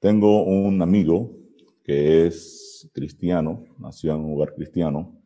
Tengo 0.00 0.44
un 0.44 0.80
amigo 0.80 1.36
que 1.84 2.26
es 2.26 2.90
cristiano, 2.94 3.66
nació 3.78 4.14
en 4.14 4.24
un 4.24 4.30
lugar 4.30 4.54
cristiano, 4.54 5.22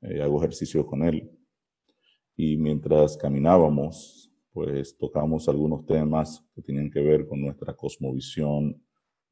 eh, 0.00 0.22
hago 0.22 0.38
ejercicio 0.38 0.86
con 0.86 1.02
él. 1.02 1.28
Y 2.36 2.56
mientras 2.56 3.16
caminábamos, 3.16 4.30
pues 4.52 4.96
tocamos 4.96 5.48
algunos 5.48 5.84
temas 5.86 6.46
que 6.54 6.62
tenían 6.62 6.88
que 6.88 7.00
ver 7.00 7.26
con 7.26 7.40
nuestra 7.40 7.74
cosmovisión 7.74 8.80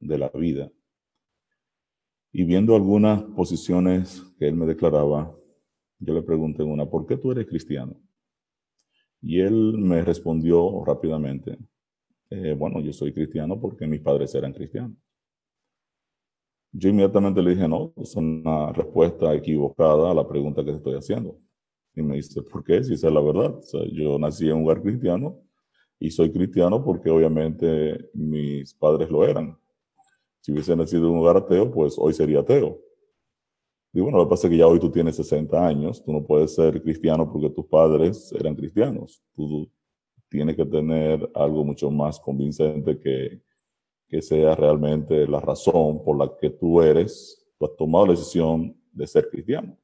de 0.00 0.18
la 0.18 0.28
vida. 0.30 0.72
Y 2.32 2.42
viendo 2.42 2.74
algunas 2.74 3.22
posiciones 3.22 4.24
que 4.40 4.48
él 4.48 4.56
me 4.56 4.66
declaraba, 4.66 5.32
yo 6.00 6.14
le 6.14 6.22
pregunté 6.22 6.64
una, 6.64 6.90
¿por 6.90 7.06
qué 7.06 7.16
tú 7.16 7.30
eres 7.30 7.46
cristiano? 7.46 7.94
Y 9.20 9.38
él 9.38 9.78
me 9.78 10.02
respondió 10.02 10.84
rápidamente, 10.84 11.58
eh, 12.30 12.54
bueno, 12.58 12.80
yo 12.80 12.92
soy 12.92 13.12
cristiano 13.12 13.60
porque 13.60 13.86
mis 13.86 14.00
padres 14.00 14.34
eran 14.34 14.52
cristianos. 14.52 14.96
Yo 16.72 16.88
inmediatamente 16.88 17.40
le 17.40 17.50
dije, 17.50 17.68
no, 17.68 17.92
es 17.96 18.16
una 18.16 18.72
respuesta 18.72 19.32
equivocada 19.32 20.10
a 20.10 20.14
la 20.14 20.26
pregunta 20.26 20.64
que 20.64 20.72
te 20.72 20.76
estoy 20.78 20.94
haciendo. 20.94 21.38
Y 21.94 22.02
me 22.02 22.16
dice, 22.16 22.42
¿por 22.42 22.64
qué? 22.64 22.82
Si 22.82 22.94
esa 22.94 23.06
es 23.08 23.14
la 23.14 23.20
verdad. 23.20 23.54
Yo 23.92 24.18
nací 24.18 24.48
en 24.48 24.56
un 24.56 24.62
lugar 24.62 24.82
cristiano 24.82 25.40
y 26.00 26.10
soy 26.10 26.32
cristiano 26.32 26.84
porque 26.84 27.10
obviamente 27.10 28.10
mis 28.12 28.74
padres 28.74 29.08
lo 29.08 29.24
eran. 29.24 29.56
Si 30.40 30.52
hubiese 30.52 30.74
nacido 30.74 31.04
en 31.04 31.12
un 31.12 31.18
lugar 31.18 31.36
ateo, 31.36 31.70
pues 31.70 31.94
hoy 31.96 32.12
sería 32.12 32.40
ateo. 32.40 32.80
Y 33.92 34.00
bueno, 34.00 34.18
lo 34.18 34.24
que 34.24 34.30
pasa 34.30 34.48
es 34.48 34.50
que 34.50 34.56
ya 34.56 34.66
hoy 34.66 34.80
tú 34.80 34.90
tienes 34.90 35.14
60 35.14 35.64
años, 35.64 36.04
tú 36.04 36.12
no 36.12 36.26
puedes 36.26 36.56
ser 36.56 36.82
cristiano 36.82 37.30
porque 37.32 37.50
tus 37.50 37.66
padres 37.66 38.32
eran 38.32 38.56
cristianos. 38.56 39.22
Tienes 40.34 40.56
que 40.56 40.66
tener 40.66 41.30
algo 41.32 41.64
mucho 41.64 41.92
más 41.92 42.18
convincente 42.18 42.98
que, 42.98 43.40
que 44.08 44.20
sea 44.20 44.56
realmente 44.56 45.28
la 45.28 45.38
razón 45.38 46.02
por 46.02 46.18
la 46.18 46.36
que 46.40 46.50
tú 46.50 46.82
eres, 46.82 47.46
tú 47.56 47.66
has 47.66 47.76
tomado 47.76 48.06
la 48.06 48.12
decisión 48.14 48.76
de 48.90 49.06
ser 49.06 49.28
cristiano. 49.30 49.78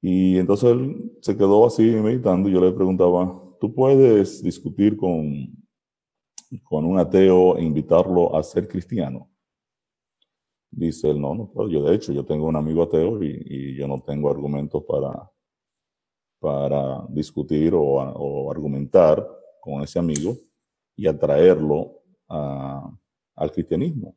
Y 0.00 0.38
entonces 0.38 0.70
él 0.70 1.18
se 1.20 1.36
quedó 1.36 1.66
así 1.66 1.82
meditando 1.82 2.48
y 2.48 2.52
yo 2.52 2.60
le 2.60 2.70
preguntaba, 2.70 3.42
¿tú 3.60 3.74
puedes 3.74 4.40
discutir 4.40 4.96
con, 4.96 5.52
con 6.62 6.84
un 6.84 6.96
ateo 6.96 7.56
e 7.56 7.64
invitarlo 7.64 8.36
a 8.36 8.42
ser 8.44 8.68
cristiano? 8.68 9.28
Dice 10.70 11.10
él, 11.10 11.20
no, 11.20 11.34
no. 11.34 11.68
Yo 11.68 11.82
de 11.82 11.96
hecho, 11.96 12.12
yo 12.12 12.24
tengo 12.24 12.46
un 12.46 12.54
amigo 12.54 12.84
ateo 12.84 13.20
y, 13.20 13.42
y 13.46 13.74
yo 13.74 13.88
no 13.88 14.00
tengo 14.00 14.30
argumentos 14.30 14.84
para, 14.84 15.28
para 16.44 17.06
discutir 17.08 17.72
o, 17.74 18.50
argumentar 18.50 19.26
con 19.62 19.82
ese 19.82 19.98
amigo 19.98 20.36
y 20.94 21.06
atraerlo 21.06 22.02
al 22.28 23.50
cristianismo. 23.50 24.14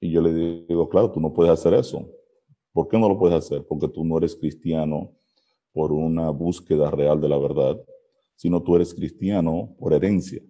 Y 0.00 0.12
yo 0.12 0.22
le 0.22 0.64
digo, 0.68 0.88
claro, 0.88 1.10
tú 1.10 1.18
no 1.18 1.32
puedes 1.32 1.52
hacer 1.52 1.74
eso. 1.74 2.08
¿Por 2.72 2.86
qué 2.86 2.96
no 2.96 3.08
lo 3.08 3.18
puedes 3.18 3.36
hacer? 3.36 3.66
Porque 3.66 3.88
tú 3.88 4.04
no 4.04 4.18
eres 4.18 4.36
cristiano 4.36 5.10
por 5.72 5.90
una 5.90 6.30
búsqueda 6.30 6.92
real 6.92 7.20
de 7.20 7.28
la 7.28 7.38
verdad, 7.38 7.82
sino 8.36 8.62
tú 8.62 8.76
eres 8.76 8.94
cristiano 8.94 9.74
por 9.80 9.92
herencia. 9.92 10.40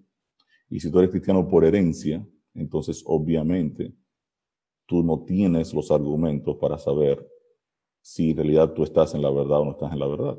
Y 0.69 0.79
si 0.79 0.91
tú 0.91 0.99
eres 0.99 1.11
cristiano 1.11 1.49
por 1.49 1.65
herencia, 1.65 2.23
entonces 2.53 3.03
obviamente 3.07 3.95
tú 4.85 5.03
no 5.03 5.25
tienes 5.25 5.73
los 5.73 5.91
argumentos 5.91 6.59
para 6.59 6.77
saber 6.77 7.27
si 8.01 8.31
en 8.31 8.37
realidad 8.37 8.73
tú 8.73 8.83
estás 8.83 9.15
en 9.15 9.23
la 9.23 9.31
verdad 9.31 9.61
o 9.61 9.65
no 9.65 9.71
estás 9.73 9.93
en 9.93 9.99
la 9.99 10.07
verdad. 10.07 10.39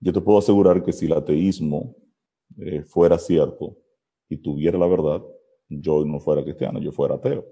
Yo 0.00 0.12
te 0.12 0.20
puedo 0.20 0.38
asegurar 0.38 0.82
que 0.82 0.92
si 0.92 1.06
el 1.06 1.12
ateísmo 1.12 1.96
eh, 2.58 2.82
fuera 2.82 3.18
cierto, 3.18 3.76
y 4.28 4.36
tuviera 4.36 4.78
la 4.78 4.86
verdad, 4.86 5.22
yo 5.68 6.04
no 6.04 6.20
fuera 6.20 6.42
cristiano, 6.42 6.80
yo 6.80 6.92
fuera 6.92 7.14
ateo. 7.16 7.46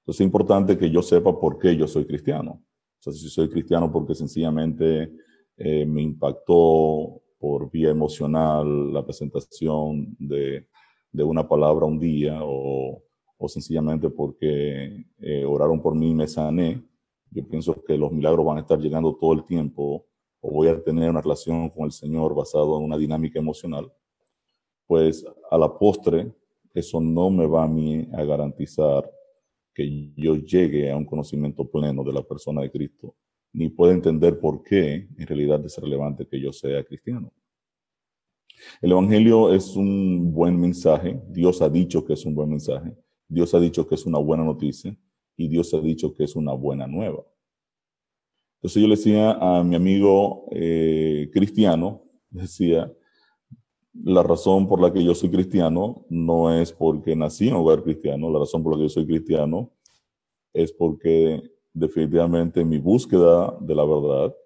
Entonces 0.00 0.20
es 0.20 0.26
importante 0.26 0.76
que 0.76 0.90
yo 0.90 1.02
sepa 1.02 1.38
por 1.38 1.58
qué 1.58 1.76
yo 1.76 1.86
soy 1.86 2.06
cristiano. 2.06 2.62
O 2.98 3.02
sea, 3.02 3.12
si 3.12 3.28
soy 3.28 3.48
cristiano 3.48 3.90
porque 3.90 4.14
sencillamente 4.14 5.12
eh, 5.56 5.86
me 5.86 6.02
impactó 6.02 7.22
por 7.38 7.70
vía 7.70 7.90
emocional 7.90 8.92
la 8.92 9.04
presentación 9.04 10.14
de, 10.18 10.66
de 11.12 11.22
una 11.22 11.48
palabra 11.48 11.86
un 11.86 11.98
día 11.98 12.40
o, 12.42 13.02
o 13.38 13.48
sencillamente 13.48 14.10
porque 14.10 15.06
eh, 15.18 15.44
oraron 15.44 15.80
por 15.80 15.94
mí 15.94 16.10
y 16.10 16.14
me 16.14 16.28
sané, 16.28 16.82
yo 17.30 17.46
pienso 17.46 17.82
que 17.82 17.96
los 17.96 18.12
milagros 18.12 18.44
van 18.44 18.58
a 18.58 18.60
estar 18.60 18.78
llegando 18.78 19.16
todo 19.16 19.32
el 19.32 19.44
tiempo 19.44 20.06
o 20.40 20.50
voy 20.50 20.68
a 20.68 20.82
tener 20.82 21.10
una 21.10 21.20
relación 21.20 21.68
con 21.70 21.84
el 21.84 21.92
Señor 21.92 22.34
basado 22.34 22.78
en 22.78 22.84
una 22.84 22.98
dinámica 22.98 23.38
emocional 23.38 23.92
pues 24.90 25.24
a 25.48 25.56
la 25.56 25.78
postre 25.78 26.32
eso 26.74 27.00
no 27.00 27.30
me 27.30 27.46
va 27.46 27.62
a 27.62 27.68
mí 27.68 28.08
a 28.12 28.24
garantizar 28.24 29.08
que 29.72 30.12
yo 30.16 30.34
llegue 30.34 30.90
a 30.90 30.96
un 30.96 31.04
conocimiento 31.04 31.64
pleno 31.70 32.02
de 32.02 32.12
la 32.12 32.24
persona 32.24 32.62
de 32.62 32.72
Cristo, 32.72 33.14
ni 33.52 33.68
puedo 33.68 33.92
entender 33.92 34.40
por 34.40 34.64
qué 34.64 35.08
en 35.16 35.26
realidad 35.28 35.64
es 35.64 35.76
relevante 35.78 36.26
que 36.26 36.40
yo 36.40 36.52
sea 36.52 36.82
cristiano. 36.82 37.32
El 38.82 38.90
Evangelio 38.90 39.54
es 39.54 39.76
un 39.76 40.32
buen 40.32 40.60
mensaje, 40.60 41.20
Dios 41.28 41.62
ha 41.62 41.68
dicho 41.68 42.04
que 42.04 42.14
es 42.14 42.26
un 42.26 42.34
buen 42.34 42.50
mensaje, 42.50 42.92
Dios 43.28 43.54
ha 43.54 43.60
dicho 43.60 43.86
que 43.86 43.94
es 43.94 44.04
una 44.06 44.18
buena 44.18 44.42
noticia 44.42 44.96
y 45.40 45.48
Dios 45.48 45.72
ha 45.72 45.80
dicho 45.80 46.14
que 46.14 46.24
es 46.24 46.36
una 46.36 46.52
buena 46.52 46.86
nueva. 46.86 47.24
Entonces 48.56 48.82
yo 48.82 48.88
le 48.88 48.96
decía 48.96 49.32
a 49.32 49.64
mi 49.64 49.74
amigo 49.74 50.44
eh, 50.50 51.30
cristiano, 51.32 52.02
decía, 52.30 52.92
la 53.94 54.22
razón 54.22 54.68
por 54.68 54.82
la 54.82 54.92
que 54.92 55.02
yo 55.02 55.14
soy 55.14 55.30
cristiano 55.30 56.04
no 56.10 56.52
es 56.52 56.72
porque 56.72 57.16
nací 57.16 57.48
en 57.48 57.54
un 57.54 57.62
hogar 57.62 57.82
cristiano, 57.82 58.30
la 58.30 58.40
razón 58.40 58.62
por 58.62 58.72
la 58.72 58.78
que 58.78 58.84
yo 58.84 58.88
soy 58.90 59.06
cristiano 59.06 59.72
es 60.52 60.72
porque 60.72 61.42
definitivamente 61.72 62.60
en 62.60 62.68
mi 62.68 62.78
búsqueda 62.78 63.56
de 63.60 63.74
la 63.74 63.84
verdad, 63.84 64.36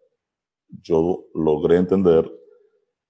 yo 0.80 1.26
logré 1.34 1.76
entender 1.76 2.30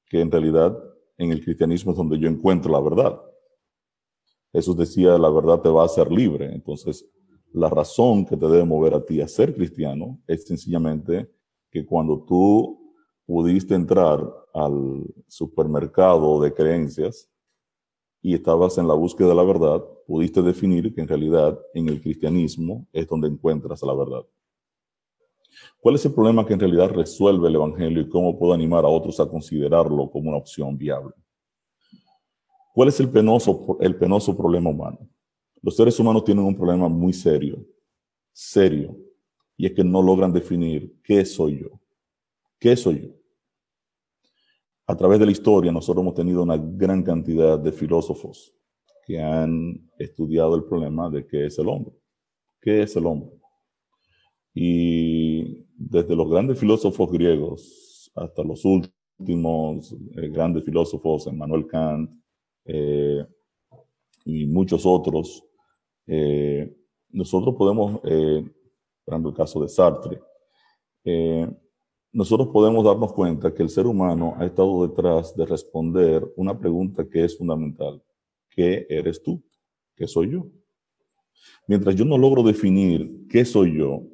que 0.06 0.20
en 0.20 0.30
realidad 0.30 0.74
en 1.18 1.32
el 1.32 1.44
cristianismo 1.44 1.92
es 1.92 1.98
donde 1.98 2.18
yo 2.18 2.28
encuentro 2.28 2.72
la 2.72 2.80
verdad. 2.80 3.20
Jesús 4.54 4.74
decía, 4.74 5.18
la 5.18 5.28
verdad 5.28 5.60
te 5.60 5.68
va 5.68 5.82
a 5.82 5.86
hacer 5.86 6.10
libre. 6.10 6.50
Entonces, 6.52 7.06
la 7.54 7.70
razón 7.70 8.26
que 8.26 8.36
te 8.36 8.46
debe 8.46 8.64
mover 8.64 8.94
a 8.94 9.04
ti 9.04 9.20
a 9.20 9.28
ser 9.28 9.54
cristiano 9.54 10.20
es 10.26 10.44
sencillamente 10.44 11.30
que 11.70 11.86
cuando 11.86 12.24
tú 12.24 12.92
pudiste 13.24 13.74
entrar 13.74 14.20
al 14.52 15.04
supermercado 15.28 16.40
de 16.40 16.52
creencias 16.52 17.30
y 18.20 18.34
estabas 18.34 18.76
en 18.78 18.88
la 18.88 18.94
búsqueda 18.94 19.28
de 19.28 19.34
la 19.36 19.44
verdad, 19.44 19.84
pudiste 20.04 20.42
definir 20.42 20.92
que 20.92 21.00
en 21.00 21.08
realidad 21.08 21.56
en 21.74 21.88
el 21.88 22.00
cristianismo 22.00 22.88
es 22.92 23.06
donde 23.06 23.28
encuentras 23.28 23.82
la 23.82 23.94
verdad. 23.94 24.26
¿Cuál 25.80 25.94
es 25.94 26.04
el 26.04 26.12
problema 26.12 26.44
que 26.44 26.54
en 26.54 26.60
realidad 26.60 26.90
resuelve 26.90 27.48
el 27.48 27.54
Evangelio 27.54 28.02
y 28.02 28.08
cómo 28.08 28.36
puedo 28.36 28.52
animar 28.52 28.84
a 28.84 28.88
otros 28.88 29.20
a 29.20 29.28
considerarlo 29.28 30.10
como 30.10 30.30
una 30.30 30.38
opción 30.38 30.76
viable? 30.76 31.14
¿Cuál 32.74 32.88
es 32.88 32.98
el 32.98 33.08
penoso, 33.08 33.78
el 33.80 33.94
penoso 33.94 34.36
problema 34.36 34.70
humano? 34.70 35.08
Los 35.64 35.76
seres 35.76 35.98
humanos 35.98 36.24
tienen 36.24 36.44
un 36.44 36.54
problema 36.54 36.90
muy 36.90 37.14
serio, 37.14 37.66
serio, 38.30 38.98
y 39.56 39.64
es 39.64 39.72
que 39.72 39.82
no 39.82 40.02
logran 40.02 40.30
definir 40.30 41.00
qué 41.02 41.24
soy 41.24 41.60
yo. 41.60 41.80
¿Qué 42.58 42.76
soy 42.76 43.00
yo? 43.00 43.08
A 44.86 44.94
través 44.94 45.18
de 45.18 45.24
la 45.24 45.32
historia 45.32 45.72
nosotros 45.72 46.02
hemos 46.02 46.12
tenido 46.12 46.42
una 46.42 46.58
gran 46.58 47.02
cantidad 47.02 47.58
de 47.58 47.72
filósofos 47.72 48.54
que 49.06 49.18
han 49.18 49.90
estudiado 49.98 50.54
el 50.54 50.64
problema 50.64 51.08
de 51.08 51.26
qué 51.26 51.46
es 51.46 51.58
el 51.58 51.70
hombre. 51.70 51.94
¿Qué 52.60 52.82
es 52.82 52.94
el 52.96 53.06
hombre? 53.06 53.30
Y 54.52 55.64
desde 55.78 56.14
los 56.14 56.28
grandes 56.28 56.58
filósofos 56.58 57.10
griegos 57.10 58.12
hasta 58.14 58.44
los 58.44 58.66
últimos 58.66 59.96
eh, 60.14 60.28
grandes 60.28 60.62
filósofos, 60.62 61.26
Emmanuel 61.26 61.66
Kant 61.66 62.10
eh, 62.66 63.24
y 64.26 64.44
muchos 64.44 64.84
otros, 64.84 65.42
eh, 66.06 66.76
nosotros 67.10 67.54
podemos, 67.56 68.00
por 68.00 69.14
ejemplo, 69.14 69.30
el 69.30 69.36
caso 69.36 69.62
de 69.62 69.68
Sartre, 69.68 70.20
nosotros 72.14 72.48
podemos 72.52 72.84
darnos 72.84 73.12
cuenta 73.12 73.52
que 73.52 73.62
el 73.64 73.68
ser 73.68 73.86
humano 73.86 74.34
ha 74.38 74.46
estado 74.46 74.86
detrás 74.86 75.34
de 75.36 75.44
responder 75.46 76.24
una 76.36 76.56
pregunta 76.56 77.04
que 77.08 77.24
es 77.24 77.36
fundamental. 77.36 78.00
¿Qué 78.48 78.86
eres 78.88 79.20
tú? 79.20 79.42
¿Qué 79.96 80.06
soy 80.06 80.30
yo? 80.30 80.46
Mientras 81.66 81.96
yo 81.96 82.04
no 82.04 82.16
logro 82.16 82.44
definir 82.44 83.26
qué 83.28 83.44
soy 83.44 83.78
yo, 83.78 84.04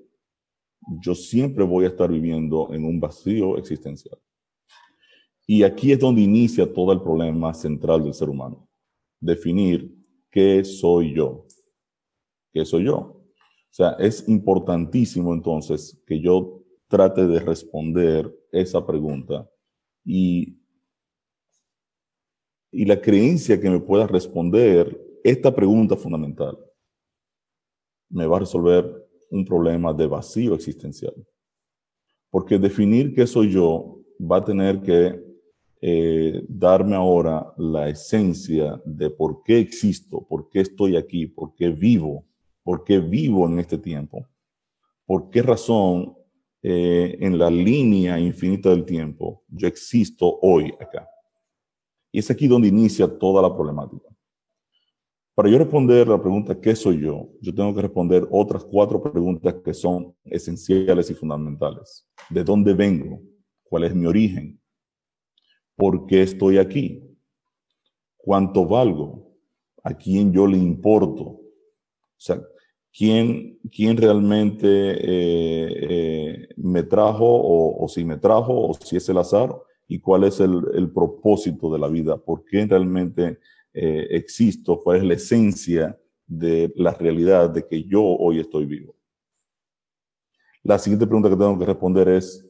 yo 1.02 1.14
siempre 1.14 1.62
voy 1.62 1.84
a 1.84 1.88
estar 1.88 2.10
viviendo 2.10 2.72
en 2.72 2.86
un 2.86 2.98
vacío 2.98 3.58
existencial. 3.58 4.18
Y 5.46 5.62
aquí 5.62 5.92
es 5.92 5.98
donde 5.98 6.22
inicia 6.22 6.72
todo 6.72 6.92
el 6.92 7.02
problema 7.02 7.52
central 7.52 8.02
del 8.02 8.14
ser 8.14 8.30
humano. 8.30 8.66
Definir 9.20 9.94
qué 10.30 10.64
soy 10.64 11.14
yo. 11.14 11.46
¿Qué 12.52 12.64
soy 12.64 12.84
yo? 12.84 12.96
O 12.96 13.72
sea, 13.72 13.92
es 13.98 14.28
importantísimo 14.28 15.32
entonces 15.32 16.00
que 16.06 16.20
yo 16.20 16.62
trate 16.88 17.26
de 17.26 17.38
responder 17.38 18.34
esa 18.50 18.84
pregunta 18.84 19.48
y 20.04 20.60
y 22.72 22.84
la 22.84 23.00
creencia 23.00 23.60
que 23.60 23.70
me 23.70 23.80
pueda 23.80 24.06
responder 24.06 25.00
esta 25.24 25.54
pregunta 25.54 25.96
fundamental 25.96 26.56
me 28.08 28.26
va 28.26 28.36
a 28.36 28.40
resolver 28.40 29.08
un 29.30 29.44
problema 29.44 29.92
de 29.92 30.06
vacío 30.06 30.54
existencial. 30.54 31.14
Porque 32.30 32.58
definir 32.58 33.14
qué 33.14 33.26
soy 33.26 33.50
yo 33.50 34.00
va 34.20 34.38
a 34.38 34.44
tener 34.44 34.80
que 34.80 35.20
eh, 35.80 36.44
darme 36.48 36.96
ahora 36.96 37.52
la 37.56 37.88
esencia 37.88 38.80
de 38.84 39.10
por 39.10 39.42
qué 39.42 39.58
existo, 39.58 40.26
por 40.28 40.48
qué 40.48 40.60
estoy 40.60 40.96
aquí, 40.96 41.26
por 41.26 41.54
qué 41.54 41.70
vivo, 41.70 42.26
por 42.70 42.84
qué 42.84 43.00
vivo 43.00 43.48
en 43.48 43.58
este 43.58 43.78
tiempo, 43.78 44.28
por 45.04 45.28
qué 45.28 45.42
razón 45.42 46.16
eh, 46.62 47.16
en 47.18 47.36
la 47.36 47.50
línea 47.50 48.16
infinita 48.16 48.70
del 48.70 48.84
tiempo 48.84 49.42
yo 49.48 49.66
existo 49.66 50.38
hoy 50.40 50.72
acá. 50.78 51.08
Y 52.12 52.20
es 52.20 52.30
aquí 52.30 52.46
donde 52.46 52.68
inicia 52.68 53.08
toda 53.08 53.42
la 53.42 53.52
problemática. 53.52 54.08
Para 55.34 55.48
yo 55.48 55.58
responder 55.58 56.06
la 56.06 56.22
pregunta 56.22 56.60
¿qué 56.60 56.76
soy 56.76 57.00
yo? 57.00 57.30
Yo 57.40 57.52
tengo 57.52 57.74
que 57.74 57.82
responder 57.82 58.28
otras 58.30 58.64
cuatro 58.64 59.02
preguntas 59.02 59.52
que 59.64 59.74
son 59.74 60.14
esenciales 60.22 61.10
y 61.10 61.14
fundamentales. 61.14 62.08
¿De 62.28 62.44
dónde 62.44 62.72
vengo? 62.72 63.20
¿Cuál 63.64 63.82
es 63.82 63.96
mi 63.96 64.06
origen? 64.06 64.60
¿Por 65.74 66.06
qué 66.06 66.22
estoy 66.22 66.58
aquí? 66.58 67.02
¿Cuánto 68.16 68.64
valgo? 68.64 69.28
¿A 69.82 69.92
quién 69.92 70.32
yo 70.32 70.46
le 70.46 70.56
importo? 70.56 71.40
O 72.20 72.22
sea, 72.22 72.38
¿quién, 72.96 73.58
quién 73.70 73.96
realmente 73.96 74.66
eh, 74.68 75.68
eh, 75.90 76.48
me 76.56 76.82
trajo 76.82 77.26
o, 77.26 77.88
si 77.88 78.04
me 78.04 78.16
trajo 78.16 78.68
o 78.68 78.74
si 78.74 78.96
es 78.96 79.08
el 79.08 79.18
azar? 79.18 79.54
¿Y 79.88 79.98
cuál 79.98 80.24
es 80.24 80.40
el, 80.40 80.62
el 80.74 80.90
propósito 80.90 81.72
de 81.72 81.78
la 81.78 81.88
vida? 81.88 82.16
¿Por 82.16 82.44
qué 82.44 82.66
realmente 82.66 83.38
eh, 83.72 84.08
existo, 84.10 84.80
cuál 84.80 84.98
es 84.98 85.04
la 85.04 85.14
esencia 85.14 85.98
de 86.26 86.72
la 86.74 86.92
realidad 86.92 87.50
de 87.50 87.66
que 87.66 87.84
yo 87.84 88.02
hoy 88.02 88.40
estoy 88.40 88.66
vivo. 88.66 88.96
La 90.62 90.78
siguiente 90.78 91.06
pregunta 91.06 91.30
que 91.30 91.36
tengo 91.36 91.58
que 91.58 91.64
responder 91.64 92.08
es, 92.08 92.44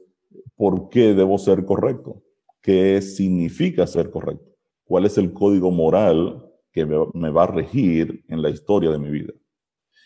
¿por 0.57 0.89
qué 0.89 1.15
debo 1.15 1.37
ser 1.39 1.65
correcto? 1.65 2.23
¿Qué 2.63 3.03
significa 3.03 3.87
ser 3.87 4.11
correcto? 4.11 4.51
¿Cuál 4.85 5.05
es 5.05 5.19
el 5.19 5.33
código 5.33 5.71
moral 5.71 6.47
que 6.73 6.87
me 6.87 7.31
va 7.31 7.45
a 7.45 7.49
regir 7.49 8.25
en 8.29 8.43
la 8.43 8.51
historia 8.51 8.91
de 8.91 8.99
mi 8.99 9.11
vida? 9.11 9.33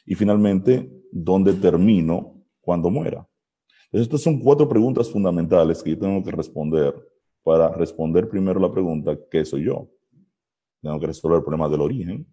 Y 0.04 0.14
finalmente, 0.14 0.90
¿dónde 1.10 1.54
termino 1.54 2.44
cuando 2.60 2.90
muera? 2.90 3.26
estas 3.92 4.22
son 4.22 4.40
cuatro 4.40 4.68
preguntas 4.68 5.08
fundamentales 5.08 5.80
que 5.80 5.90
yo 5.90 5.98
tengo 6.00 6.24
que 6.24 6.32
responder 6.32 6.92
para 7.44 7.68
responder 7.68 8.28
primero 8.28 8.58
la 8.58 8.72
pregunta, 8.72 9.16
¿qué 9.30 9.44
soy 9.44 9.64
yo? 9.64 9.88
Tengo 10.82 10.98
que 10.98 11.06
resolver 11.06 11.38
el 11.38 11.44
problema 11.44 11.68
del 11.68 11.82
origen, 11.82 12.26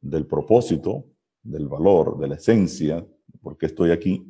del 0.00 0.26
propósito, 0.26 1.04
del 1.42 1.68
valor, 1.68 2.18
de 2.18 2.28
la 2.28 2.36
esencia, 2.36 3.06
por 3.42 3.58
qué 3.58 3.66
estoy 3.66 3.90
aquí, 3.90 4.24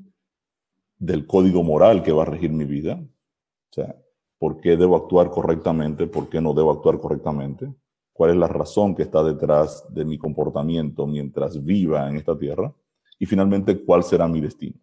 del 0.98 1.26
código 1.26 1.62
moral 1.62 2.02
que 2.02 2.12
va 2.12 2.22
a 2.22 2.26
regir 2.26 2.50
mi 2.50 2.64
vida. 2.64 2.94
O 2.94 3.72
sea, 3.72 3.96
por 4.38 4.60
qué 4.60 4.76
debo 4.76 4.96
actuar 4.96 5.30
correctamente, 5.30 6.06
por 6.06 6.28
qué 6.28 6.40
no 6.40 6.54
debo 6.54 6.72
actuar 6.72 6.98
correctamente, 6.98 7.72
cuál 8.20 8.32
es 8.32 8.36
la 8.36 8.48
razón 8.48 8.94
que 8.94 9.04
está 9.04 9.24
detrás 9.24 9.82
de 9.88 10.04
mi 10.04 10.18
comportamiento 10.18 11.06
mientras 11.06 11.64
viva 11.64 12.06
en 12.06 12.16
esta 12.16 12.38
tierra 12.38 12.70
y 13.18 13.24
finalmente 13.24 13.82
cuál 13.82 14.04
será 14.04 14.28
mi 14.28 14.42
destino. 14.42 14.78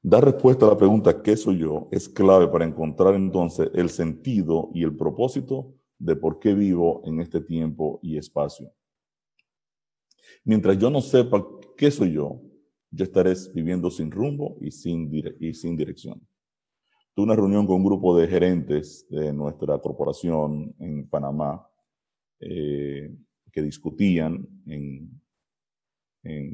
Dar 0.00 0.24
respuesta 0.24 0.66
a 0.66 0.68
la 0.68 0.76
pregunta 0.76 1.20
¿qué 1.20 1.36
soy 1.36 1.58
yo? 1.58 1.88
es 1.90 2.08
clave 2.08 2.46
para 2.46 2.64
encontrar 2.64 3.16
entonces 3.16 3.68
el 3.74 3.90
sentido 3.90 4.70
y 4.72 4.84
el 4.84 4.96
propósito 4.96 5.74
de 5.98 6.14
por 6.14 6.38
qué 6.38 6.54
vivo 6.54 7.02
en 7.06 7.22
este 7.22 7.40
tiempo 7.40 7.98
y 8.00 8.16
espacio. 8.16 8.72
Mientras 10.44 10.78
yo 10.78 10.90
no 10.90 11.00
sepa 11.00 11.44
qué 11.76 11.90
soy 11.90 12.12
yo, 12.12 12.40
yo 12.92 13.02
estaré 13.02 13.34
viviendo 13.52 13.90
sin 13.90 14.12
rumbo 14.12 14.56
y 14.60 14.70
sin, 14.70 15.10
y 15.40 15.54
sin 15.54 15.76
dirección. 15.76 16.24
Tuve 17.18 17.24
una 17.24 17.34
reunión 17.34 17.66
con 17.66 17.78
un 17.78 17.84
grupo 17.84 18.16
de 18.16 18.28
gerentes 18.28 19.04
de 19.10 19.32
nuestra 19.32 19.76
corporación 19.80 20.72
en 20.78 21.08
Panamá 21.08 21.68
eh, 22.38 23.12
que 23.50 23.60
discutían, 23.60 24.46
en, 24.66 25.20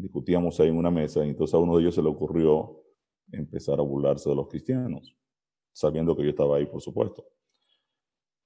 discutíamos 0.00 0.58
ahí 0.58 0.68
en 0.68 0.78
una 0.78 0.90
mesa 0.90 1.22
y 1.22 1.28
entonces 1.28 1.52
a 1.52 1.58
uno 1.58 1.76
de 1.76 1.82
ellos 1.82 1.94
se 1.94 2.02
le 2.02 2.08
ocurrió 2.08 2.82
empezar 3.30 3.78
a 3.78 3.82
burlarse 3.82 4.30
de 4.30 4.36
los 4.36 4.48
cristianos, 4.48 5.14
sabiendo 5.70 6.16
que 6.16 6.22
yo 6.22 6.30
estaba 6.30 6.56
ahí, 6.56 6.64
por 6.64 6.80
supuesto. 6.80 7.26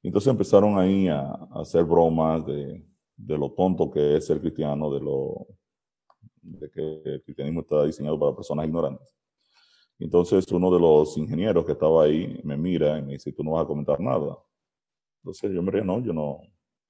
Entonces 0.03 0.29
empezaron 0.29 0.77
ahí 0.77 1.07
a, 1.07 1.35
hacer 1.53 1.85
bromas 1.85 2.45
de, 2.45 2.85
lo 3.17 3.53
tonto 3.53 3.93
que 3.93 4.17
es 4.17 4.27
ser 4.27 4.41
cristiano, 4.41 4.93
de 4.93 5.01
lo 5.01 5.47
de 6.43 6.69
que 6.69 7.01
el 7.05 7.23
cristianismo 7.23 7.61
está 7.61 7.85
diseñado 7.85 8.19
para 8.19 8.35
personas 8.35 8.67
ignorantes. 8.67 9.18
Entonces 9.99 10.51
uno 10.53 10.71
de 10.71 10.81
los 10.81 11.17
ingenieros 11.17 11.65
que 11.65 11.73
estaba 11.73 12.05
ahí 12.05 12.41
me 12.45 12.57
mira 12.57 12.99
y 12.99 13.03
me 13.03 13.13
dice, 13.15 13.33
tú 13.33 13.43
no 13.43 13.53
vas 13.53 13.65
a 13.65 13.67
comentar 13.67 14.01
nada. 14.01 14.39
Entonces 15.23 15.53
yo 15.53 15.63
me 15.63 15.73
reía, 15.73 15.85
no, 15.85 16.01
yo 16.01 16.13
no, 16.13 16.41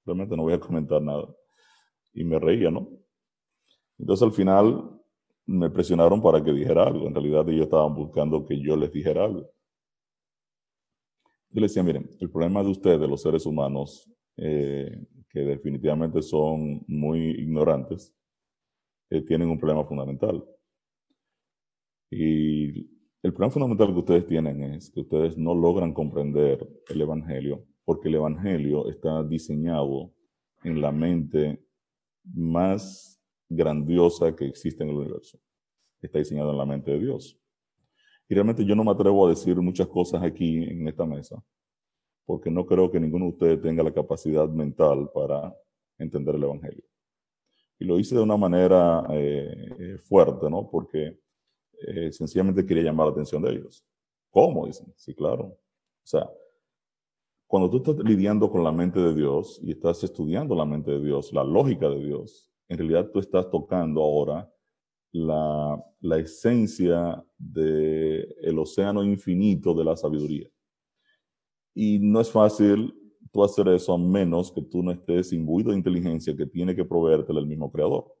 realmente 0.05 0.35
no 0.35 0.43
voy 0.43 0.53
a 0.53 0.59
comentar 0.59 1.01
nada. 1.01 1.27
Y 2.13 2.23
me 2.23 2.39
reía, 2.39 2.69
¿no? 2.69 2.87
Entonces 3.97 4.23
al 4.25 4.31
final 4.31 4.99
me 5.45 5.69
presionaron 5.69 6.21
para 6.21 6.43
que 6.43 6.53
dijera 6.53 6.83
algo. 6.83 7.07
En 7.07 7.13
realidad 7.13 7.49
ellos 7.49 7.65
estaban 7.65 7.95
buscando 7.95 8.45
que 8.45 8.59
yo 8.61 8.75
les 8.75 8.91
dijera 8.91 9.25
algo. 9.25 9.49
Yo 11.51 11.61
le 11.61 11.67
decía, 11.67 11.81
miren, 11.81 12.07
el 12.19 12.29
problema 12.29 12.61
de 12.61 12.69
ustedes, 12.69 12.99
de 12.99 13.07
los 13.07 13.23
seres 13.23 13.45
humanos, 13.47 14.07
eh, 14.37 15.03
que 15.29 15.39
definitivamente 15.39 16.21
son 16.21 16.83
muy 16.87 17.31
ignorantes, 17.31 18.15
eh, 19.09 19.21
tienen 19.21 19.49
un 19.49 19.59
problema 19.59 19.83
fundamental. 19.83 20.43
Y 22.11 22.98
el 23.21 23.33
problema 23.33 23.51
fundamental 23.51 23.87
que 23.93 23.99
ustedes 23.99 24.27
tienen 24.27 24.63
es 24.63 24.89
que 24.91 25.01
ustedes 25.01 25.37
no 25.37 25.53
logran 25.53 25.93
comprender 25.93 26.65
el 26.87 27.01
Evangelio, 27.01 27.65
porque 27.83 28.07
el 28.07 28.15
Evangelio 28.15 28.89
está 28.89 29.23
diseñado 29.23 30.13
en 30.63 30.79
la 30.79 30.91
mente 30.91 31.61
más 32.23 33.21
grandiosa 33.49 34.35
que 34.35 34.45
existe 34.45 34.83
en 34.83 34.91
el 34.91 34.95
universo. 34.95 35.37
Está 36.01 36.19
diseñado 36.19 36.51
en 36.51 36.57
la 36.57 36.65
mente 36.65 36.91
de 36.91 36.99
Dios. 36.99 37.37
Y 38.29 38.35
realmente 38.35 38.63
yo 38.63 38.75
no 38.75 38.85
me 38.85 38.91
atrevo 38.91 39.25
a 39.25 39.29
decir 39.29 39.57
muchas 39.57 39.87
cosas 39.87 40.23
aquí 40.23 40.63
en 40.63 40.87
esta 40.87 41.05
mesa, 41.05 41.43
porque 42.25 42.49
no 42.49 42.65
creo 42.65 42.89
que 42.89 42.99
ninguno 42.99 43.25
de 43.25 43.31
ustedes 43.31 43.61
tenga 43.61 43.83
la 43.83 43.93
capacidad 43.93 44.47
mental 44.47 45.09
para 45.13 45.53
entender 45.97 46.35
el 46.35 46.43
Evangelio. 46.43 46.83
Y 47.79 47.85
lo 47.85 47.99
hice 47.99 48.15
de 48.15 48.21
una 48.21 48.37
manera 48.37 49.05
eh, 49.09 49.67
eh, 49.79 49.97
fuerte, 49.97 50.49
¿no? 50.49 50.69
Porque 50.69 51.19
eh, 51.87 52.11
sencillamente 52.11 52.65
quería 52.65 52.83
llamar 52.83 53.07
la 53.07 53.13
atención 53.13 53.41
de 53.41 53.51
ellos. 53.51 53.85
¿Cómo? 54.29 54.65
Dicen. 54.65 54.93
Sí, 54.95 55.13
claro. 55.13 55.45
O 55.45 55.57
sea, 56.03 56.29
cuando 57.47 57.69
tú 57.69 57.77
estás 57.77 58.05
lidiando 58.05 58.49
con 58.51 58.63
la 58.63 58.71
mente 58.71 58.99
de 58.99 59.13
Dios 59.13 59.59
y 59.63 59.71
estás 59.71 60.03
estudiando 60.03 60.55
la 60.55 60.65
mente 60.65 60.91
de 60.91 61.03
Dios, 61.03 61.33
la 61.33 61.43
lógica 61.43 61.89
de 61.89 62.03
Dios, 62.03 62.51
en 62.67 62.77
realidad 62.77 63.09
tú 63.11 63.19
estás 63.19 63.49
tocando 63.49 64.01
ahora 64.01 64.51
la, 65.11 65.83
esencia 66.17 67.23
del 67.37 68.35
el 68.41 68.59
océano 68.59 69.03
infinito 69.03 69.73
de 69.73 69.83
la 69.83 69.97
sabiduría. 69.97 70.47
Y 71.73 71.99
no 71.99 72.21
es 72.21 72.29
fácil 72.29 72.93
tú 73.31 73.43
hacer 73.43 73.67
eso 73.69 73.93
a 73.93 73.97
menos 73.97 74.51
que 74.51 74.61
tú 74.61 74.83
no 74.83 74.91
estés 74.91 75.33
imbuido 75.33 75.71
de 75.71 75.77
inteligencia 75.77 76.35
que 76.35 76.45
tiene 76.45 76.75
que 76.75 76.85
proveerte 76.85 77.31
el 77.31 77.47
mismo 77.47 77.71
creador. 77.71 78.13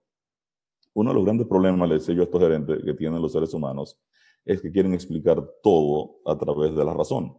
Uno 0.93 1.11
de 1.11 1.15
los 1.15 1.25
grandes 1.25 1.47
problemas, 1.47 1.87
le 1.87 1.95
decía 1.95 2.15
yo 2.15 2.21
a 2.21 2.25
estos 2.25 2.41
gerentes 2.41 2.83
que 2.83 2.93
tienen 2.93 3.21
los 3.21 3.31
seres 3.31 3.53
humanos, 3.53 3.99
es 4.45 4.61
que 4.61 4.71
quieren 4.71 4.93
explicar 4.93 5.45
todo 5.61 6.17
a 6.25 6.37
través 6.37 6.75
de 6.75 6.83
la 6.83 6.93
razón. 6.93 7.37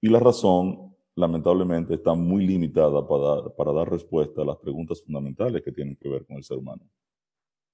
Y 0.00 0.08
la 0.08 0.20
razón, 0.20 0.94
lamentablemente, 1.16 1.94
está 1.94 2.14
muy 2.14 2.46
limitada 2.46 3.06
para, 3.06 3.48
para 3.56 3.72
dar 3.72 3.90
respuesta 3.90 4.42
a 4.42 4.44
las 4.44 4.56
preguntas 4.58 5.02
fundamentales 5.02 5.62
que 5.62 5.72
tienen 5.72 5.96
que 5.96 6.08
ver 6.08 6.26
con 6.26 6.36
el 6.36 6.44
ser 6.44 6.58
humano. 6.58 6.88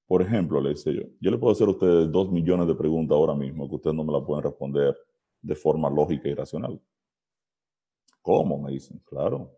Por 0.06 0.22
ejemplo, 0.22 0.60
le 0.60 0.70
dice 0.70 0.94
yo, 0.94 1.02
yo 1.20 1.30
le 1.30 1.38
puedo 1.38 1.52
hacer 1.52 1.66
a 1.66 1.70
ustedes 1.70 2.12
dos 2.12 2.30
millones 2.30 2.66
de 2.66 2.74
preguntas 2.74 3.16
ahora 3.16 3.34
mismo 3.34 3.68
que 3.68 3.76
ustedes 3.76 3.96
no 3.96 4.04
me 4.04 4.12
las 4.12 4.22
pueden 4.22 4.44
responder 4.44 4.96
de 5.40 5.54
forma 5.54 5.88
lógica 5.90 6.28
y 6.28 6.34
racional. 6.34 6.80
¿Cómo? 8.20 8.58
Me 8.58 8.72
dicen, 8.72 9.00
claro. 9.04 9.50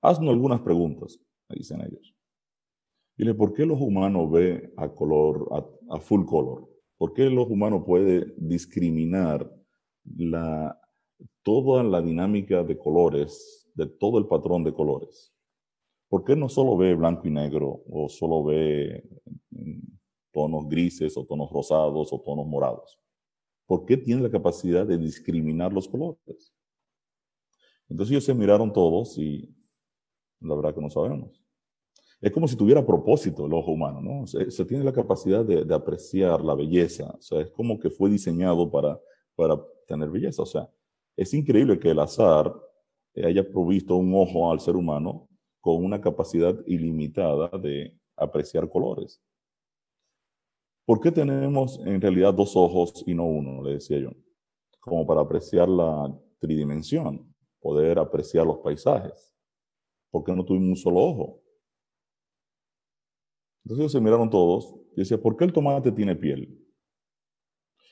Haznos 0.00 0.30
algunas 0.30 0.60
preguntas, 0.60 1.20
me 1.48 1.56
dicen 1.56 1.80
ellos. 1.80 2.14
Dile, 3.22 3.34
¿por 3.34 3.52
qué 3.52 3.64
los 3.64 3.80
humanos 3.80 4.32
ven 4.32 4.72
a 4.76 4.88
color, 4.88 5.48
a, 5.88 6.00
full 6.00 6.24
color? 6.24 6.68
¿Por 6.98 7.12
qué 7.12 7.30
los 7.30 7.48
humanos 7.48 7.84
pueden 7.86 8.34
discriminar 8.36 9.48
la, 10.16 10.76
toda 11.44 11.84
la 11.84 12.02
dinámica 12.02 12.64
de 12.64 12.76
colores, 12.76 13.70
de 13.76 13.86
todo 13.86 14.18
el 14.18 14.26
patrón 14.26 14.64
de 14.64 14.74
colores? 14.74 15.32
¿Por 16.08 16.24
qué 16.24 16.34
no 16.34 16.48
solo 16.48 16.76
ve 16.76 16.96
blanco 16.96 17.28
y 17.28 17.30
negro 17.30 17.84
o 17.88 18.08
solo 18.08 18.42
ve 18.42 19.08
mm, 19.50 19.78
tonos 20.32 20.68
grises 20.68 21.16
o 21.16 21.24
tonos 21.24 21.48
rosados 21.52 22.12
o 22.12 22.20
tonos 22.22 22.48
morados? 22.48 22.98
¿Por 23.66 23.84
qué 23.84 23.96
tiene 23.98 24.22
la 24.22 24.32
capacidad 24.32 24.84
de 24.84 24.98
discriminar 24.98 25.72
los 25.72 25.86
colores? 25.86 26.52
Entonces 27.88 28.10
ellos 28.10 28.24
se 28.24 28.34
miraron 28.34 28.72
todos 28.72 29.16
y 29.16 29.48
la 30.40 30.56
verdad 30.56 30.74
que 30.74 30.80
no 30.80 30.90
sabemos. 30.90 31.41
Es 32.22 32.30
como 32.30 32.46
si 32.46 32.56
tuviera 32.56 32.86
propósito 32.86 33.46
el 33.46 33.52
ojo 33.52 33.72
humano, 33.72 34.00
¿no? 34.00 34.26
Se, 34.28 34.64
tiene 34.64 34.84
la 34.84 34.92
capacidad 34.92 35.44
de, 35.44 35.74
apreciar 35.74 36.40
la 36.40 36.54
belleza, 36.54 37.12
o 37.18 37.20
sea, 37.20 37.40
es 37.40 37.50
como 37.50 37.80
que 37.80 37.90
fue 37.90 38.08
diseñado 38.08 38.70
para, 38.70 38.98
para 39.34 39.60
tener 39.88 40.08
belleza, 40.08 40.42
o 40.42 40.46
sea, 40.46 40.70
es 41.16 41.34
increíble 41.34 41.80
que 41.80 41.90
el 41.90 41.98
azar 41.98 42.54
haya 43.16 43.46
provisto 43.46 43.96
un 43.96 44.14
ojo 44.14 44.52
al 44.52 44.60
ser 44.60 44.76
humano 44.76 45.28
con 45.60 45.84
una 45.84 46.00
capacidad 46.00 46.56
ilimitada 46.66 47.48
de 47.58 47.98
apreciar 48.16 48.68
colores. 48.68 49.20
¿Por 50.86 51.00
qué 51.00 51.10
tenemos 51.10 51.80
en 51.84 52.00
realidad 52.00 52.32
dos 52.32 52.56
ojos 52.56 53.02
y 53.06 53.14
no 53.14 53.24
uno? 53.24 53.62
Le 53.62 53.74
decía 53.74 53.98
yo. 53.98 54.10
Como 54.80 55.06
para 55.06 55.20
apreciar 55.20 55.68
la 55.68 56.12
tridimensión, 56.40 57.32
poder 57.60 57.98
apreciar 57.98 58.46
los 58.46 58.58
paisajes. 58.58 59.32
¿Por 60.10 60.24
qué 60.24 60.34
no 60.34 60.44
tuvimos 60.44 60.68
un 60.68 60.76
solo 60.76 61.00
ojo? 61.00 61.41
Entonces 63.64 63.92
se 63.92 64.00
miraron 64.00 64.28
todos 64.30 64.74
y 64.96 65.00
decía, 65.00 65.20
¿por 65.20 65.36
qué 65.36 65.44
el 65.44 65.52
tomate 65.52 65.92
tiene 65.92 66.16
piel? 66.16 66.58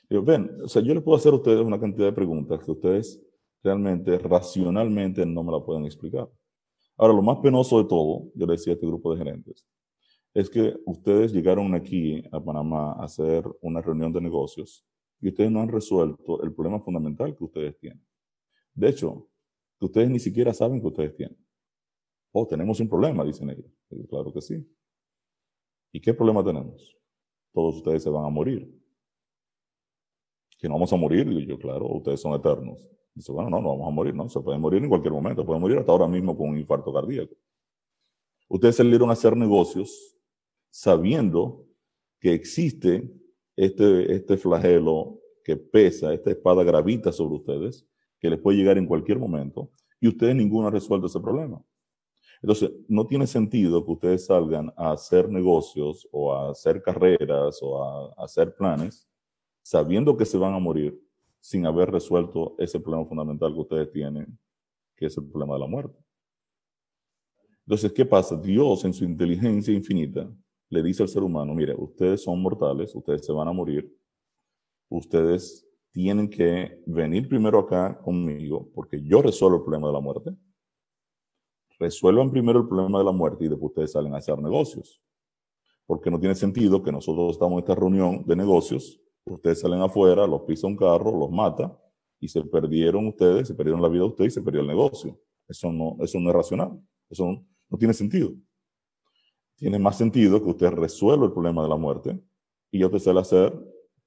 Yo, 0.09 0.21
ven, 0.21 0.51
o 0.63 0.67
sea, 0.67 0.81
yo 0.81 0.93
les 0.93 1.03
puedo 1.03 1.17
hacer 1.17 1.31
a 1.31 1.37
ustedes 1.37 1.61
una 1.61 1.79
cantidad 1.79 2.07
de 2.07 2.13
preguntas 2.13 2.59
que 2.63 2.71
ustedes 2.71 3.21
realmente, 3.63 4.17
racionalmente, 4.17 5.25
no 5.25 5.43
me 5.43 5.51
la 5.51 5.63
pueden 5.63 5.85
explicar. 5.85 6.29
Ahora, 6.97 7.13
lo 7.13 7.21
más 7.21 7.37
penoso 7.37 7.81
de 7.81 7.87
todo, 7.87 8.29
yo 8.35 8.45
le 8.45 8.53
decía 8.53 8.73
a 8.73 8.75
este 8.75 8.87
grupo 8.87 9.13
de 9.13 9.19
gerentes, 9.19 9.65
es 10.33 10.49
que 10.49 10.75
ustedes 10.85 11.33
llegaron 11.33 11.73
aquí 11.73 12.23
a 12.31 12.43
Panamá 12.43 12.93
a 12.93 13.05
hacer 13.05 13.45
una 13.61 13.81
reunión 13.81 14.11
de 14.11 14.21
negocios 14.21 14.85
y 15.19 15.29
ustedes 15.29 15.51
no 15.51 15.61
han 15.61 15.69
resuelto 15.69 16.41
el 16.43 16.53
problema 16.53 16.79
fundamental 16.79 17.35
que 17.35 17.43
ustedes 17.43 17.77
tienen. 17.79 18.05
De 18.73 18.89
hecho, 18.89 19.27
que 19.79 19.85
ustedes 19.85 20.09
ni 20.09 20.19
siquiera 20.19 20.53
saben 20.53 20.79
que 20.79 20.87
ustedes 20.87 21.15
tienen. 21.15 21.37
Oh, 22.31 22.47
tenemos 22.47 22.79
un 22.79 22.87
problema, 22.87 23.23
dicen 23.25 23.49
ellos. 23.49 23.71
claro 24.09 24.31
que 24.33 24.41
sí. 24.41 24.65
¿Y 25.91 25.99
qué 25.99 26.13
problema 26.13 26.43
tenemos? 26.43 26.97
Todos 27.53 27.77
ustedes 27.77 28.03
se 28.03 28.09
van 28.09 28.25
a 28.25 28.29
morir. 28.29 28.69
Que 30.57 30.67
no 30.67 30.75
vamos 30.75 30.93
a 30.93 30.95
morir, 30.95 31.27
digo 31.27 31.41
yo, 31.41 31.59
claro, 31.59 31.87
ustedes 31.87 32.21
son 32.21 32.33
eternos. 32.33 32.87
Dice, 33.13 33.31
bueno, 33.31 33.49
no, 33.49 33.61
no 33.61 33.69
vamos 33.69 33.87
a 33.87 33.91
morir, 33.91 34.15
no, 34.15 34.29
se 34.29 34.39
pueden 34.39 34.61
morir 34.61 34.81
en 34.83 34.89
cualquier 34.89 35.13
momento, 35.13 35.45
pueden 35.45 35.61
morir 35.61 35.77
hasta 35.77 35.91
ahora 35.91 36.07
mismo 36.07 36.37
con 36.37 36.49
un 36.49 36.57
infarto 36.57 36.93
cardíaco. 36.93 37.35
Ustedes 38.47 38.77
salieron 38.77 39.09
a 39.09 39.13
hacer 39.13 39.35
negocios 39.35 40.17
sabiendo 40.69 41.65
que 42.19 42.33
existe 42.33 43.11
este, 43.55 44.13
este 44.13 44.37
flagelo 44.37 45.19
que 45.43 45.57
pesa, 45.57 46.13
esta 46.13 46.31
espada 46.31 46.63
gravita 46.63 47.11
sobre 47.11 47.35
ustedes, 47.35 47.85
que 48.19 48.29
les 48.29 48.39
puede 48.39 48.57
llegar 48.57 48.77
en 48.77 48.85
cualquier 48.85 49.17
momento, 49.19 49.71
y 49.99 50.07
ustedes 50.07 50.35
ninguno 50.35 50.67
ha 50.67 50.71
resuelto 50.71 51.07
ese 51.07 51.19
problema. 51.19 51.61
Entonces, 52.41 52.71
no 52.87 53.05
tiene 53.05 53.27
sentido 53.27 53.85
que 53.85 53.91
ustedes 53.91 54.25
salgan 54.25 54.73
a 54.75 54.91
hacer 54.93 55.29
negocios 55.29 56.07
o 56.11 56.33
a 56.33 56.49
hacer 56.49 56.81
carreras 56.81 57.59
o 57.61 57.83
a, 57.83 58.13
hacer 58.23 58.55
planes 58.55 59.07
sabiendo 59.61 60.17
que 60.17 60.25
se 60.25 60.37
van 60.37 60.53
a 60.55 60.59
morir 60.59 60.99
sin 61.39 61.65
haber 61.67 61.91
resuelto 61.91 62.55
ese 62.57 62.79
problema 62.79 63.05
fundamental 63.05 63.53
que 63.53 63.59
ustedes 63.59 63.91
tienen, 63.91 64.37
que 64.95 65.05
es 65.05 65.17
el 65.17 65.25
problema 65.25 65.53
de 65.53 65.59
la 65.59 65.67
muerte. 65.67 65.97
Entonces, 67.65 67.93
¿qué 67.93 68.05
pasa? 68.05 68.35
Dios 68.35 68.83
en 68.85 68.93
su 68.93 69.05
inteligencia 69.05 69.73
infinita 69.73 70.29
le 70.69 70.81
dice 70.81 71.03
al 71.03 71.09
ser 71.09 71.21
humano, 71.21 71.53
mire, 71.53 71.75
ustedes 71.77 72.23
son 72.23 72.41
mortales, 72.41 72.95
ustedes 72.95 73.23
se 73.23 73.31
van 73.31 73.47
a 73.47 73.53
morir, 73.53 73.95
ustedes 74.89 75.67
tienen 75.91 76.27
que 76.29 76.81
venir 76.87 77.27
primero 77.27 77.59
acá 77.59 77.99
conmigo 78.01 78.69
porque 78.73 79.01
yo 79.03 79.21
resuelvo 79.21 79.57
el 79.57 79.63
problema 79.63 79.87
de 79.87 79.93
la 79.93 79.99
muerte. 79.99 80.35
Resuelvan 81.81 82.29
primero 82.29 82.59
el 82.59 82.67
problema 82.67 82.99
de 82.99 83.05
la 83.05 83.11
muerte 83.11 83.45
y 83.45 83.47
después 83.47 83.71
ustedes 83.71 83.91
salen 83.93 84.13
a 84.13 84.19
hacer 84.19 84.37
negocios. 84.37 85.01
Porque 85.87 86.11
no 86.11 86.19
tiene 86.19 86.35
sentido 86.35 86.83
que 86.83 86.91
nosotros 86.91 87.31
estamos 87.31 87.53
en 87.53 87.59
esta 87.59 87.73
reunión 87.73 88.23
de 88.27 88.35
negocios, 88.35 89.01
ustedes 89.25 89.61
salen 89.61 89.81
afuera, 89.81 90.27
los 90.27 90.43
pisa 90.43 90.67
un 90.67 90.77
carro, 90.77 91.17
los 91.17 91.31
mata 91.31 91.75
y 92.19 92.27
se 92.27 92.43
perdieron 92.43 93.07
ustedes, 93.07 93.47
se 93.47 93.55
perdieron 93.55 93.81
la 93.81 93.87
vida 93.87 94.03
de 94.03 94.09
ustedes 94.09 94.33
y 94.33 94.35
se 94.35 94.43
perdió 94.43 94.61
el 94.61 94.67
negocio. 94.67 95.19
Eso 95.47 95.71
no, 95.71 95.97
eso 96.01 96.19
no 96.19 96.29
es 96.29 96.35
racional, 96.35 96.79
eso 97.09 97.25
no, 97.69 97.77
tiene 97.79 97.95
sentido 97.95 98.31
tiene 99.61 99.77
más 99.77 99.95
sentido 99.95 100.41
que 100.41 100.49
usted 100.49 100.71
resuelva 100.71 101.27
el 101.27 101.33
problema 101.33 101.61
de 101.61 101.69
la 101.69 101.77
muerte 101.77 102.19
y 102.71 102.79
yo 102.79 102.89
te 102.89 102.99
sale 102.99 103.19
a 103.19 103.21
hacer 103.21 103.53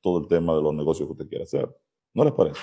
todo 0.00 0.18
el 0.18 0.26
tema 0.26 0.52
de 0.52 0.60
los 0.60 0.74
negocios 0.74 1.06
que 1.06 1.12
usted 1.12 1.28
quiere 1.28 1.44
hacer. 1.44 1.72
¿No 2.12 2.24
les 2.24 2.32
parece? 2.32 2.60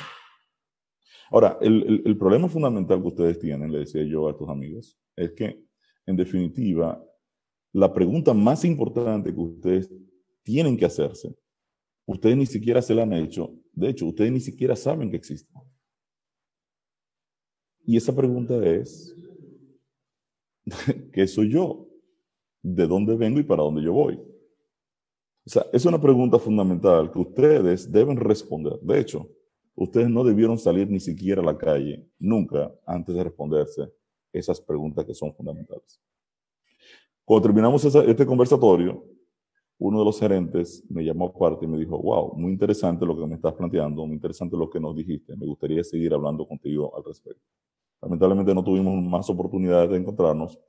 Ahora, 1.32 1.58
el, 1.62 2.04
el, 2.06 2.18
problema 2.18 2.48
fundamental 2.48 3.02
que 3.02 3.08
ustedes 3.08 3.40
tienen, 3.40 3.72
le 3.72 3.80
decía 3.80 4.04
yo 4.04 4.28
a 4.28 4.32
estos 4.32 4.50
amigos, 4.50 5.00
es 5.16 5.32
que, 5.32 5.64
en 6.06 6.16
definitiva, 6.16 7.04
la 7.74 7.94
pregunta 7.94 8.34
más 8.34 8.66
importante 8.66 9.34
que 9.34 9.40
ustedes 9.40 9.92
tienen 10.44 10.78
que 10.78 10.86
hacerse, 10.86 11.34
ustedes 12.06 12.38
ni 12.38 12.46
siquiera 12.46 12.82
se 12.82 12.94
la 12.94 13.04
han 13.04 13.14
hecho. 13.14 13.56
De 13.72 13.90
hecho, 13.90 14.06
ustedes 14.06 14.32
ni 14.32 14.42
siquiera 14.42 14.76
saben 14.76 15.10
que 15.10 15.18
existe. 15.18 15.52
Y 17.86 17.98
esa 17.98 18.16
pregunta 18.16 18.64
es, 18.64 19.16
¿qué 21.14 21.26
soy 21.28 21.50
yo? 21.50 21.88
de 22.62 22.88
dónde 22.88 23.16
vengo 23.16 23.40
y 23.40 23.44
para 23.44 23.64
dónde 23.64 23.82
yo 23.82 23.94
voy. 23.94 24.16
O 24.16 25.50
sea, 25.50 25.66
es 25.74 25.86
una 25.86 26.00
pregunta 26.00 26.38
fundamental 26.38 27.12
que 27.12 27.20
ustedes 27.20 27.92
deben 27.92 28.18
responder. 28.18 28.80
De 28.82 29.00
hecho, 29.00 29.30
ustedes 29.76 30.10
no 30.10 30.24
debieron 30.24 30.58
salir 30.58 30.90
ni 30.90 31.00
siquiera 31.00 31.42
a 31.42 31.46
la 31.46 31.58
calle, 31.58 32.08
nunca, 32.20 32.72
antes 32.86 33.16
de 33.16 33.24
responderse 33.24 33.92
esas 34.34 34.62
preguntas 34.62 35.06
que 35.06 35.14
son 35.14 35.34
fundamentales. 35.34 36.02
Cuando 37.26 37.44
terminamos 37.44 37.84
este 37.84 38.26
conversatorio, 38.26 39.04
uno 39.78 40.00
de 40.00 40.06
los 40.06 40.20
gerentes 40.20 40.84
me 40.90 41.04
llamó 41.04 41.28
aparte 41.28 41.66
y 41.66 41.68
me 41.68 41.78
dijo, 41.78 41.98
wow, 41.98 42.36
muy 42.36 42.52
interesante 42.52 43.06
lo 43.06 43.18
que 43.18 43.26
me 43.26 43.36
estás 43.36 43.54
planteando, 43.54 44.06
muy 44.06 44.16
interesante 44.16 44.56
lo 44.56 44.70
que 44.70 44.80
nos 44.80 44.96
dijiste, 44.96 45.36
me 45.36 45.46
gustaría 45.46 45.84
seguir 45.84 46.14
hablando 46.14 46.48
contigo 46.48 46.96
al 46.96 47.04
respecto. 47.04 47.42
Lamentablemente 48.02 48.54
no 48.54 48.64
tuvimos 48.64 49.02
más 49.04 49.30
oportunidades 49.30 49.90
de 49.90 49.98
encontrarnos, 49.98 50.60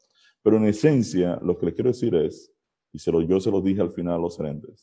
pero 0.42 0.56
en 0.56 0.64
esencia, 0.64 1.38
lo 1.42 1.58
que 1.58 1.66
les 1.66 1.74
quiero 1.74 1.90
decir 1.90 2.14
es, 2.14 2.52
y 2.92 2.98
se 2.98 3.12
lo, 3.12 3.22
yo 3.22 3.40
se 3.40 3.50
lo 3.50 3.60
dije 3.60 3.80
al 3.80 3.90
final 3.90 4.14
a 4.14 4.18
los 4.18 4.36
gerentes, 4.36 4.82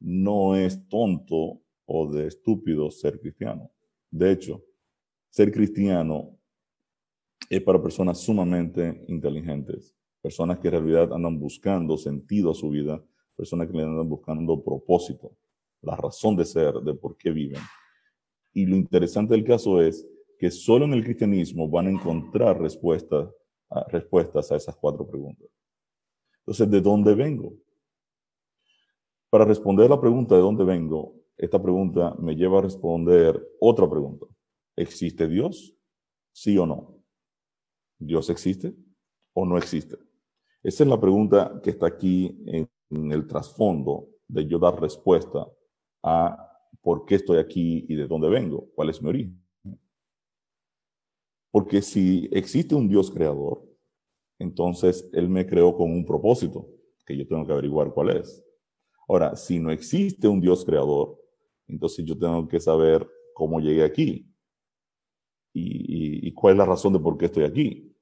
no 0.00 0.54
es 0.56 0.88
tonto 0.88 1.60
o 1.86 2.10
de 2.10 2.28
estúpido 2.28 2.90
ser 2.90 3.20
cristiano. 3.20 3.70
De 4.10 4.32
hecho, 4.32 4.64
ser 5.30 5.52
cristiano 5.52 6.38
es 7.50 7.62
para 7.62 7.82
personas 7.82 8.20
sumamente 8.20 9.04
inteligentes, 9.08 9.94
personas 10.22 10.58
que 10.58 10.68
en 10.68 10.74
realidad 10.74 11.12
andan 11.12 11.38
buscando 11.38 11.96
sentido 11.96 12.50
a 12.50 12.54
su 12.54 12.70
vida, 12.70 13.04
personas 13.36 13.68
que 13.68 13.76
le 13.76 13.82
andan 13.82 14.08
buscando 14.08 14.62
propósito, 14.62 15.36
la 15.82 15.96
razón 15.96 16.36
de 16.36 16.44
ser, 16.44 16.74
de 16.74 16.94
por 16.94 17.16
qué 17.16 17.30
viven. 17.30 17.60
Y 18.52 18.64
lo 18.66 18.76
interesante 18.76 19.34
del 19.34 19.44
caso 19.44 19.80
es 19.80 20.06
que 20.38 20.50
solo 20.50 20.84
en 20.84 20.94
el 20.94 21.04
cristianismo 21.04 21.68
van 21.68 21.88
a 21.88 21.90
encontrar 21.90 22.60
respuestas 22.60 23.28
respuestas 23.88 24.50
a 24.52 24.56
esas 24.56 24.76
cuatro 24.76 25.06
preguntas. 25.06 25.48
Entonces, 26.40 26.70
¿de 26.70 26.80
dónde 26.80 27.14
vengo? 27.14 27.54
Para 29.30 29.44
responder 29.44 29.90
la 29.90 30.00
pregunta 30.00 30.34
de 30.34 30.40
dónde 30.40 30.64
vengo, 30.64 31.14
esta 31.36 31.60
pregunta 31.60 32.14
me 32.18 32.34
lleva 32.34 32.58
a 32.58 32.62
responder 32.62 33.40
otra 33.60 33.88
pregunta. 33.88 34.26
¿Existe 34.76 35.28
Dios? 35.28 35.76
¿Sí 36.32 36.56
o 36.58 36.66
no? 36.66 37.02
¿Dios 37.98 38.30
existe 38.30 38.74
o 39.32 39.44
no 39.44 39.58
existe? 39.58 39.96
Esa 40.62 40.84
es 40.84 40.88
la 40.88 41.00
pregunta 41.00 41.60
que 41.62 41.70
está 41.70 41.86
aquí 41.86 42.42
en, 42.46 42.68
en 42.90 43.12
el 43.12 43.26
trasfondo 43.26 44.08
de 44.28 44.46
yo 44.46 44.58
dar 44.58 44.80
respuesta 44.80 45.46
a 46.02 46.50
por 46.80 47.04
qué 47.04 47.16
estoy 47.16 47.38
aquí 47.38 47.84
y 47.88 47.94
de 47.94 48.06
dónde 48.06 48.28
vengo, 48.28 48.70
cuál 48.74 48.90
es 48.90 49.02
mi 49.02 49.08
origen. 49.08 49.44
Porque 51.50 51.82
si 51.82 52.28
existe 52.32 52.74
un 52.74 52.88
Dios 52.88 53.10
creador, 53.10 53.64
entonces 54.38 55.08
Él 55.12 55.28
me 55.28 55.46
creó 55.46 55.76
con 55.76 55.90
un 55.90 56.04
propósito, 56.04 56.68
que 57.06 57.16
yo 57.16 57.26
tengo 57.26 57.46
que 57.46 57.52
averiguar 57.52 57.92
cuál 57.92 58.10
es. 58.10 58.44
Ahora, 59.08 59.36
si 59.36 59.58
no 59.58 59.70
existe 59.70 60.26
un 60.26 60.40
Dios 60.40 60.64
creador, 60.64 61.23
entonces 61.68 62.04
yo 62.04 62.18
tengo 62.18 62.46
que 62.48 62.60
saber 62.60 63.08
cómo 63.34 63.60
llegué 63.60 63.84
aquí 63.84 64.30
y, 65.52 66.32
cuál 66.32 66.54
es 66.54 66.58
la 66.58 66.64
razón 66.64 66.92
de 66.92 66.98
por 66.98 67.16
qué 67.16 67.26
estoy 67.26 67.44
aquí 67.44 67.96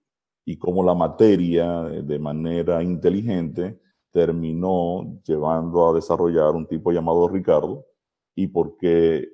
y 0.45 0.57
cómo 0.57 0.83
la 0.83 0.95
materia 0.95 1.83
de 1.83 2.19
manera 2.19 2.83
inteligente 2.83 3.81
terminó 4.11 5.21
llevando 5.25 5.89
a 5.89 5.95
desarrollar 5.95 6.55
un 6.55 6.67
tipo 6.67 6.93
llamado 6.93 7.29
Ricardo 7.29 7.87
y 8.35 8.47
por 8.47 8.77
qué 8.77 9.29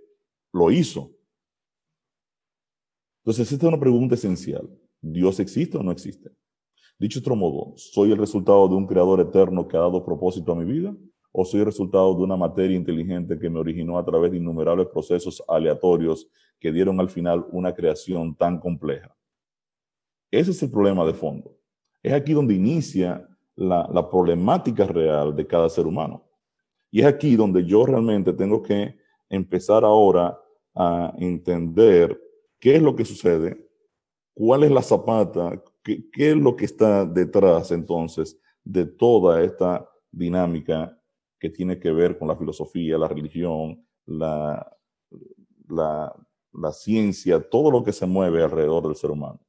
lo 0.53 0.71
hizo. 0.71 1.11
Entonces, 3.23 3.53
esta 3.53 3.67
es 3.67 3.69
una 3.73 3.81
pregunta 3.81 4.15
esencial. 4.15 4.69
¿Dios 5.01 5.39
existe 5.41 5.77
o 5.77 5.83
no 5.83 5.93
existe? 5.93 6.31
Dicho 6.99 7.21
otro 7.21 7.37
modo, 7.37 7.75
¿soy 7.77 8.11
el 8.11 8.19
resultado 8.19 8.69
de 8.69 8.75
un 8.75 8.87
creador 8.87 9.21
eterno 9.21 9.69
que 9.69 9.77
ha 9.77 9.81
dado 9.81 10.05
propósito 10.05 10.53
a 10.53 10.57
mi 10.57 10.65
vida? 10.65 10.97
¿O 11.33 11.45
soy 11.45 11.63
resultado 11.63 12.15
de 12.15 12.23
una 12.23 12.37
materia 12.37 12.77
inteligente 12.77 13.39
que 13.39 13.51
me 13.51 13.59
originó 13.59 13.99
a 13.99 14.05
través 14.05 14.31
de 14.31 14.39
innumerables 14.39 14.89
procesos 14.89 15.43
aleatorios 15.47 16.29
que 16.59 16.73
dieron 16.73 16.99
al 17.01 17.11
final 17.11 17.47
una 17.51 17.75
creación 17.75 18.35
tan 18.35 18.59
compleja? 18.59 19.15
Ese 20.31 20.51
es 20.51 20.63
el 20.63 20.71
problema 20.71 21.05
de 21.05 21.15
fondo. 21.15 21.57
Es 22.03 22.13
aquí 22.13 22.33
donde 22.33 22.55
inicia 22.55 23.29
la 23.57 24.09
problemática 24.09 24.87
real 24.87 25.35
de 25.35 25.47
cada 25.47 25.69
ser 25.69 25.87
humano. 25.87 26.29
Y 26.91 27.01
es 27.01 27.07
aquí 27.07 27.37
donde 27.37 27.65
yo 27.65 27.85
realmente 27.85 28.33
tengo 28.33 28.63
que 28.63 28.97
empezar 29.29 29.85
ahora 29.85 30.39
a 30.75 31.13
entender 31.19 32.19
qué 32.59 32.77
es 32.77 32.83
lo 32.83 32.97
que 32.97 33.05
sucede, 33.05 33.69
cuál 34.35 34.65
es 34.65 34.71
la 34.71 34.83
zapata, 34.83 35.63
qué, 35.83 36.31
es 36.31 36.37
lo 36.37 36.57
que 36.57 36.65
está 36.65 37.05
detrás 37.05 37.71
entonces 37.73 38.39
de 38.65 38.87
toda 38.87 39.43
esta 39.43 39.89
dinámica 40.11 40.98
que 41.39 41.51
tiene 41.51 41.79
que 41.79 41.93
ver 41.93 42.19
con 42.19 42.29
la 42.29 42.37
filosofía, 42.37 42.99
la 42.99 43.09
religión, 43.09 43.87
la, 44.07 44.77
la, 45.69 46.73
ciencia, 46.73 47.41
todo 47.49 47.71
lo 47.71 47.85
que 47.85 47.93
se 47.93 48.07
mueve 48.07 48.43
alrededor 48.43 48.87
del 48.87 48.97
ser 48.97 49.11
humano. 49.11 49.41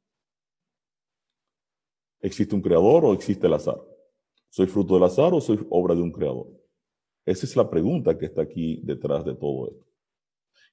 ¿Existe 2.21 2.53
un 2.53 2.61
creador 2.61 3.05
o 3.05 3.13
existe 3.13 3.47
el 3.47 3.53
azar? 3.53 3.79
¿Soy 4.49 4.67
fruto 4.67 4.95
del 4.95 5.03
azar 5.03 5.33
o 5.33 5.41
soy 5.41 5.65
obra 5.69 5.95
de 5.95 6.01
un 6.01 6.11
creador? 6.11 6.47
Esa 7.25 7.45
es 7.45 7.55
la 7.55 7.69
pregunta 7.69 8.17
que 8.17 8.25
está 8.25 8.41
aquí 8.41 8.81
detrás 8.83 9.23
de 9.23 9.35
todo 9.35 9.69
esto. 9.69 9.85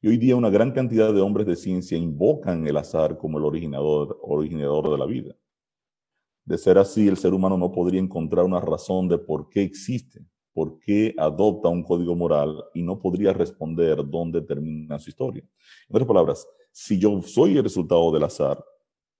Y 0.02 0.08
hoy 0.08 0.18
día 0.18 0.36
una 0.36 0.50
gran 0.50 0.72
cantidad 0.72 1.12
de 1.12 1.20
hombres 1.20 1.46
de 1.46 1.56
ciencia 1.56 1.96
invocan 1.96 2.66
el 2.66 2.76
azar 2.76 3.16
como 3.16 3.38
el 3.38 3.44
originador, 3.44 4.18
originador 4.22 4.90
de 4.90 4.98
la 4.98 5.06
vida. 5.06 5.36
De 6.44 6.58
ser 6.58 6.78
así, 6.78 7.08
el 7.08 7.16
ser 7.16 7.34
humano 7.34 7.56
no 7.56 7.72
podría 7.72 8.00
encontrar 8.00 8.44
una 8.44 8.60
razón 8.60 9.08
de 9.08 9.18
por 9.18 9.48
qué 9.48 9.62
existe, 9.62 10.24
por 10.56 10.78
qué 10.78 11.14
adopta 11.18 11.68
un 11.68 11.82
código 11.82 12.16
moral 12.16 12.64
y 12.72 12.82
no 12.82 12.98
podría 12.98 13.34
responder 13.34 13.98
dónde 14.08 14.40
termina 14.40 14.98
su 14.98 15.10
historia. 15.10 15.42
En 15.42 15.96
otras 15.96 16.08
palabras, 16.08 16.48
si 16.72 16.98
yo 16.98 17.20
soy 17.20 17.58
el 17.58 17.62
resultado 17.62 18.10
del 18.10 18.24
azar, 18.24 18.64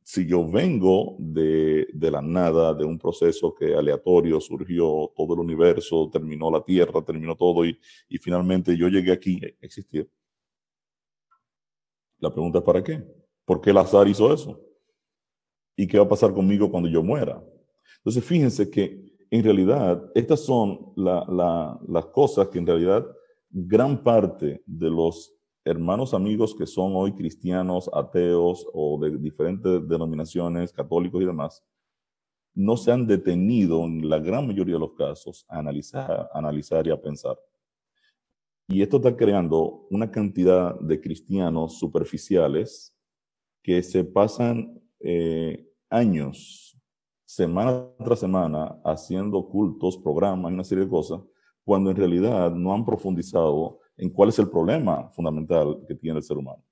si 0.03 0.27
yo 0.27 0.49
vengo 0.49 1.15
de, 1.19 1.89
de, 1.93 2.11
la 2.11 2.23
nada, 2.23 2.73
de 2.73 2.87
un 2.87 2.99
proceso 2.99 3.55
que 3.55 3.75
aleatorio 3.75 4.41
surgió 4.41 5.13
todo 5.15 5.35
el 5.35 5.41
universo, 5.41 6.09
terminó 6.11 6.51
la 6.51 6.65
Tierra, 6.65 7.05
terminó 7.05 7.37
todo 7.37 7.67
y, 7.67 7.79
y 8.09 8.17
finalmente 8.17 8.75
yo 8.75 8.89
llegué 8.89 9.13
aquí, 9.13 9.39
a 9.45 9.49
existir. 9.61 10.11
La 12.19 12.33
pregunta 12.33 12.61
es 12.61 12.65
¿para 12.65 12.83
qué? 12.83 13.05
¿Por 13.45 13.61
qué 13.61 13.73
el 13.73 13.77
azar 13.77 14.09
hizo 14.09 14.33
eso? 14.33 14.59
¿Y 15.77 15.87
qué 15.87 15.99
va 15.99 16.05
a 16.05 16.09
pasar 16.09 16.33
conmigo 16.33 16.71
cuando 16.71 16.89
yo 16.89 17.03
muera? 17.03 17.45
Entonces 17.99 18.25
fíjense 18.25 18.71
que 18.71 19.06
en 19.31 19.45
realidad 19.45 20.11
estas 20.15 20.41
son 20.41 20.93
las 20.97 22.07
cosas 22.07 22.49
que 22.49 22.59
en 22.59 22.67
realidad 22.67 23.07
gran 23.51 24.03
parte 24.03 24.63
de 24.67 24.91
los 24.91 25.33
hermanos 25.65 26.15
amigos 26.15 26.55
que 26.55 26.67
son 26.67 26.93
hoy 26.95 27.13
cristianos, 27.13 27.91
ateos 27.93 28.67
o 28.73 28.99
de 29.01 29.19
diferentes 29.19 29.89
denominaciones, 29.89 30.73
católicos 30.73 31.21
y 31.21 31.27
demás, 31.27 31.65
no 32.55 32.77
se 32.77 32.91
han 32.91 33.07
detenido 33.07 33.85
en 33.85 34.09
la 34.09 34.19
gran 34.19 34.47
mayoría 34.47 34.75
de 34.75 34.81
los 34.81 34.95
casos 34.95 35.45
a 35.49 35.59
analizar, 35.59 36.31
analizar 36.33 36.87
y 36.87 36.91
a 36.91 37.01
pensar. 37.01 37.37
Y 38.69 38.83
esto 38.83 38.97
está 38.97 39.17
creando 39.17 39.87
una 39.91 40.11
cantidad 40.11 40.79
de 40.81 41.01
cristianos 41.01 41.79
superficiales 41.79 42.97
que 43.63 43.83
se 43.83 44.05
pasan 44.05 44.81
eh, 45.01 45.69
años, 45.91 46.66
semana 47.37 47.87
tras 48.03 48.21
semana, 48.21 48.81
haciendo 48.83 49.47
cultos, 49.47 49.99
programas 49.99 50.51
una 50.51 50.65
serie 50.65 50.85
de 50.85 50.91
cosas, 50.91 51.21
cuando 51.63 51.91
en 51.91 51.97
realidad 51.97 52.51
no 52.51 52.73
han 52.73 52.83
profundizado 52.83 53.81
en 53.99 54.09
cuál 54.09 54.31
es 54.31 54.39
el 54.39 54.49
problema 54.49 55.11
fundamental 55.11 55.85
que 55.87 55.95
tiene 55.95 56.19
el 56.19 56.23
ser 56.23 56.39
humano. 56.39 56.65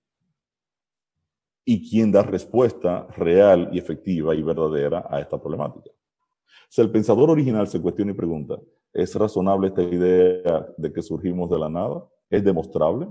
Y 1.66 1.86
quién 1.86 2.10
da 2.10 2.22
respuesta 2.22 3.06
real 3.08 3.68
y 3.72 3.78
efectiva 3.78 4.34
y 4.34 4.42
verdadera 4.42 5.06
a 5.10 5.20
esta 5.20 5.38
problemática. 5.38 5.90
O 5.90 6.70
sea, 6.70 6.82
el 6.82 6.90
pensador 6.90 7.28
original 7.28 7.68
se 7.68 7.82
cuestiona 7.82 8.12
y 8.12 8.14
pregunta, 8.14 8.58
¿es 8.90 9.14
razonable 9.14 9.68
esta 9.68 9.82
idea 9.82 10.66
de 10.78 10.92
que 10.92 11.02
surgimos 11.02 11.50
de 11.50 11.58
la 11.58 11.68
nada? 11.68 12.08
¿Es 12.30 12.42
demostrable? 12.42 13.08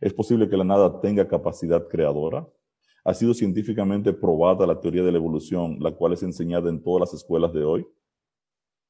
¿Es 0.00 0.12
posible 0.12 0.48
que 0.48 0.56
la 0.56 0.64
nada 0.64 1.00
tenga 1.00 1.28
capacidad 1.28 1.86
creadora? 1.86 2.44
¿Ha 3.04 3.14
sido 3.14 3.34
científicamente 3.34 4.12
probada 4.12 4.66
la 4.66 4.80
teoría 4.80 5.02
de 5.02 5.12
la 5.12 5.18
evolución, 5.18 5.78
la 5.80 5.92
cual 5.92 6.12
es 6.12 6.22
enseñada 6.22 6.70
en 6.70 6.82
todas 6.82 7.00
las 7.00 7.14
escuelas 7.14 7.52
de 7.52 7.64
hoy? 7.64 7.86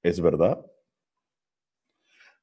¿Es 0.03 0.21
verdad? 0.21 0.65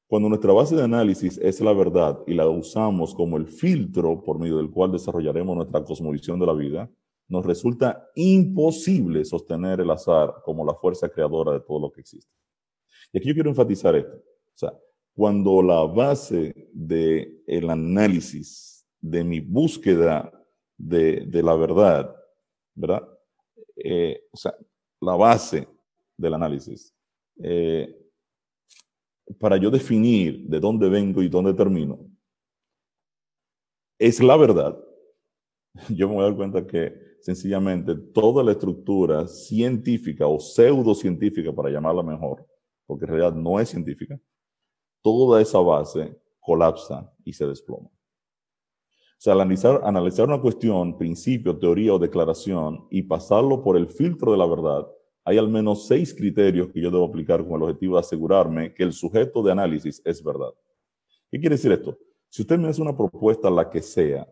Cuando 0.08 0.30
nuestra 0.30 0.52
base 0.52 0.76
de 0.76 0.84
análisis 0.84 1.38
es 1.38 1.62
la 1.62 1.72
verdad 1.74 2.20
y 2.26 2.34
la 2.34 2.50
usamos 2.50 3.14
como 3.14 3.38
el 3.38 3.48
filtro 3.48 4.24
por 4.24 4.40
medio 4.40 4.58
del 4.58 4.72
cual 4.72 4.92
desarrollaremos 4.92 5.56
nuestra 5.56 5.84
cosmovisión 5.84 6.40
de 6.40 6.48
la 6.48 6.54
vida, 6.54 6.90
nos 7.28 7.46
resulta 7.46 8.10
imposible 8.16 9.24
sostener 9.24 9.82
el 9.82 9.92
azar 9.92 10.34
como 10.44 10.66
la 10.66 10.74
fuerza 10.74 11.08
creadora 11.08 11.52
de 11.52 11.60
todo 11.60 11.80
lo 11.80 11.92
que 11.92 12.02
existe. 12.02 12.32
Y 13.14 13.20
aquí 13.20 13.28
yo 13.28 13.36
quiero 13.36 13.52
enfatizar 13.52 13.96
esto. 13.96 14.16
O 14.16 14.58
sea, 14.58 14.74
cuando 15.14 15.62
la 15.62 15.84
base 15.84 16.70
del 16.74 17.44
el 17.46 17.70
análisis, 17.70 18.88
de 19.02 19.24
mi 19.24 19.40
búsqueda 19.40 20.32
de, 20.80 21.44
la 21.44 21.56
verdad, 21.56 22.16
¿verdad? 22.74 23.08
Eh, 23.76 24.24
o 24.32 24.38
sea, 24.38 24.56
la 25.02 25.16
base 25.16 25.68
del 26.18 26.34
análisis 26.34 26.94
eh, 27.42 27.96
para 29.38 29.58
yo 29.58 29.70
definir 29.70 30.48
de 30.48 30.60
dónde 30.60 30.90
vengo 30.90 31.22
y 31.22 31.30
dónde 31.30 31.54
termino, 31.54 32.00
es 34.00 34.22
la 34.22 34.38
verdad, 34.38 34.78
yo 35.90 36.08
me 36.08 36.16
voy 36.16 36.24
a 36.24 36.28
dar 36.28 36.36
cuenta 36.36 36.66
que 36.66 36.94
sencillamente 37.22 37.96
toda 37.96 38.44
la 38.44 38.54
estructura 38.54 39.28
científica 39.28 40.26
o 40.26 40.40
pseudocientífica, 40.40 41.54
para 41.54 41.70
llamarla 41.70 42.02
mejor, 42.02 42.48
porque 42.86 43.06
en 43.06 43.12
realidad 43.12 43.34
no 43.34 43.60
es 43.60 43.70
científica, 43.70 44.20
toda 45.04 45.42
esa 45.42 45.60
base 45.60 46.18
colapsa 46.40 47.14
y 47.24 47.34
se 47.34 47.46
desploma. 47.46 47.90
Sea, 49.20 49.34
analizar, 49.34 49.82
analizar 49.84 50.28
una 50.28 50.42
cuestión, 50.42 50.98
principio, 50.98 51.60
teoría 51.60 51.94
o 51.94 52.00
declaración 52.00 52.88
y 52.90 53.04
pasarlo 53.04 53.62
por 53.62 53.78
el 53.78 53.88
filtro 53.88 54.32
de 54.32 54.40
la 54.40 54.48
verdad 54.48 54.88
hay 55.30 55.38
al 55.38 55.48
menos 55.48 55.86
seis 55.86 56.12
criterios 56.12 56.70
que 56.70 56.82
yo 56.82 56.90
debo 56.90 57.06
aplicar 57.06 57.46
con 57.46 57.58
el 57.58 57.64
objetivo 57.64 57.94
de 57.96 58.00
asegurarme 58.00 58.74
que 58.74 58.82
el 58.82 58.94
sujeto 58.94 59.44
de 59.44 59.52
análisis 59.52 60.02
es 60.04 60.24
verdad. 60.24 60.52
¿Qué 61.30 61.40
quiere 61.40 61.56
decir 61.56 61.72
esto? 61.72 62.00
Si 62.30 62.42
usted 62.42 62.58
me 62.58 62.68
hace 62.68 62.82
una 62.82 62.98
propuesta, 62.98 63.48
la 63.48 63.70
que 63.70 63.80
sea, 63.80 64.28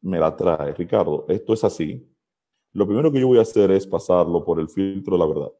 me 0.00 0.20
la 0.20 0.36
trae, 0.36 0.72
Ricardo, 0.72 1.24
esto 1.28 1.52
es 1.52 1.64
así, 1.64 2.08
lo 2.72 2.86
primero 2.86 3.10
que 3.10 3.18
yo 3.18 3.26
voy 3.26 3.38
a 3.38 3.42
hacer 3.42 3.72
es 3.72 3.88
pasarlo 3.88 4.44
por 4.44 4.60
el 4.60 4.68
filtro 4.68 5.16
de 5.16 5.18
la 5.18 5.26
verdad. 5.26 5.52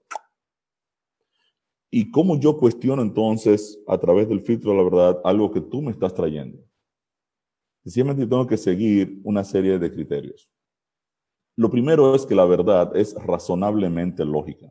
¿Y 1.90 2.08
cómo 2.12 2.38
yo 2.38 2.56
cuestiono 2.58 3.02
entonces 3.02 3.82
a 3.88 3.98
través 3.98 4.28
del 4.28 4.40
filtro 4.40 4.70
de 4.70 4.76
la 4.76 4.84
verdad 4.84 5.20
algo 5.24 5.50
que 5.50 5.62
tú 5.62 5.82
me 5.82 5.90
estás 5.90 6.14
trayendo? 6.14 6.67
Sencillamente 7.88 8.26
tengo 8.26 8.46
que 8.46 8.58
seguir 8.58 9.18
una 9.24 9.42
serie 9.42 9.78
de 9.78 9.90
criterios. 9.90 10.52
Lo 11.56 11.70
primero 11.70 12.14
es 12.14 12.26
que 12.26 12.34
la 12.34 12.44
verdad 12.44 12.94
es 12.94 13.14
razonablemente 13.14 14.26
lógica. 14.26 14.70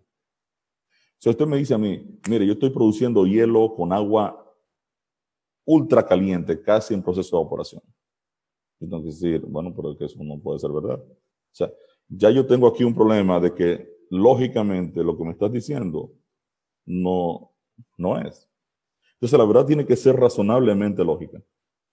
Si 1.17 1.27
usted 1.27 1.47
me 1.47 1.57
dice 1.57 1.73
a 1.73 1.79
mí, 1.79 2.19
mire, 2.29 2.45
yo 2.45 2.53
estoy 2.53 2.69
produciendo 2.69 3.25
hielo 3.25 3.73
con 3.73 3.91
agua 3.91 4.55
ultra 5.65 6.05
caliente, 6.05 6.61
casi 6.61 6.93
en 6.93 7.01
proceso 7.01 7.35
de 7.35 7.41
evaporación. 7.41 7.81
Yo 8.79 8.87
tengo 8.87 9.01
que 9.01 9.09
decir, 9.09 9.41
bueno, 9.47 9.73
pero 9.75 9.97
eso 9.99 10.23
no 10.23 10.39
puede 10.39 10.59
ser 10.59 10.71
verdad. 10.71 10.99
O 10.99 11.53
sea, 11.53 11.73
ya 12.07 12.29
yo 12.29 12.45
tengo 12.45 12.67
aquí 12.67 12.83
un 12.83 12.93
problema 12.93 13.39
de 13.39 13.51
que 13.51 13.97
lógicamente 14.11 15.03
lo 15.03 15.17
que 15.17 15.23
me 15.23 15.31
estás 15.31 15.51
diciendo 15.51 16.13
no, 16.85 17.51
no 17.97 18.19
es. 18.19 18.47
Entonces 19.13 19.39
la 19.39 19.45
verdad 19.45 19.65
tiene 19.65 19.87
que 19.87 19.95
ser 19.95 20.15
razonablemente 20.17 21.03
lógica. 21.03 21.41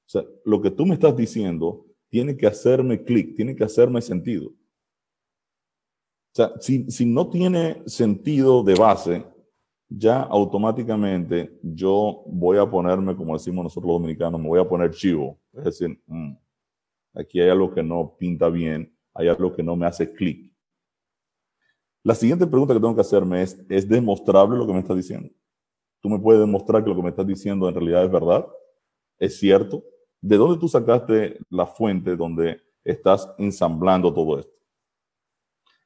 O 0.07 0.09
sea, 0.09 0.23
lo 0.45 0.61
que 0.61 0.71
tú 0.71 0.87
me 0.87 0.95
estás 0.95 1.17
diciendo 1.17 1.87
tiene 2.09 2.37
que 2.37 2.47
hacerme 2.47 3.03
clic, 3.03 3.35
tiene 3.37 3.57
que 3.57 3.65
hacerme 3.65 4.01
sentido. 4.01 4.49
O 4.49 6.37
sea, 6.37 6.53
si, 6.61 6.91
si 6.91 7.07
no 7.07 7.31
tiene 7.31 7.83
sentido 7.87 8.63
de 8.63 8.75
base, 8.75 9.25
ya 9.89 10.23
automáticamente 10.23 11.59
yo 11.63 12.23
voy 12.27 12.59
a 12.59 12.69
ponerme, 12.69 13.17
como 13.17 13.35
decimos 13.35 13.65
nosotros 13.65 13.89
los 13.89 14.01
dominicanos, 14.01 14.41
me 14.41 14.49
voy 14.49 14.61
a 14.61 14.69
poner 14.69 14.91
chivo. 14.91 15.39
Es 15.53 15.65
decir, 15.65 16.01
mm, 16.07 16.37
aquí 17.15 17.41
hay 17.41 17.51
algo 17.51 17.73
que 17.73 17.83
no 17.83 18.17
pinta 18.19 18.49
bien, 18.49 18.93
hay 19.15 19.29
algo 19.29 19.53
que 19.53 19.63
no 19.63 19.77
me 19.77 19.87
hace 19.87 20.13
clic. 20.13 20.53
La 22.03 22.15
siguiente 22.15 22.47
pregunta 22.47 22.75
que 22.75 22.81
tengo 22.81 22.95
que 22.95 23.01
hacerme 23.01 23.43
es, 23.43 23.65
¿es 23.69 23.89
demostrable 23.89 24.59
lo 24.59 24.67
que 24.67 24.73
me 24.73 24.81
estás 24.81 24.97
diciendo? 24.97 25.31
¿Tú 26.01 26.09
me 26.09 26.19
puedes 26.19 26.41
demostrar 26.41 26.83
que 26.83 26.91
lo 26.91 26.97
que 26.97 27.03
me 27.03 27.11
estás 27.11 27.27
diciendo 27.27 27.69
en 27.69 27.75
realidad 27.75 28.05
es 28.05 28.11
verdad? 28.11 28.47
¿Es 29.19 29.39
cierto? 29.39 29.83
¿De 30.25 30.39
dónde 30.39 30.59
tú 30.59 30.69
sacaste 30.69 31.39
la 31.51 31.67
fuente 31.67 32.17
donde 32.17 32.59
estás 32.83 33.29
ensamblando 33.37 34.13
todo 34.15 34.39
esto? 34.39 34.55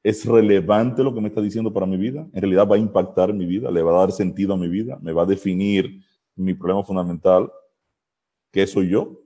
¿Es 0.01 0.25
relevante 0.25 1.03
lo 1.03 1.13
que 1.13 1.19
me 1.19 1.27
está 1.27 1.41
diciendo 1.41 1.73
para 1.73 1.85
mi 1.85 1.97
vida? 1.97 2.25
¿En 2.31 2.41
realidad 2.41 2.65
va 2.65 2.77
a 2.77 2.79
impactar 2.79 3.33
mi 3.33 3.45
vida? 3.45 3.69
¿Le 3.69 3.81
va 3.81 3.91
a 3.91 3.99
dar 3.99 4.13
sentido 4.13 4.53
a 4.53 4.57
mi 4.57 4.69
vida? 4.69 4.97
¿Me 5.01 5.11
va 5.11 5.23
a 5.23 5.25
definir 5.25 6.01
mi 6.37 6.53
problema 6.53 6.85
fundamental? 6.85 7.51
¿Qué 8.49 8.65
soy 8.65 8.87
yo? 8.91 9.19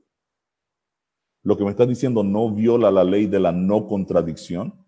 ¿Lo 1.44 1.56
que 1.58 1.64
me 1.64 1.70
está 1.70 1.86
diciendo 1.86 2.24
no 2.24 2.50
viola 2.50 2.90
la 2.90 3.04
ley 3.04 3.28
de 3.28 3.40
la 3.40 3.52
no 3.52 3.86
contradicción? 3.86 4.84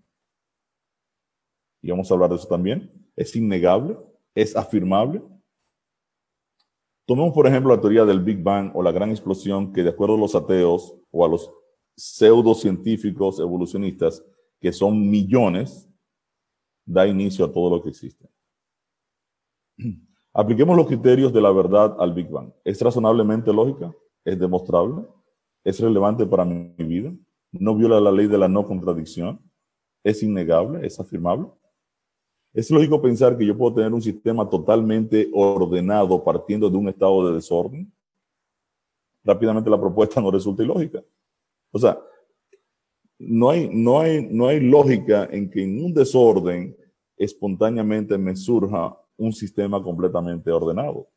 y 1.84 1.92
vamos 1.92 2.10
a 2.10 2.16
hablar 2.16 2.32
de 2.32 2.38
eso 2.38 2.48
también, 2.48 2.92
es 3.16 3.36
innegable, 3.36 3.96
es 4.34 4.56
afirmable. 4.56 5.22
Tomemos, 7.06 7.34
por 7.34 7.46
ejemplo, 7.46 7.76
la 7.76 7.80
teoría 7.80 8.04
del 8.04 8.20
Big 8.20 8.42
Bang 8.42 8.72
o 8.74 8.82
la 8.82 8.92
gran 8.92 9.12
explosión 9.12 9.72
que, 9.72 9.84
de 9.84 9.90
acuerdo 9.90 10.16
a 10.16 10.20
los 10.20 10.34
ateos 10.34 10.96
o 11.12 11.24
a 11.24 11.30
los 11.30 11.52
pseudocientíficos 11.96 13.40
evolucionistas, 13.40 14.26
que 14.60 14.74
son 14.74 15.10
millones, 15.10 15.88
da 16.86 17.08
inicio 17.08 17.46
a 17.46 17.52
todo 17.52 17.76
lo 17.76 17.84
que 17.84 17.90
existe. 17.90 18.28
Apliquemos 20.34 20.76
los 20.76 20.88
criterios 20.88 21.32
de 21.32 21.42
la 21.42 21.52
verdad 21.52 21.96
al 22.00 22.14
Big 22.14 22.28
Bang. 22.30 22.52
¿Es 22.64 22.82
razonablemente 22.82 23.54
lógica? 23.54 23.96
¿Es 24.26 24.38
demostrable? 24.38 25.06
¿Es 25.64 25.80
relevante 25.80 26.26
para 26.26 26.44
mi 26.44 26.74
vida? 26.78 27.14
¿No 27.52 27.76
viola 27.76 28.02
la 28.02 28.12
ley 28.12 28.28
de 28.28 28.38
la 28.38 28.48
no 28.48 28.66
contradicción? 28.66 29.40
¿Es 30.04 30.22
innegable? 30.24 30.86
¿Es 30.86 31.00
afirmable? 31.00 31.48
Es 32.56 32.72
lógico 32.72 33.02
pensar 33.02 33.38
que 33.38 33.46
yo 33.46 33.58
puedo 33.58 33.76
tener 33.76 33.94
un 33.94 34.02
sistema 34.02 34.50
totalmente 34.50 35.30
ordenado 35.34 36.24
partiendo 36.24 36.70
de 36.70 36.78
un 36.78 36.88
estado 36.88 37.28
de 37.28 37.36
desorden. 37.36 37.92
Rápidamente 39.26 39.70
la 39.70 39.80
propuesta 39.80 40.22
no 40.22 40.32
resulta 40.32 40.64
ilógica. 40.64 41.04
O 41.72 41.78
sea, 41.78 42.00
no 43.20 43.50
hay, 43.50 43.70
no 43.70 44.00
hay, 44.00 44.26
no 44.32 44.48
hay 44.48 44.62
lógica 44.62 45.28
en 45.30 45.52
que 45.52 45.64
en 45.64 45.84
un 45.84 45.94
desorden 45.94 46.78
espontáneamente 47.18 48.18
me 48.18 48.34
surja 48.38 48.98
un 49.18 49.34
sistema 49.34 49.84
completamente 49.84 50.50
ordenado. 50.50 51.10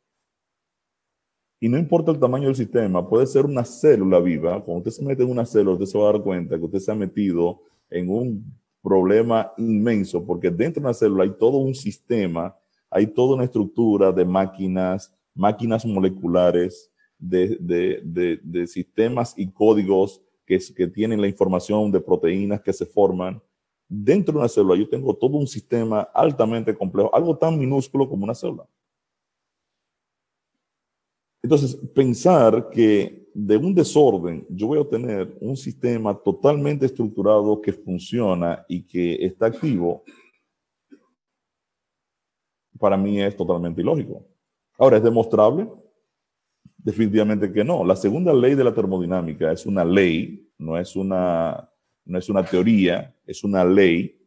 Y 1.61 1.69
no 1.69 1.77
importa 1.77 2.11
el 2.11 2.19
tamaño 2.19 2.47
del 2.47 2.55
sistema, 2.55 3.07
puede 3.07 3.25
ser 3.25 3.45
una 3.45 3.63
célula 3.63 4.19
viva. 4.19 4.61
Cuando 4.61 4.79
usted 4.79 4.91
se 4.91 5.05
mete 5.05 5.23
en 5.23 5.31
una 5.31 5.45
célula, 5.45 5.75
usted 5.75 5.85
se 5.85 5.97
va 5.97 6.09
a 6.09 6.11
dar 6.13 6.21
cuenta 6.21 6.57
que 6.57 6.65
usted 6.65 6.79
se 6.79 6.91
ha 6.91 6.95
metido 6.95 7.61
en 7.89 8.09
un 8.09 8.59
problema 8.81 9.51
inmenso, 9.57 10.23
porque 10.25 10.49
dentro 10.49 10.81
de 10.81 10.87
una 10.87 10.93
célula 10.93 11.23
hay 11.23 11.31
todo 11.37 11.57
un 11.57 11.75
sistema, 11.75 12.55
hay 12.89 13.07
toda 13.07 13.35
una 13.35 13.43
estructura 13.43 14.11
de 14.11 14.25
máquinas, 14.25 15.13
máquinas 15.35 15.85
moleculares, 15.85 16.91
de, 17.19 17.57
de, 17.59 18.39
de, 18.41 18.65
sistemas 18.65 19.33
y 19.37 19.51
códigos 19.51 20.21
que, 20.45 20.57
que 20.73 20.87
tienen 20.87 21.19
la 21.19 21.27
información 21.27 21.91
de 21.91 21.99
proteínas 21.99 22.61
que 22.61 22.71
se 22.71 22.85
forman, 22.85 23.41
dentro 23.89 24.33
de 24.33 24.39
una 24.39 24.47
célula 24.47 24.77
yo 24.77 24.87
tengo 24.87 25.13
todo 25.15 25.35
un 25.37 25.47
sistema 25.47 26.01
altamente 26.13 26.73
complejo, 26.73 27.13
algo 27.13 27.37
tan 27.37 27.59
minúsculo 27.59 28.07
como 28.07 28.23
una 28.23 28.35
célula. 28.35 28.65
Entonces, 31.49 31.75
pensar 31.95 32.69
que 32.69 33.27
de 33.33 33.57
un 33.57 33.73
desorden 33.73 34.45
yo 34.51 34.67
voy 34.67 34.77
a 34.77 34.81
obtener 34.81 35.35
un 35.41 35.57
sistema 35.57 36.13
totalmente 36.13 36.85
estructurado 36.85 37.59
que 37.59 37.73
funciona 37.73 38.63
y 38.69 38.83
que 38.83 39.15
está 39.25 39.47
activo, 39.47 40.03
para 42.77 42.95
mí 42.97 43.19
es 43.19 43.35
totalmente 43.35 43.81
ilógico. 43.81 44.27
Ahora, 44.77 44.97
¿es 44.97 45.03
demostrable? 45.03 45.67
Definitivamente 46.77 47.51
que 47.51 47.63
no. 47.63 47.83
La 47.83 47.95
segunda 47.95 48.31
ley 48.31 48.53
de 48.53 48.65
la 48.65 48.73
termodinámica 48.75 49.51
es 49.51 49.65
una 49.65 49.83
ley, 49.83 50.47
no 50.59 50.77
es 50.77 50.95
una 50.95 51.67
no 52.05 52.19
es 52.19 52.29
una 52.29 52.45
teoría, 52.45 53.15
es 53.25 53.43
una 53.43 53.65
ley, 53.65 54.21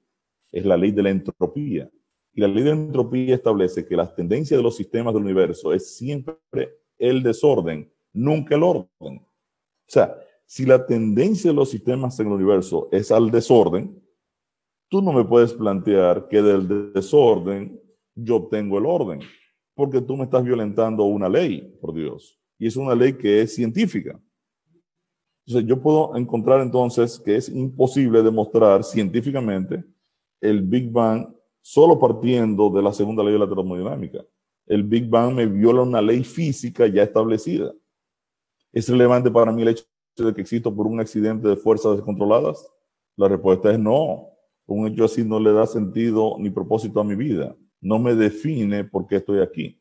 es 0.50 0.64
la 0.64 0.76
ley 0.76 0.90
de 0.90 1.04
la 1.04 1.10
entropía. 1.10 1.88
Y 2.34 2.40
la 2.40 2.48
ley 2.48 2.64
de 2.64 2.70
la 2.70 2.82
entropía 2.82 3.36
establece 3.36 3.86
que 3.86 3.94
las 3.94 4.12
tendencias 4.12 4.58
de 4.58 4.64
los 4.64 4.76
sistemas 4.76 5.14
del 5.14 5.22
universo 5.22 5.72
es 5.72 5.94
siempre 5.94 6.81
el 7.02 7.22
desorden, 7.22 7.92
nunca 8.12 8.54
el 8.54 8.62
orden. 8.62 8.86
O 9.00 9.88
sea, 9.88 10.16
si 10.46 10.64
la 10.64 10.86
tendencia 10.86 11.50
de 11.50 11.56
los 11.56 11.70
sistemas 11.70 12.18
en 12.20 12.28
el 12.28 12.34
universo 12.34 12.88
es 12.92 13.10
al 13.10 13.30
desorden, 13.30 14.00
tú 14.88 15.02
no 15.02 15.12
me 15.12 15.24
puedes 15.24 15.52
plantear 15.52 16.28
que 16.28 16.40
del 16.40 16.92
desorden 16.92 17.80
yo 18.14 18.36
obtengo 18.36 18.78
el 18.78 18.86
orden, 18.86 19.20
porque 19.74 20.00
tú 20.00 20.16
me 20.16 20.24
estás 20.24 20.44
violentando 20.44 21.04
una 21.04 21.28
ley, 21.28 21.76
por 21.80 21.92
Dios. 21.92 22.38
Y 22.58 22.68
es 22.68 22.76
una 22.76 22.94
ley 22.94 23.14
que 23.14 23.42
es 23.42 23.54
científica. 23.54 24.20
Entonces, 25.44 25.68
yo 25.68 25.82
puedo 25.82 26.14
encontrar 26.16 26.60
entonces 26.60 27.18
que 27.18 27.34
es 27.34 27.48
imposible 27.48 28.22
demostrar 28.22 28.84
científicamente 28.84 29.82
el 30.40 30.62
Big 30.62 30.88
Bang 30.92 31.34
solo 31.60 31.98
partiendo 31.98 32.70
de 32.70 32.82
la 32.82 32.92
segunda 32.92 33.24
ley 33.24 33.32
de 33.32 33.38
la 33.40 33.48
termodinámica. 33.48 34.24
El 34.72 34.84
Big 34.84 35.06
Bang 35.06 35.34
me 35.34 35.44
viola 35.44 35.82
una 35.82 36.00
ley 36.00 36.24
física 36.24 36.86
ya 36.86 37.02
establecida. 37.02 37.74
¿Es 38.72 38.88
relevante 38.88 39.30
para 39.30 39.52
mí 39.52 39.60
el 39.60 39.68
hecho 39.68 39.84
de 40.16 40.32
que 40.32 40.40
existo 40.40 40.74
por 40.74 40.86
un 40.86 40.98
accidente 40.98 41.46
de 41.46 41.56
fuerzas 41.56 41.96
descontroladas? 41.96 42.66
La 43.18 43.28
respuesta 43.28 43.70
es 43.70 43.78
no. 43.78 44.30
Un 44.64 44.86
hecho 44.86 45.04
así 45.04 45.24
no 45.24 45.38
le 45.38 45.52
da 45.52 45.66
sentido 45.66 46.36
ni 46.38 46.48
propósito 46.48 47.00
a 47.00 47.04
mi 47.04 47.14
vida. 47.14 47.54
No 47.82 47.98
me 47.98 48.14
define 48.14 48.82
por 48.82 49.06
qué 49.06 49.16
estoy 49.16 49.40
aquí. 49.40 49.78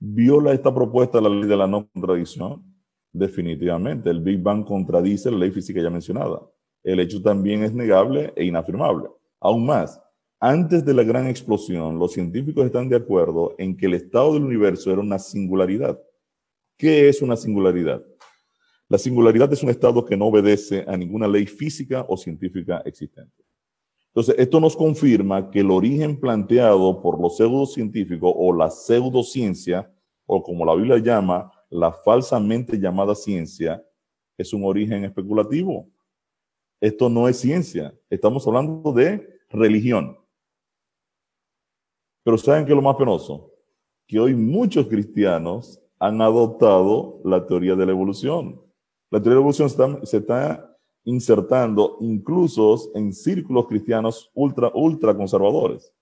¿Viola 0.00 0.52
esta 0.52 0.74
propuesta 0.74 1.20
la 1.20 1.28
ley 1.28 1.46
de 1.46 1.56
la 1.56 1.68
no 1.68 1.88
contradicción? 1.88 2.64
Definitivamente, 3.12 4.10
el 4.10 4.20
Big 4.20 4.42
Bang 4.42 4.64
contradice 4.64 5.30
la 5.30 5.38
ley 5.38 5.52
física 5.52 5.80
ya 5.80 5.88
mencionada. 5.88 6.42
El 6.82 6.98
hecho 6.98 7.22
también 7.22 7.62
es 7.62 7.72
negable 7.72 8.32
e 8.34 8.44
inafirmable. 8.44 9.08
Aún 9.38 9.64
más, 9.66 10.02
antes 10.40 10.84
de 10.84 10.92
la 10.92 11.02
gran 11.02 11.26
explosión, 11.28 11.98
los 11.98 12.12
científicos 12.12 12.66
están 12.66 12.88
de 12.88 12.96
acuerdo 12.96 13.54
en 13.58 13.76
que 13.76 13.86
el 13.86 13.94
estado 13.94 14.34
del 14.34 14.44
universo 14.44 14.90
era 14.92 15.00
una 15.00 15.18
singularidad. 15.18 15.98
¿Qué 16.76 17.08
es 17.08 17.22
una 17.22 17.36
singularidad? 17.36 18.04
La 18.88 18.98
singularidad 18.98 19.52
es 19.52 19.62
un 19.62 19.70
estado 19.70 20.04
que 20.04 20.16
no 20.16 20.26
obedece 20.26 20.84
a 20.86 20.96
ninguna 20.96 21.26
ley 21.26 21.46
física 21.46 22.04
o 22.08 22.16
científica 22.16 22.82
existente. 22.84 23.44
Entonces, 24.08 24.36
esto 24.38 24.60
nos 24.60 24.76
confirma 24.76 25.50
que 25.50 25.60
el 25.60 25.70
origen 25.70 26.18
planteado 26.18 27.02
por 27.02 27.20
los 27.20 27.36
pseudocientíficos 27.36 28.32
o 28.34 28.54
la 28.54 28.70
pseudociencia, 28.70 29.92
o 30.26 30.42
como 30.42 30.64
la 30.64 30.74
Biblia 30.74 30.98
llama, 30.98 31.50
la 31.70 31.92
falsamente 31.92 32.78
llamada 32.78 33.14
ciencia 33.14 33.84
es 34.38 34.52
un 34.52 34.64
origen 34.64 35.04
especulativo. 35.04 35.88
Esto 36.80 37.08
no 37.08 37.26
es 37.26 37.38
ciencia, 37.38 37.94
estamos 38.08 38.46
hablando 38.46 38.92
de 38.92 39.40
religión. 39.50 40.16
Pero 42.26 42.38
¿saben 42.38 42.64
qué 42.66 42.72
es 42.72 42.76
lo 42.76 42.82
más 42.82 42.96
penoso? 42.96 43.52
Que 44.04 44.18
hoy 44.18 44.34
muchos 44.34 44.88
cristianos 44.88 45.80
han 45.96 46.20
adoptado 46.20 47.20
la 47.22 47.46
teoría 47.46 47.76
de 47.76 47.86
la 47.86 47.92
evolución. 47.92 48.60
La 49.12 49.20
teoría 49.20 49.36
de 49.36 49.36
la 49.36 49.40
evolución 49.42 50.04
se 50.04 50.16
está, 50.16 50.76
insertando 51.04 51.98
incluso 52.00 52.90
en 52.96 53.12
círculos 53.12 53.68
cristianos 53.68 54.28
ultra, 54.34 54.72
ultra 54.74 55.16
conservadores. 55.16 55.94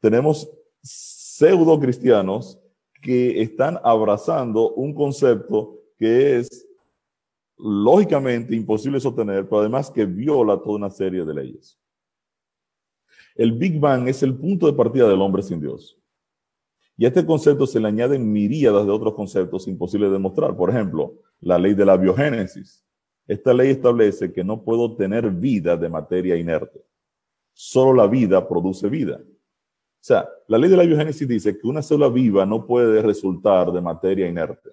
Tenemos 0.00 0.48
pseudo 0.80 1.80
cristianos 1.80 2.60
que 3.02 3.42
están 3.42 3.80
abrazando 3.82 4.72
un 4.74 4.94
concepto 4.94 5.76
que 5.98 6.38
es 6.38 6.68
lógicamente 7.58 8.54
imposible 8.54 9.00
sostener, 9.00 9.48
pero 9.48 9.62
además 9.62 9.90
que 9.90 10.04
viola 10.04 10.56
toda 10.56 10.76
una 10.76 10.90
serie 10.90 11.24
de 11.24 11.34
leyes. 11.34 11.81
El 13.34 13.52
Big 13.52 13.78
Bang 13.80 14.08
es 14.08 14.22
el 14.22 14.36
punto 14.36 14.66
de 14.66 14.72
partida 14.72 15.08
del 15.08 15.20
hombre 15.20 15.42
sin 15.42 15.60
Dios. 15.60 15.98
Y 16.96 17.04
a 17.04 17.08
este 17.08 17.24
concepto 17.24 17.66
se 17.66 17.80
le 17.80 17.88
añaden 17.88 18.30
miríadas 18.30 18.84
de 18.84 18.92
otros 18.92 19.14
conceptos 19.14 19.66
imposibles 19.66 20.10
de 20.10 20.14
demostrar. 20.14 20.56
Por 20.56 20.70
ejemplo, 20.70 21.14
la 21.40 21.58
ley 21.58 21.74
de 21.74 21.84
la 21.84 21.96
biogénesis. 21.96 22.84
Esta 23.26 23.54
ley 23.54 23.70
establece 23.70 24.32
que 24.32 24.44
no 24.44 24.62
puedo 24.62 24.94
tener 24.96 25.30
vida 25.30 25.76
de 25.76 25.88
materia 25.88 26.36
inerte. 26.36 26.84
Solo 27.52 27.94
la 27.94 28.06
vida 28.06 28.46
produce 28.46 28.88
vida. 28.88 29.20
O 29.22 30.04
sea, 30.04 30.28
la 30.48 30.58
ley 30.58 30.68
de 30.68 30.76
la 30.76 30.84
biogénesis 30.84 31.26
dice 31.26 31.58
que 31.58 31.66
una 31.66 31.82
célula 31.82 32.08
viva 32.08 32.44
no 32.44 32.66
puede 32.66 33.00
resultar 33.02 33.72
de 33.72 33.80
materia 33.80 34.28
inerte. 34.28 34.70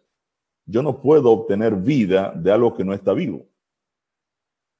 Yo 0.65 0.83
no 0.83 1.01
puedo 1.01 1.31
obtener 1.31 1.75
vida 1.75 2.33
de 2.35 2.51
algo 2.51 2.73
que 2.73 2.83
no 2.83 2.93
está 2.93 3.13
vivo. 3.13 3.45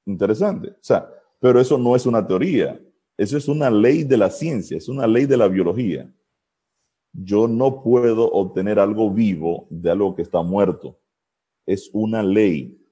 Interesante. 0.06 0.70
O 0.70 0.82
sea, 0.82 1.08
pero 1.38 1.60
eso 1.60 1.78
no 1.78 1.96
es 1.96 2.06
una 2.06 2.26
teoría. 2.26 2.80
Eso 3.20 3.36
es 3.36 3.48
una 3.48 3.68
ley 3.68 4.02
de 4.02 4.16
la 4.16 4.30
ciencia, 4.30 4.78
es 4.78 4.88
una 4.88 5.06
ley 5.06 5.26
de 5.26 5.36
la 5.36 5.46
biología. 5.46 6.10
Yo 7.12 7.46
no 7.46 7.82
puedo 7.82 8.24
obtener 8.32 8.78
algo 8.78 9.10
vivo 9.10 9.66
de 9.68 9.90
algo 9.90 10.14
que 10.14 10.22
está 10.22 10.40
muerto. 10.40 10.98
Es 11.66 11.90
una 11.92 12.22
ley. 12.22 12.82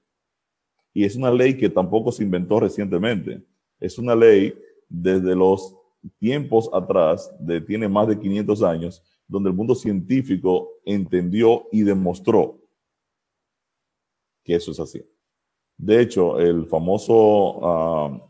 Y 0.93 1.03
es 1.03 1.15
una 1.15 1.31
ley 1.31 1.57
que 1.57 1.67
tampoco 1.67 2.11
se 2.11 2.21
inventó 2.21 2.59
recientemente. 2.59 3.43
Es 3.79 3.97
una 3.97 4.13
ley 4.13 4.53
desde 4.87 5.35
los 5.35 5.75
tiempos 6.19 6.69
atrás, 6.71 7.33
de, 7.39 7.59
tiene 7.59 7.87
más 7.87 8.07
de 8.07 8.19
500 8.19 8.61
años, 8.61 9.01
donde 9.27 9.49
el 9.49 9.55
mundo 9.55 9.73
científico 9.73 10.69
entendió 10.85 11.65
y 11.71 11.81
demostró 11.81 12.61
que 14.43 14.53
eso 14.53 14.69
es 14.73 14.79
así. 14.79 15.03
De 15.75 15.99
hecho, 15.99 16.39
el 16.39 16.67
famoso 16.67 17.65
ah, 17.65 18.28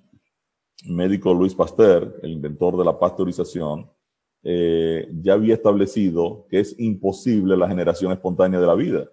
médico 0.85 1.33
Luis 1.33 1.53
Pasteur, 1.53 2.19
el 2.23 2.31
inventor 2.31 2.77
de 2.77 2.85
la 2.85 2.97
pasteurización, 2.97 3.89
eh, 4.43 5.09
ya 5.21 5.33
había 5.33 5.55
establecido 5.55 6.45
que 6.49 6.59
es 6.59 6.75
imposible 6.79 7.57
la 7.57 7.67
generación 7.67 8.11
espontánea 8.11 8.59
de 8.59 8.67
la 8.67 8.75
vida. 8.75 9.09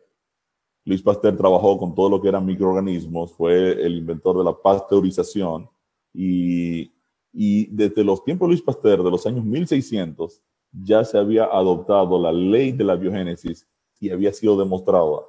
Luis 0.85 1.03
Pasteur 1.03 1.37
trabajó 1.37 1.79
con 1.79 1.95
todo 1.95 2.09
lo 2.09 2.23
que 2.23 2.29
eran 2.29 2.47
microorganismos, 2.47 3.33
fue 3.33 3.73
el 3.85 3.97
inventor 3.97 4.39
de 4.39 4.45
la 4.45 4.57
pasteurización 4.57 5.69
y 6.15 6.93
Y 7.39 7.67
desde 7.67 8.03
los 8.03 8.25
tiempos 8.25 8.49
de 8.49 8.53
Luis 8.53 8.63
Pasteur, 8.63 9.03
de 9.03 9.11
los 9.11 9.27
años 9.27 9.45
1600, 9.45 10.41
ya 10.73 11.05
se 11.05 11.19
había 11.19 11.45
adoptado 11.45 12.19
la 12.19 12.33
ley 12.33 12.73
de 12.73 12.83
la 12.83 12.97
biogénesis 12.97 13.69
y 14.01 14.09
había 14.09 14.33
sido 14.33 14.59
demostrada. 14.59 15.21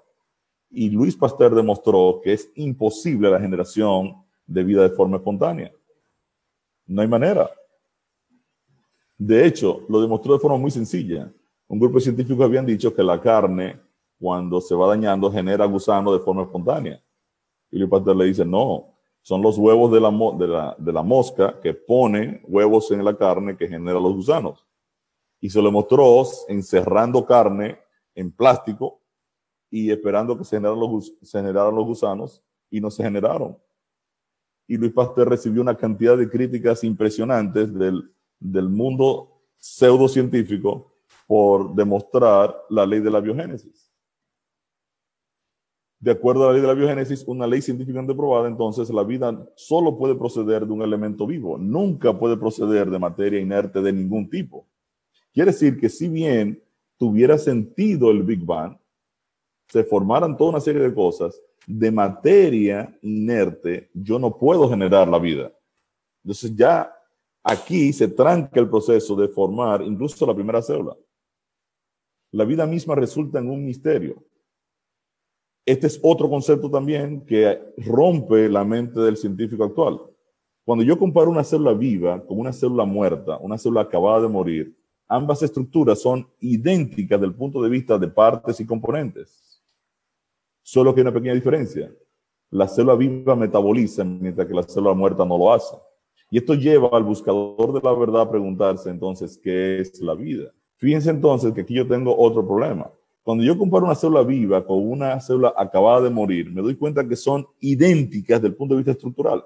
Y 0.69 0.89
Luis 0.89 1.17
Pasteur 1.17 1.53
demostró 1.53 2.21
que 2.23 2.31
es 2.31 2.49
imposible 2.55 3.29
la 3.29 3.41
generación 3.41 4.15
de 4.45 4.63
vida 4.63 4.83
de 4.83 4.89
forma 4.89 5.17
espontánea. 5.17 5.73
No 6.87 7.01
hay 7.01 7.07
manera. 7.07 7.51
De 9.17 9.45
hecho, 9.45 9.81
lo 9.89 10.01
demostró 10.01 10.33
de 10.33 10.39
forma 10.39 10.57
muy 10.57 10.71
sencilla. 10.71 11.31
Un 11.67 11.79
grupo 11.79 11.95
de 11.95 12.01
científicos 12.01 12.45
habían 12.45 12.65
dicho 12.65 12.93
que 12.93 13.03
la 13.03 13.19
carne, 13.19 13.79
cuando 14.19 14.61
se 14.61 14.73
va 14.73 14.87
dañando, 14.87 15.31
genera 15.31 15.65
gusano 15.65 16.13
de 16.13 16.19
forma 16.19 16.43
espontánea. 16.43 17.01
Y 17.69 17.85
Pasteur 17.85 18.15
le 18.15 18.25
dice, 18.25 18.45
no, 18.45 18.93
son 19.21 19.41
los 19.41 19.57
huevos 19.57 19.91
de 19.91 19.99
la, 19.99 20.09
de 20.37 20.47
la, 20.47 20.75
de 20.77 20.93
la 20.93 21.03
mosca 21.03 21.59
que 21.61 21.73
ponen 21.73 22.41
huevos 22.47 22.89
en 22.91 23.03
la 23.03 23.17
carne 23.17 23.57
que 23.57 23.67
genera 23.67 23.99
los 23.99 24.13
gusanos. 24.13 24.65
Y 25.41 25.49
se 25.49 25.61
lo 25.61 25.71
mostró 25.71 26.23
encerrando 26.47 27.25
carne 27.25 27.79
en 28.15 28.31
plástico 28.31 29.01
y 29.69 29.91
esperando 29.91 30.37
que 30.37 30.45
se 30.45 30.57
generaran 30.57 31.75
los 31.75 31.85
gusanos 31.85 32.41
y 32.69 32.79
no 32.79 32.89
se 32.89 33.03
generaron. 33.03 33.57
Y 34.67 34.77
Luis 34.77 34.91
Pasteur 34.93 35.29
recibió 35.29 35.61
una 35.61 35.77
cantidad 35.77 36.17
de 36.17 36.29
críticas 36.29 36.83
impresionantes 36.83 37.73
del, 37.73 38.11
del 38.39 38.69
mundo 38.69 39.41
pseudocientífico 39.57 40.93
por 41.25 41.73
demostrar 41.73 42.55
la 42.69 42.85
ley 42.85 42.99
de 42.99 43.11
la 43.11 43.19
biogénesis. 43.19 43.91
De 45.99 46.11
acuerdo 46.11 46.43
a 46.43 46.47
la 46.47 46.53
ley 46.53 46.61
de 46.61 46.67
la 46.67 46.73
biogénesis, 46.75 47.23
una 47.27 47.47
ley 47.47 47.61
científicamente 47.61 48.13
probada, 48.13 48.47
entonces 48.47 48.89
la 48.91 49.03
vida 49.03 49.47
solo 49.55 49.97
puede 49.97 50.13
proceder 50.15 50.65
de 50.65 50.71
un 50.71 50.83
elemento 50.83 51.25
vivo, 51.25 51.57
nunca 51.57 52.17
puede 52.17 52.37
proceder 52.37 52.89
de 52.89 52.99
materia 52.99 53.39
inerte 53.39 53.81
de 53.81 53.91
ningún 53.91 54.29
tipo. 54.29 54.67
Quiere 55.33 55.51
decir 55.51 55.79
que 55.79 55.89
si 55.89 56.07
bien 56.07 56.61
tuviera 56.97 57.37
sentido 57.37 58.11
el 58.11 58.23
Big 58.23 58.45
Bang, 58.45 58.77
se 59.67 59.83
formaran 59.83 60.37
toda 60.37 60.51
una 60.51 60.61
serie 60.61 60.81
de 60.81 60.93
cosas, 60.93 61.41
de 61.67 61.91
materia 61.91 62.97
inerte, 63.01 63.91
yo 63.93 64.17
no 64.17 64.37
puedo 64.37 64.69
generar 64.69 65.07
la 65.07 65.19
vida. 65.19 65.51
Entonces 66.23 66.55
ya 66.55 66.91
aquí 67.43 67.91
se 67.91 68.07
tranca 68.07 68.59
el 68.59 68.69
proceso 68.69 69.15
de 69.17 69.27
formar 69.27 69.81
incluso 69.81 70.25
la 70.25 70.33
primera 70.33 70.61
célula. 70.61 70.95
La 72.31 72.45
vida 72.45 72.65
misma 72.65 72.95
resulta 72.95 73.39
en 73.39 73.49
un 73.49 73.65
misterio. 73.65 74.23
Este 75.65 75.87
es 75.87 75.99
otro 76.01 76.29
concepto 76.29 76.71
también 76.71 77.25
que 77.25 77.59
rompe 77.77 78.47
la 78.47 78.63
mente 78.63 79.01
del 79.01 79.17
científico 79.17 79.65
actual. 79.65 79.99
Cuando 80.63 80.85
yo 80.85 80.97
comparo 80.97 81.29
una 81.29 81.43
célula 81.43 81.73
viva 81.73 82.25
con 82.25 82.39
una 82.39 82.53
célula 82.53 82.85
muerta, 82.85 83.37
una 83.39 83.57
célula 83.57 83.81
acabada 83.81 84.21
de 84.21 84.27
morir, 84.29 84.77
ambas 85.05 85.43
estructuras 85.43 85.99
son 85.99 86.27
idénticas 86.39 87.19
del 87.19 87.35
punto 87.35 87.61
de 87.61 87.69
vista 87.69 87.97
de 87.97 88.07
partes 88.07 88.59
y 88.61 88.65
componentes. 88.65 89.46
Solo 90.69 90.93
que 90.93 90.99
hay 90.99 91.03
una 91.03 91.13
pequeña 91.13 91.33
diferencia. 91.33 91.89
La 92.49 92.67
célula 92.67 92.95
viva 92.95 93.37
metaboliza 93.37 94.03
mientras 94.03 94.45
que 94.45 94.53
la 94.53 94.63
célula 94.63 94.93
muerta 94.93 95.23
no 95.23 95.37
lo 95.37 95.53
hace. 95.53 95.77
Y 96.29 96.39
esto 96.39 96.55
lleva 96.55 96.89
al 96.91 97.03
buscador 97.03 97.71
de 97.71 97.79
la 97.81 97.93
verdad 97.93 98.23
a 98.23 98.29
preguntarse 98.29 98.89
entonces, 98.89 99.39
¿qué 99.41 99.79
es 99.79 100.01
la 100.01 100.13
vida? 100.13 100.51
Fíjense 100.75 101.09
entonces 101.09 101.53
que 101.53 101.61
aquí 101.61 101.73
yo 101.73 101.87
tengo 101.87 102.13
otro 102.17 102.45
problema. 102.45 102.91
Cuando 103.23 103.45
yo 103.45 103.57
comparo 103.57 103.85
una 103.85 103.95
célula 103.95 104.23
viva 104.23 104.65
con 104.65 104.85
una 104.85 105.17
célula 105.21 105.53
acabada 105.55 106.01
de 106.01 106.09
morir, 106.09 106.51
me 106.51 106.61
doy 106.61 106.75
cuenta 106.75 107.07
que 107.07 107.15
son 107.15 107.47
idénticas 107.61 108.41
desde 108.41 108.49
el 108.49 108.55
punto 108.55 108.73
de 108.73 108.79
vista 108.79 108.91
estructural. 108.91 109.45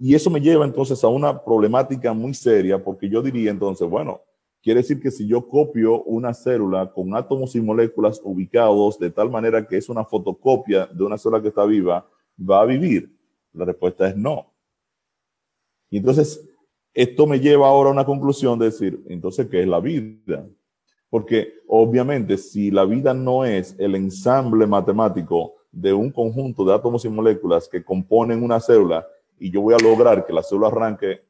Y 0.00 0.16
eso 0.16 0.30
me 0.30 0.40
lleva 0.40 0.64
entonces 0.64 1.04
a 1.04 1.06
una 1.06 1.44
problemática 1.44 2.12
muy 2.12 2.34
seria, 2.34 2.82
porque 2.82 3.08
yo 3.08 3.22
diría 3.22 3.52
entonces, 3.52 3.88
bueno, 3.88 4.20
quiere 4.64 4.80
decir 4.80 4.98
que 4.98 5.10
si 5.10 5.26
yo 5.26 5.46
copio 5.46 6.02
una 6.04 6.32
célula 6.32 6.90
con 6.90 7.14
átomos 7.14 7.54
y 7.54 7.60
moléculas 7.60 8.18
ubicados 8.24 8.98
de 8.98 9.10
tal 9.10 9.30
manera 9.30 9.68
que 9.68 9.76
es 9.76 9.90
una 9.90 10.06
fotocopia 10.06 10.86
de 10.86 11.04
una 11.04 11.18
célula 11.18 11.42
que 11.42 11.48
está 11.48 11.66
viva, 11.66 12.08
¿va 12.38 12.62
a 12.62 12.64
vivir? 12.64 13.14
La 13.52 13.66
respuesta 13.66 14.08
es 14.08 14.16
no. 14.16 14.50
Y 15.90 15.98
entonces, 15.98 16.48
esto 16.94 17.26
me 17.26 17.38
lleva 17.38 17.68
ahora 17.68 17.90
a 17.90 17.92
una 17.92 18.06
conclusión 18.06 18.58
de 18.58 18.66
decir, 18.66 19.04
entonces, 19.06 19.48
¿qué 19.48 19.60
es 19.60 19.68
la 19.68 19.80
vida? 19.80 20.48
Porque 21.10 21.52
obviamente 21.68 22.38
si 22.38 22.70
la 22.70 22.86
vida 22.86 23.12
no 23.12 23.44
es 23.44 23.76
el 23.78 23.94
ensamble 23.94 24.66
matemático 24.66 25.56
de 25.70 25.92
un 25.92 26.10
conjunto 26.10 26.64
de 26.64 26.72
átomos 26.72 27.04
y 27.04 27.10
moléculas 27.10 27.68
que 27.68 27.84
componen 27.84 28.42
una 28.42 28.60
célula 28.60 29.06
y 29.38 29.50
yo 29.50 29.60
voy 29.60 29.74
a 29.74 29.82
lograr 29.82 30.24
que 30.24 30.32
la 30.32 30.42
célula 30.42 30.68
arranque 30.68 31.20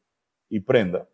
y 0.48 0.60
prenda, 0.60 1.08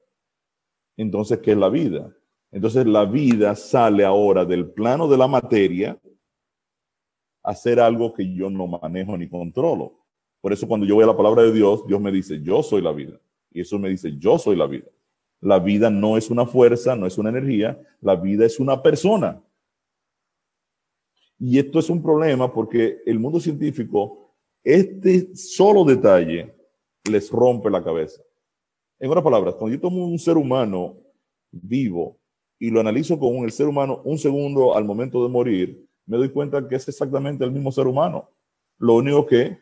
entonces, 1.00 1.38
¿qué 1.38 1.52
es 1.52 1.56
la 1.56 1.70
vida? 1.70 2.14
Entonces 2.50 2.84
la 2.86 3.04
vida 3.04 3.54
sale 3.54 4.04
ahora 4.04 4.44
del 4.44 4.70
plano 4.70 5.08
de 5.08 5.16
la 5.16 5.28
materia 5.28 5.98
a 7.42 7.50
hacer 7.50 7.80
algo 7.80 8.12
que 8.12 8.34
yo 8.34 8.50
no 8.50 8.66
manejo 8.66 9.16
ni 9.16 9.28
controlo. 9.28 9.98
Por 10.40 10.52
eso 10.52 10.68
cuando 10.68 10.86
yo 10.86 10.96
voy 10.96 11.04
a 11.04 11.08
la 11.08 11.16
palabra 11.16 11.42
de 11.42 11.52
Dios, 11.52 11.86
Dios 11.86 12.00
me 12.00 12.12
dice, 12.12 12.42
yo 12.42 12.62
soy 12.62 12.82
la 12.82 12.92
vida. 12.92 13.18
Y 13.50 13.60
eso 13.60 13.78
me 13.78 13.88
dice, 13.88 14.16
yo 14.18 14.38
soy 14.38 14.56
la 14.56 14.66
vida. 14.66 14.88
La 15.40 15.58
vida 15.58 15.88
no 15.88 16.18
es 16.18 16.28
una 16.28 16.44
fuerza, 16.44 16.94
no 16.94 17.06
es 17.06 17.16
una 17.16 17.30
energía, 17.30 17.80
la 18.00 18.16
vida 18.16 18.44
es 18.44 18.60
una 18.60 18.82
persona. 18.82 19.42
Y 21.38 21.58
esto 21.58 21.78
es 21.78 21.88
un 21.88 22.02
problema 22.02 22.52
porque 22.52 22.98
el 23.06 23.18
mundo 23.18 23.40
científico, 23.40 24.34
este 24.62 25.34
solo 25.34 25.84
detalle 25.84 26.54
les 27.10 27.30
rompe 27.30 27.70
la 27.70 27.82
cabeza. 27.82 28.20
En 29.00 29.10
otras 29.10 29.24
palabras, 29.24 29.54
cuando 29.54 29.74
yo 29.74 29.80
tomo 29.80 30.06
un 30.06 30.18
ser 30.18 30.36
humano 30.36 30.96
vivo 31.50 32.18
y 32.58 32.70
lo 32.70 32.80
analizo 32.80 33.18
con 33.18 33.36
el 33.38 33.50
ser 33.50 33.66
humano 33.66 34.02
un 34.04 34.18
segundo 34.18 34.76
al 34.76 34.84
momento 34.84 35.22
de 35.22 35.28
morir, 35.28 35.88
me 36.06 36.18
doy 36.18 36.28
cuenta 36.28 36.68
que 36.68 36.76
es 36.76 36.86
exactamente 36.86 37.44
el 37.44 37.50
mismo 37.50 37.72
ser 37.72 37.86
humano. 37.86 38.30
Lo 38.78 38.94
único 38.94 39.26
que 39.26 39.58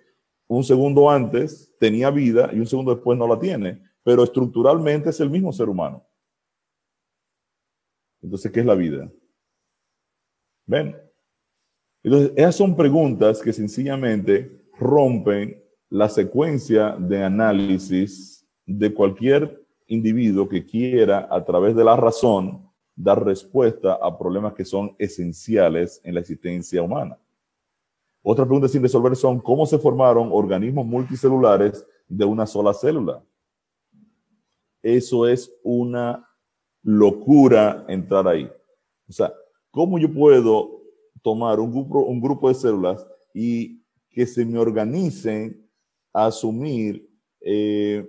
un 0.48 0.64
segundo 0.64 1.08
antes 1.08 1.74
tenía 1.78 2.10
vida 2.10 2.50
y 2.52 2.58
un 2.58 2.66
segundo 2.66 2.94
después 2.94 3.18
no 3.18 3.26
la 3.26 3.38
tiene 3.38 3.88
pero 4.08 4.24
estructuralmente 4.24 5.10
es 5.10 5.20
el 5.20 5.28
mismo 5.28 5.52
ser 5.52 5.68
humano. 5.68 6.02
Entonces, 8.22 8.50
¿qué 8.50 8.60
es 8.60 8.64
la 8.64 8.74
vida? 8.74 9.12
¿Ven? 10.64 10.96
Entonces, 12.02 12.32
esas 12.34 12.56
son 12.56 12.74
preguntas 12.74 13.42
que 13.42 13.52
sencillamente 13.52 14.66
rompen 14.78 15.62
la 15.90 16.08
secuencia 16.08 16.96
de 16.98 17.22
análisis 17.22 18.37
de 18.68 18.94
cualquier 18.94 19.64
individuo 19.86 20.48
que 20.48 20.64
quiera, 20.64 21.26
a 21.30 21.44
través 21.44 21.74
de 21.74 21.84
la 21.84 21.96
razón, 21.96 22.70
dar 22.94 23.24
respuesta 23.24 23.94
a 23.94 24.16
problemas 24.18 24.54
que 24.54 24.64
son 24.64 24.94
esenciales 24.98 26.00
en 26.04 26.14
la 26.14 26.20
existencia 26.20 26.82
humana. 26.82 27.18
Otra 28.22 28.44
pregunta 28.44 28.68
sin 28.68 28.82
resolver 28.82 29.16
son 29.16 29.40
cómo 29.40 29.66
se 29.66 29.78
formaron 29.78 30.28
organismos 30.30 30.86
multicelulares 30.86 31.86
de 32.08 32.24
una 32.24 32.46
sola 32.46 32.74
célula 32.74 33.22
eso 34.82 35.26
es 35.26 35.52
una 35.62 36.26
locura 36.82 37.84
entrar 37.88 38.26
ahí. 38.28 38.50
O 39.08 39.12
sea, 39.12 39.32
¿cómo 39.70 39.98
yo 39.98 40.12
puedo 40.12 40.82
tomar 41.22 41.60
un 41.60 41.70
grupo, 41.70 42.00
un 42.00 42.20
grupo 42.20 42.48
de 42.48 42.54
células 42.54 43.06
y 43.34 43.82
que 44.10 44.26
se 44.26 44.44
me 44.44 44.58
organicen 44.58 45.68
a 46.12 46.26
asumir 46.26 47.08
eh, 47.40 48.08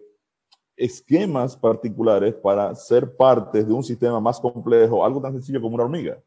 esquemas 0.80 1.58
particulares 1.58 2.34
para 2.36 2.74
ser 2.74 3.15
parte 3.15 3.63
de 3.63 3.74
un 3.74 3.84
sistema 3.84 4.20
más 4.20 4.39
complejo, 4.39 5.04
algo 5.04 5.22
tan 5.22 5.34
sencillo 5.34 5.62
como 5.62 5.76
una 5.76 5.84
hormiga? 5.84 6.22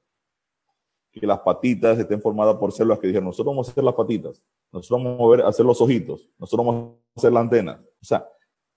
Que 1.10 1.26
las 1.26 1.40
patitas 1.40 1.98
estén 1.98 2.20
formadas 2.20 2.56
por 2.56 2.72
células 2.72 2.98
que 2.98 3.06
dijeron, 3.06 3.26
nosotros 3.26 3.52
vamos 3.52 3.68
a 3.68 3.72
hacer 3.72 3.84
las 3.84 3.94
patitas, 3.94 4.42
nosotros 4.70 5.02
vamos 5.02 5.40
a 5.40 5.48
hacer 5.48 5.64
los 5.64 5.80
ojitos, 5.80 6.28
nosotros 6.38 6.66
vamos 6.66 6.92
a 7.14 7.18
hacer 7.18 7.32
la 7.32 7.40
antena. 7.40 7.82
O 8.00 8.04
sea, 8.04 8.28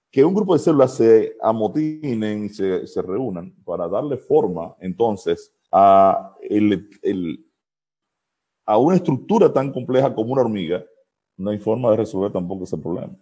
que 0.09 0.23
un 0.23 0.33
grupo 0.33 0.53
de 0.53 0.59
células 0.59 0.93
se 0.93 1.35
amotinen 1.41 2.45
y 2.45 2.49
se, 2.49 2.87
se 2.87 3.01
reúnan 3.01 3.53
para 3.65 3.87
darle 3.87 4.17
forma 4.17 4.75
entonces 4.79 5.53
a, 5.69 6.33
a 8.65 8.77
una 8.77 8.95
estructura 8.95 9.51
tan 9.51 9.73
compleja 9.73 10.13
como 10.15 10.31
una 10.31 10.41
hormiga, 10.41 10.85
no 11.37 11.51
hay 11.51 11.57
forma 11.57 11.91
de 11.91 11.97
resolver 11.97 12.31
tampoco 12.31 12.63
ese 12.63 12.77
problema. 12.77 13.13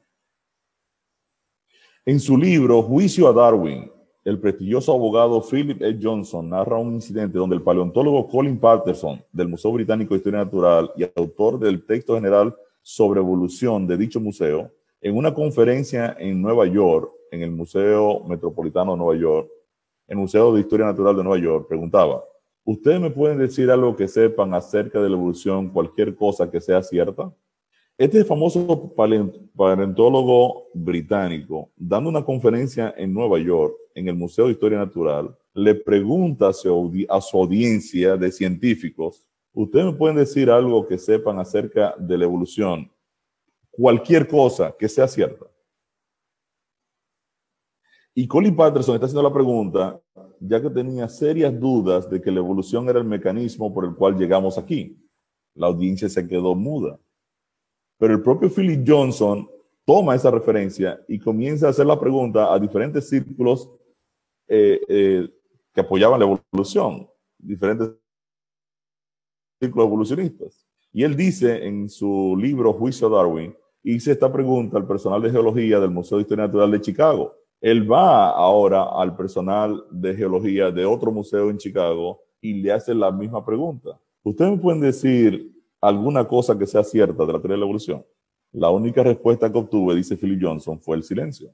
En 2.05 2.19
su 2.19 2.35
libro 2.35 2.81
Juicio 2.81 3.29
a 3.29 3.31
Darwin, 3.31 3.89
el 4.25 4.37
prestigioso 4.37 4.91
abogado 4.91 5.41
Philip 5.41 5.81
E. 5.81 5.97
Johnson 6.01 6.49
narra 6.49 6.77
un 6.77 6.95
incidente 6.95 7.37
donde 7.37 7.55
el 7.55 7.61
paleontólogo 7.61 8.27
Colin 8.27 8.59
Patterson 8.59 9.23
del 9.31 9.47
Museo 9.47 9.71
Británico 9.71 10.13
de 10.13 10.17
Historia 10.17 10.43
Natural 10.43 10.91
y 10.97 11.05
autor 11.15 11.57
del 11.59 11.85
texto 11.85 12.15
general 12.15 12.53
sobre 12.81 13.21
evolución 13.21 13.87
de 13.87 13.95
dicho 13.95 14.19
museo 14.19 14.69
en 14.99 15.15
una 15.15 15.33
conferencia 15.33 16.13
en 16.19 16.41
Nueva 16.41 16.65
York, 16.65 17.09
en 17.31 17.41
el 17.41 17.51
Museo 17.51 18.21
Metropolitano 18.25 18.91
de 18.91 18.97
Nueva 18.97 19.15
York, 19.15 19.49
el 20.09 20.17
Museo 20.17 20.53
de 20.53 20.59
Historia 20.59 20.87
Natural 20.87 21.15
de 21.15 21.23
Nueva 21.23 21.41
York, 21.41 21.67
preguntaba, 21.69 22.21
¿ustedes 22.65 22.99
me 22.99 23.11
pueden 23.11 23.37
decir 23.37 23.71
algo 23.71 23.95
que 23.95 24.09
sepan 24.09 24.53
acerca 24.53 25.01
de 25.01 25.07
la 25.07 25.15
evolución, 25.15 25.69
cualquier 25.69 26.17
cosa 26.17 26.51
que 26.51 26.59
sea 26.59 26.83
cierta? 26.83 27.33
Este 28.03 28.25
famoso 28.25 28.93
paleontólogo 29.55 30.67
británico, 30.73 31.71
dando 31.77 32.09
una 32.09 32.25
conferencia 32.25 32.93
en 32.97 33.13
Nueva 33.13 33.39
York, 33.39 33.73
en 33.95 34.09
el 34.09 34.15
Museo 34.15 34.47
de 34.47 34.51
Historia 34.51 34.77
Natural, 34.77 35.33
le 35.53 35.73
pregunta 35.73 36.49
a 36.49 36.53
su, 36.53 36.67
audiencia 37.37 38.17
de 38.17 38.29
científicos, 38.29 39.25
¿ustedes 39.53 39.85
me 39.85 39.93
pueden 39.93 40.17
decir 40.17 40.49
algo 40.49 40.85
que 40.85 40.97
sepan 40.97 41.39
acerca 41.39 41.95
de 41.97 42.17
la 42.17 42.25
evolución? 42.25 42.91
Cualquier 43.71 44.27
cosa 44.27 44.75
que 44.77 44.89
sea 44.89 45.07
cierta. 45.07 45.45
Y 48.13 48.27
Colin 48.27 48.53
Patterson 48.53 48.95
está 48.95 49.05
haciendo 49.05 49.23
la 49.23 49.33
pregunta, 49.33 49.97
ya 50.41 50.61
que 50.61 50.69
tenía 50.69 51.07
serias 51.07 51.57
dudas 51.57 52.09
de 52.09 52.21
que 52.21 52.31
la 52.31 52.39
evolución 52.39 52.89
era 52.89 52.99
el 52.99 53.05
mecanismo 53.05 53.73
por 53.73 53.85
el 53.85 53.95
cual 53.95 54.17
llegamos 54.17 54.57
aquí. 54.57 55.01
La 55.55 55.67
audiencia 55.67 56.09
se 56.09 56.27
quedó 56.27 56.53
muda. 56.53 56.99
Pero 58.03 58.15
el 58.15 58.21
propio 58.21 58.49
Philip 58.49 58.83
Johnson 58.85 59.49
toma 59.85 60.13
esa 60.13 60.29
referencia 60.29 61.01
y 61.07 61.17
comienza 61.17 61.67
a 61.67 61.69
hacer 61.69 61.85
la 61.85 61.97
pregunta 61.97 62.53
a 62.53 62.59
diferentes 62.59 63.07
círculos 63.07 63.71
eh, 64.45 64.81
eh, 64.89 65.29
que 65.73 65.79
apoyaban 65.79 66.19
la 66.19 66.25
evolución, 66.25 67.07
diferentes 67.37 67.91
círculos 69.57 69.87
evolucionistas. 69.87 70.67
Y 70.91 71.05
él 71.05 71.15
dice 71.15 71.65
en 71.65 71.87
su 71.87 72.35
libro 72.37 72.73
Juicio 72.73 73.07
Darwin, 73.07 73.55
hice 73.83 74.11
esta 74.11 74.29
pregunta 74.29 74.75
al 74.75 74.85
personal 74.85 75.21
de 75.21 75.31
geología 75.31 75.79
del 75.79 75.91
Museo 75.91 76.17
de 76.17 76.23
Historia 76.23 76.47
Natural 76.47 76.71
de 76.71 76.81
Chicago 76.81 77.33
él 77.61 77.89
va 77.89 78.31
ahora 78.31 78.83
al 78.83 79.15
personal 79.15 79.85
de 79.89 80.13
geología 80.13 80.69
de 80.69 80.83
otro 80.83 81.13
museo 81.13 81.49
en 81.49 81.57
Chicago 81.57 82.19
y 82.41 82.55
le 82.55 82.73
hace 82.73 82.93
la 82.93 83.09
misma 83.09 83.45
pregunta. 83.45 83.97
¿Ustedes 84.21 84.51
me 84.51 84.57
pueden 84.57 84.81
decir 84.81 85.52
alguna 85.83 86.25
cosa 86.27 86.57
que 86.57 86.65
sea 86.65 86.83
cierta 86.83 87.25
de 87.25 87.33
la 87.33 87.39
teoría 87.39 87.55
de 87.55 87.59
la 87.59 87.65
evolución? 87.65 88.05
La 88.53 88.69
única 88.69 89.03
respuesta 89.03 89.51
que 89.51 89.57
obtuve, 89.57 89.95
dice 89.95 90.15
Philip 90.15 90.41
Johnson, 90.41 90.79
fue 90.79 90.95
el 90.95 91.03
silencio. 91.03 91.53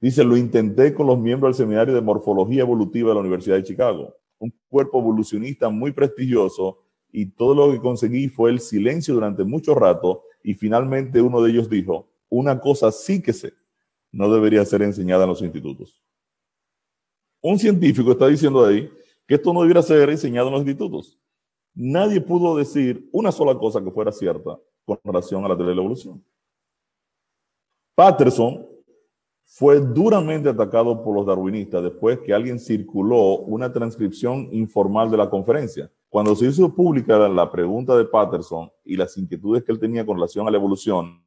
Dice, 0.00 0.22
lo 0.22 0.36
intenté 0.36 0.92
con 0.92 1.06
los 1.06 1.18
miembros 1.18 1.56
del 1.56 1.66
Seminario 1.66 1.94
de 1.94 2.00
Morfología 2.00 2.62
Evolutiva 2.62 3.10
de 3.10 3.14
la 3.14 3.20
Universidad 3.20 3.56
de 3.56 3.64
Chicago, 3.64 4.14
un 4.38 4.52
cuerpo 4.68 4.98
evolucionista 4.98 5.68
muy 5.70 5.92
prestigioso, 5.92 6.78
y 7.12 7.26
todo 7.26 7.54
lo 7.54 7.72
que 7.72 7.80
conseguí 7.80 8.28
fue 8.28 8.50
el 8.50 8.60
silencio 8.60 9.14
durante 9.14 9.44
mucho 9.44 9.74
rato, 9.74 10.24
y 10.42 10.54
finalmente 10.54 11.20
uno 11.20 11.42
de 11.42 11.50
ellos 11.50 11.68
dijo, 11.68 12.08
una 12.28 12.60
cosa 12.60 12.92
sí 12.92 13.22
que 13.22 13.32
sé, 13.32 13.52
no 14.12 14.32
debería 14.32 14.64
ser 14.64 14.82
enseñada 14.82 15.24
en 15.24 15.30
los 15.30 15.42
institutos. 15.42 16.02
Un 17.40 17.58
científico 17.58 18.12
está 18.12 18.28
diciendo 18.28 18.64
ahí 18.64 18.90
que 19.26 19.36
esto 19.36 19.52
no 19.52 19.62
debería 19.62 19.82
ser 19.82 20.10
enseñado 20.10 20.48
en 20.48 20.52
los 20.52 20.62
institutos. 20.62 21.18
Nadie 21.74 22.20
pudo 22.20 22.56
decir 22.56 23.08
una 23.12 23.32
sola 23.32 23.56
cosa 23.56 23.82
que 23.82 23.90
fuera 23.90 24.12
cierta 24.12 24.58
con 24.84 24.98
relación 25.04 25.44
a 25.44 25.48
la 25.48 25.54
teoría 25.56 25.70
de 25.70 25.76
la 25.76 25.82
evolución. 25.82 26.24
Patterson 27.94 28.66
fue 29.44 29.80
duramente 29.80 30.48
atacado 30.48 31.02
por 31.02 31.14
los 31.14 31.26
darwinistas 31.26 31.82
después 31.82 32.20
que 32.20 32.32
alguien 32.32 32.58
circuló 32.58 33.38
una 33.38 33.72
transcripción 33.72 34.48
informal 34.52 35.10
de 35.10 35.16
la 35.16 35.28
conferencia. 35.28 35.90
Cuando 36.08 36.34
se 36.34 36.46
hizo 36.46 36.74
pública 36.74 37.28
la 37.28 37.50
pregunta 37.50 37.96
de 37.96 38.04
Patterson 38.04 38.70
y 38.84 38.96
las 38.96 39.16
inquietudes 39.16 39.64
que 39.64 39.72
él 39.72 39.78
tenía 39.78 40.06
con 40.06 40.16
relación 40.16 40.46
a 40.46 40.50
la 40.50 40.56
evolución, 40.56 41.22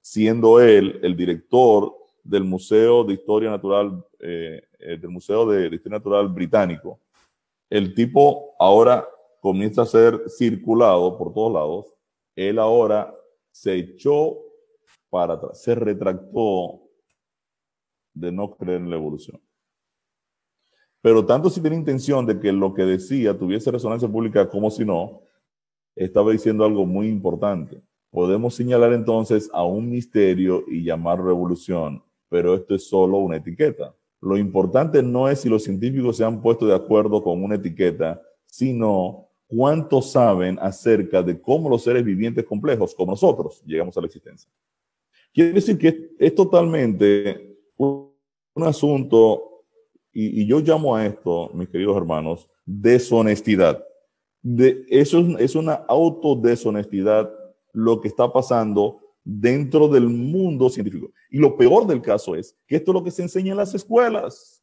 siendo 0.00 0.60
él 0.60 1.00
el 1.02 1.16
director 1.16 1.92
del 2.22 2.44
Museo 2.44 3.04
de 3.04 3.14
Historia 3.14 3.50
Natural, 3.50 4.04
eh, 4.20 4.62
eh, 4.78 4.98
del 4.98 5.10
Museo 5.10 5.46
de, 5.46 5.66
Historia 5.66 5.98
Natural 5.98 6.28
Británico. 6.28 7.00
El 7.68 7.94
tipo 7.94 8.54
ahora 8.58 9.06
comienza 9.46 9.82
a 9.82 9.86
ser 9.86 10.28
circulado 10.28 11.16
por 11.16 11.32
todos 11.32 11.52
lados. 11.52 11.94
Él 12.34 12.58
ahora 12.58 13.14
se 13.52 13.76
echó 13.76 14.38
para 15.08 15.34
atrás, 15.34 15.62
se 15.62 15.76
retractó 15.76 16.82
de 18.12 18.32
no 18.32 18.50
creer 18.56 18.80
en 18.80 18.90
la 18.90 18.96
evolución. 18.96 19.40
Pero 21.00 21.24
tanto 21.24 21.48
si 21.48 21.60
tiene 21.60 21.76
intención 21.76 22.26
de 22.26 22.40
que 22.40 22.50
lo 22.50 22.74
que 22.74 22.82
decía 22.82 23.38
tuviese 23.38 23.70
resonancia 23.70 24.08
pública 24.08 24.50
como 24.50 24.68
si 24.68 24.84
no, 24.84 25.22
estaba 25.94 26.32
diciendo 26.32 26.64
algo 26.64 26.84
muy 26.84 27.06
importante. 27.06 27.80
Podemos 28.10 28.52
señalar 28.52 28.94
entonces 28.94 29.48
a 29.52 29.62
un 29.62 29.88
misterio 29.88 30.64
y 30.66 30.82
llamar 30.82 31.22
revolución 31.22 32.02
pero 32.28 32.54
esto 32.54 32.74
es 32.74 32.88
solo 32.88 33.18
una 33.18 33.36
etiqueta. 33.36 33.94
Lo 34.20 34.36
importante 34.36 35.02
no 35.02 35.28
es 35.28 35.40
si 35.40 35.48
los 35.48 35.62
científicos 35.62 36.16
se 36.16 36.24
han 36.24 36.42
puesto 36.42 36.66
de 36.66 36.74
acuerdo 36.74 37.22
con 37.22 37.42
una 37.42 37.54
etiqueta, 37.54 38.20
sino 38.46 39.25
cuánto 39.46 40.02
saben 40.02 40.58
acerca 40.60 41.22
de 41.22 41.40
cómo 41.40 41.68
los 41.68 41.82
seres 41.82 42.04
vivientes 42.04 42.44
complejos, 42.44 42.94
como 42.94 43.12
nosotros, 43.12 43.62
llegamos 43.64 43.96
a 43.96 44.00
la 44.00 44.06
existencia. 44.06 44.50
Quiere 45.32 45.52
decir 45.52 45.78
que 45.78 46.14
es 46.18 46.34
totalmente 46.34 47.58
un, 47.76 48.12
asunto, 48.56 49.64
y, 50.12 50.46
yo 50.46 50.60
llamo 50.60 50.96
a 50.96 51.06
esto, 51.06 51.50
mis 51.54 51.68
queridos 51.68 51.96
hermanos, 51.96 52.48
deshonestidad. 52.64 53.84
De, 54.42 54.84
eso 54.88 55.20
es, 55.20 55.40
es 55.40 55.54
una 55.54 55.74
autodeshonestidad 55.74 57.30
lo 57.72 58.00
que 58.00 58.08
está 58.08 58.32
pasando 58.32 59.00
dentro 59.22 59.88
del 59.88 60.08
mundo 60.08 60.70
científico. 60.70 61.12
Y 61.30 61.38
lo 61.38 61.56
peor 61.56 61.86
del 61.86 62.00
caso 62.00 62.34
es 62.34 62.56
que 62.66 62.76
esto 62.76 62.92
es 62.92 62.94
lo 62.94 63.04
que 63.04 63.10
se 63.10 63.22
enseña 63.22 63.50
en 63.50 63.58
las 63.58 63.74
escuelas. 63.74 64.62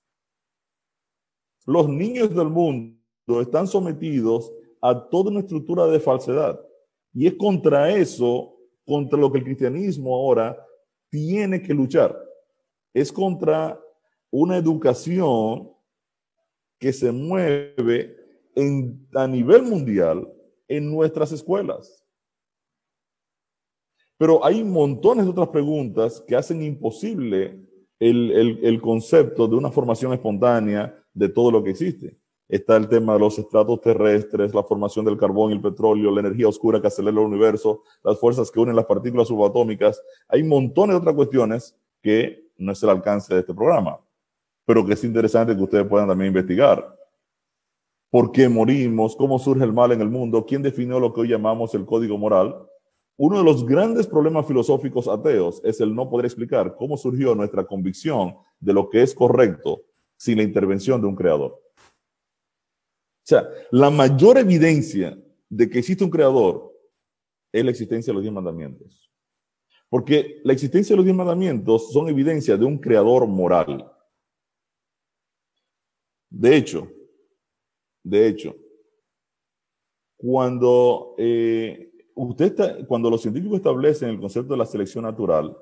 Los 1.65 1.87
niños 1.87 2.33
del 2.33 2.49
mundo 2.49 2.97
están 3.41 3.67
sometidos 3.67 4.51
a 4.85 5.09
toda 5.09 5.31
una 5.31 5.39
estructura 5.39 5.87
de 5.87 5.97
falsedad. 5.97 6.59
Y 7.13 7.25
es 7.25 7.35
contra 7.35 7.89
eso, 7.89 8.53
contra 8.85 9.17
lo 9.17 9.31
que 9.31 9.37
el 9.37 9.45
cristianismo 9.45 10.13
ahora 10.13 10.57
tiene 11.09 11.61
que 11.61 11.73
luchar. 11.73 12.13
Es 12.93 13.09
contra 13.09 13.79
una 14.29 14.57
educación 14.57 15.71
que 16.77 16.91
se 16.91 17.13
mueve 17.13 18.13
a 19.13 19.25
nivel 19.25 19.63
mundial 19.63 20.29
en 20.67 20.91
nuestras 20.91 21.31
escuelas. 21.31 22.05
Pero 24.17 24.43
hay 24.43 24.65
montones 24.65 25.23
de 25.23 25.31
otras 25.31 25.47
preguntas 25.47 26.21
que 26.27 26.35
hacen 26.35 26.61
imposible 26.61 27.57
el, 27.99 28.81
concepto 28.81 29.47
de 29.47 29.55
una 29.55 29.71
formación 29.71 30.11
espontánea 30.11 30.93
de 31.13 31.29
todo 31.29 31.51
lo 31.51 31.63
que 31.63 31.69
existe. 31.69 32.19
Está 32.53 32.77
el 32.77 32.87
tema 32.87 33.13
de 33.13 33.19
los 33.19 33.39
estratos 33.39 33.81
terrestres, 33.81 34.53
la 34.53 34.61
formación 34.61 35.03
del 35.03 35.17
carbón 35.17 35.49
y 35.49 35.55
el 35.55 35.61
petróleo, 35.61 36.11
la 36.11 36.19
energía 36.19 36.47
oscura 36.47 36.79
que 36.79 36.85
acelera 36.85 37.19
el 37.19 37.25
universo, 37.25 37.81
las 38.03 38.19
fuerzas 38.19 38.51
que 38.51 38.59
unen 38.59 38.75
las 38.75 38.85
partículas 38.85 39.27
subatómicas. 39.27 39.99
Hay 40.27 40.43
montones 40.43 40.93
de 40.93 40.99
otras 40.99 41.15
cuestiones 41.15 41.75
que 41.99 42.45
no 42.57 42.71
es 42.71 42.83
el 42.83 42.91
alcance 42.91 43.33
de 43.33 43.39
este 43.39 43.55
programa, 43.55 43.99
pero 44.65 44.85
que 44.85 44.93
es 44.93 45.03
interesante 45.03 45.55
que 45.55 45.63
ustedes 45.63 45.87
puedan 45.87 46.07
también 46.07 46.27
investigar. 46.27 46.95
¿Por 48.11 48.31
qué 48.31 48.47
morimos? 48.47 49.15
¿Cómo 49.15 49.39
surge 49.39 49.63
el 49.63 49.73
mal 49.73 49.91
en 49.91 50.01
el 50.01 50.09
mundo? 50.11 50.45
¿Quién 50.45 50.61
definió 50.61 50.99
lo 50.99 51.11
que 51.11 51.21
hoy 51.21 51.29
llamamos 51.29 51.73
el 51.73 51.87
código 51.87 52.19
moral? 52.19 52.55
Uno 53.17 53.39
de 53.39 53.43
los 53.43 53.65
grandes 53.65 54.05
problemas 54.05 54.45
filosóficos 54.45 55.07
ateos 55.07 55.59
es 55.63 55.81
el 55.81 55.95
no 55.95 56.07
poder 56.07 56.27
explicar 56.27 56.75
cómo 56.75 56.97
surgió 56.97 57.33
nuestra 57.33 57.65
convicción 57.65 58.35
de 58.59 58.73
lo 58.73 58.91
que 58.91 59.01
es 59.01 59.15
correcto 59.15 59.81
sin 60.17 60.37
la 60.37 60.43
intervención 60.43 61.01
de 61.01 61.07
un 61.07 61.15
creador. 61.15 61.62
O 63.23 63.25
sea, 63.25 63.47
la 63.71 63.89
mayor 63.89 64.37
evidencia 64.37 65.17
de 65.49 65.69
que 65.69 65.79
existe 65.79 66.03
un 66.03 66.09
creador 66.09 66.77
es 67.53 67.63
la 67.63 67.71
existencia 67.71 68.11
de 68.11 68.15
los 68.15 68.23
diez 68.23 68.33
mandamientos. 68.33 69.09
Porque 69.87 70.41
la 70.43 70.51
existencia 70.51 70.93
de 70.93 70.97
los 70.97 71.05
diez 71.05 71.15
mandamientos 71.15 71.93
son 71.93 72.09
evidencia 72.09 72.57
de 72.57 72.65
un 72.65 72.77
creador 72.77 73.25
moral. 73.27 73.89
De 76.29 76.57
hecho, 76.57 76.91
de 78.03 78.27
hecho, 78.27 78.55
cuando 80.17 81.15
eh, 81.17 81.93
usted 82.15 82.85
cuando 82.87 83.09
los 83.09 83.21
científicos 83.21 83.57
establecen 83.57 84.09
el 84.09 84.19
concepto 84.19 84.53
de 84.53 84.57
la 84.57 84.65
selección 84.65 85.05
natural, 85.05 85.55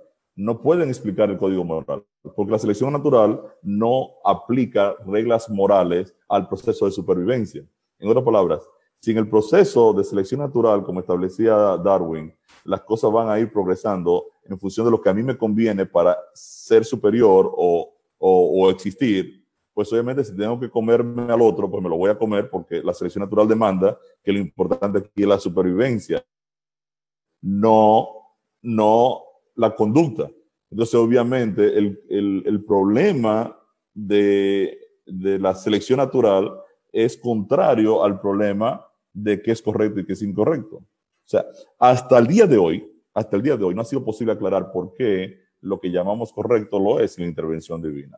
no 0.44 0.62
pueden 0.62 0.90
explicar 0.90 1.30
el 1.30 1.38
código 1.38 1.64
moral, 1.64 2.04
porque 2.36 2.52
la 2.52 2.60
selección 2.60 2.92
natural 2.92 3.42
no 3.62 4.10
aplica 4.24 4.96
reglas 5.06 5.50
morales 5.50 6.16
al 6.28 6.48
proceso 6.48 6.86
de 6.86 6.92
supervivencia. 6.92 7.66
En 8.00 8.10
otras 8.10 8.24
palabras, 8.24 8.68
si 9.00 9.12
en 9.12 9.18
el 9.18 9.30
proceso 9.30 9.94
de 9.94 10.04
selección 10.04 10.42
natural, 10.42 10.84
como 10.84 11.00
establecía 11.00 11.78
Darwin, 11.78 12.34
las 12.64 12.82
cosas 12.82 13.12
van 13.12 13.30
a 13.30 13.40
ir 13.40 13.52
progresando 13.52 14.26
en 14.44 14.60
función 14.60 14.86
de 14.86 14.92
lo 14.92 15.02
que 15.02 15.10
a 15.10 15.14
mí 15.14 15.24
me 15.24 15.38
conviene 15.38 15.86
para 15.86 16.18
ser 16.34 16.86
superior 16.86 17.52
o, 17.56 17.94
o 18.18 18.70
existir, 18.70 19.46
pues 19.74 19.92
obviamente 19.94 20.24
si 20.24 20.36
tengo 20.36 20.60
que 20.60 20.70
comerme 20.70 21.32
al 21.32 21.42
otro, 21.42 21.70
pues 21.70 21.82
me 21.82 21.90
lo 21.90 21.98
voy 21.98 22.10
a 22.10 22.18
comer 22.18 22.50
porque 22.50 22.84
la 22.84 22.94
selección 22.94 23.24
natural 23.24 23.48
demanda 23.48 23.98
que 24.24 24.34
lo 24.34 24.40
importante 24.40 25.00
aquí 25.00 25.22
es 25.22 25.28
la 25.28 25.40
supervivencia 25.40 26.24
no, 27.42 28.08
no 28.62 29.24
la 29.56 29.76
conducta. 29.76 30.30
Entonces, 30.70 30.96
obviamente, 30.96 31.78
el, 31.78 32.64
problema 32.66 33.58
de, 33.94 34.78
de, 35.06 35.40
la 35.40 35.54
selección 35.54 35.98
natural 35.98 36.52
es 36.92 37.18
contrario 37.18 38.04
al 38.04 38.20
problema 38.20 38.86
de 39.14 39.42
qué 39.42 39.52
es 39.52 39.62
correcto 39.62 40.00
y 40.00 40.06
qué 40.06 40.14
es 40.14 40.22
incorrecto. 40.22 40.78
O 40.78 40.86
sea, 41.26 41.46
hasta 41.78 42.18
el 42.18 42.28
día 42.28 42.48
de 42.48 42.58
hoy, 42.58 42.86
hasta 43.14 43.36
el 43.36 43.44
día 43.44 43.58
de 43.58 43.64
hoy 43.66 43.76
no 43.76 43.82
ha 43.82 43.86
sido 43.86 44.04
posible 44.04 44.34
aclarar 44.34 44.72
por 44.72 44.94
qué 44.94 45.40
lo 45.62 45.80
que 45.80 45.92
llamamos 45.92 46.34
correcto 46.34 46.80
lo 46.80 47.00
es 47.00 47.18
la 47.20 47.26
intervención 47.26 47.82
divina. 47.82 48.18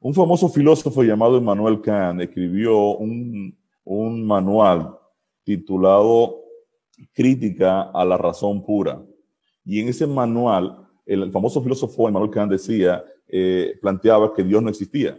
Un 0.00 0.14
famoso 0.14 0.48
filósofo 0.48 1.02
llamado 1.02 1.36
Emmanuel 1.36 1.80
Kant 1.80 2.22
escribió 2.22 2.96
un, 2.96 3.56
un 3.84 4.26
manual 4.26 4.96
titulado 5.44 6.36
Crítica 7.12 7.90
a 7.90 8.04
la 8.04 8.16
razón 8.16 8.64
pura. 8.64 9.02
Y 9.64 9.80
en 9.80 9.88
ese 9.88 10.06
manual, 10.06 10.88
el 11.06 11.30
famoso 11.30 11.62
filósofo 11.62 12.08
Emmanuel 12.08 12.30
Kant 12.30 12.52
decía, 12.52 13.04
eh, 13.28 13.78
planteaba 13.80 14.34
que 14.34 14.42
Dios 14.42 14.62
no 14.62 14.70
existía, 14.70 15.18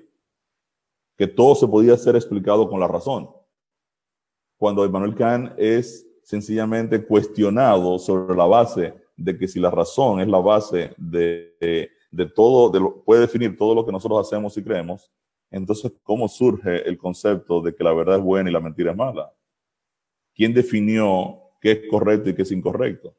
que 1.17 1.27
todo 1.27 1.55
se 1.55 1.67
podía 1.67 1.95
ser 1.97 2.15
explicado 2.15 2.69
con 2.69 2.79
la 2.79 2.87
razón. 2.87 3.29
Cuando 4.57 4.83
Emmanuel 4.83 5.15
Kant 5.15 5.53
es 5.57 6.07
sencillamente 6.23 7.03
cuestionado 7.05 7.97
sobre 7.99 8.35
la 8.35 8.45
base 8.45 8.93
de 9.15 9.37
que 9.37 9.47
si 9.47 9.59
la 9.59 9.71
razón 9.71 10.19
es 10.19 10.27
la 10.27 10.39
base 10.39 10.93
de, 10.97 11.89
de, 12.11 12.25
todo, 12.25 12.69
de 12.69 12.79
lo, 12.79 13.03
puede 13.03 13.21
definir 13.21 13.55
todo 13.57 13.75
lo 13.75 13.85
que 13.85 13.91
nosotros 13.91 14.27
hacemos 14.27 14.57
y 14.57 14.63
creemos, 14.63 15.11
entonces, 15.49 15.91
¿cómo 16.03 16.27
surge 16.29 16.87
el 16.87 16.97
concepto 16.97 17.61
de 17.61 17.75
que 17.75 17.83
la 17.83 17.93
verdad 17.93 18.17
es 18.17 18.23
buena 18.23 18.49
y 18.49 18.53
la 18.53 18.61
mentira 18.61 18.91
es 18.91 18.97
mala? 18.97 19.33
¿Quién 20.33 20.53
definió 20.53 21.39
qué 21.59 21.71
es 21.71 21.81
correcto 21.89 22.29
y 22.29 22.35
qué 22.35 22.43
es 22.43 22.51
incorrecto? 22.51 23.13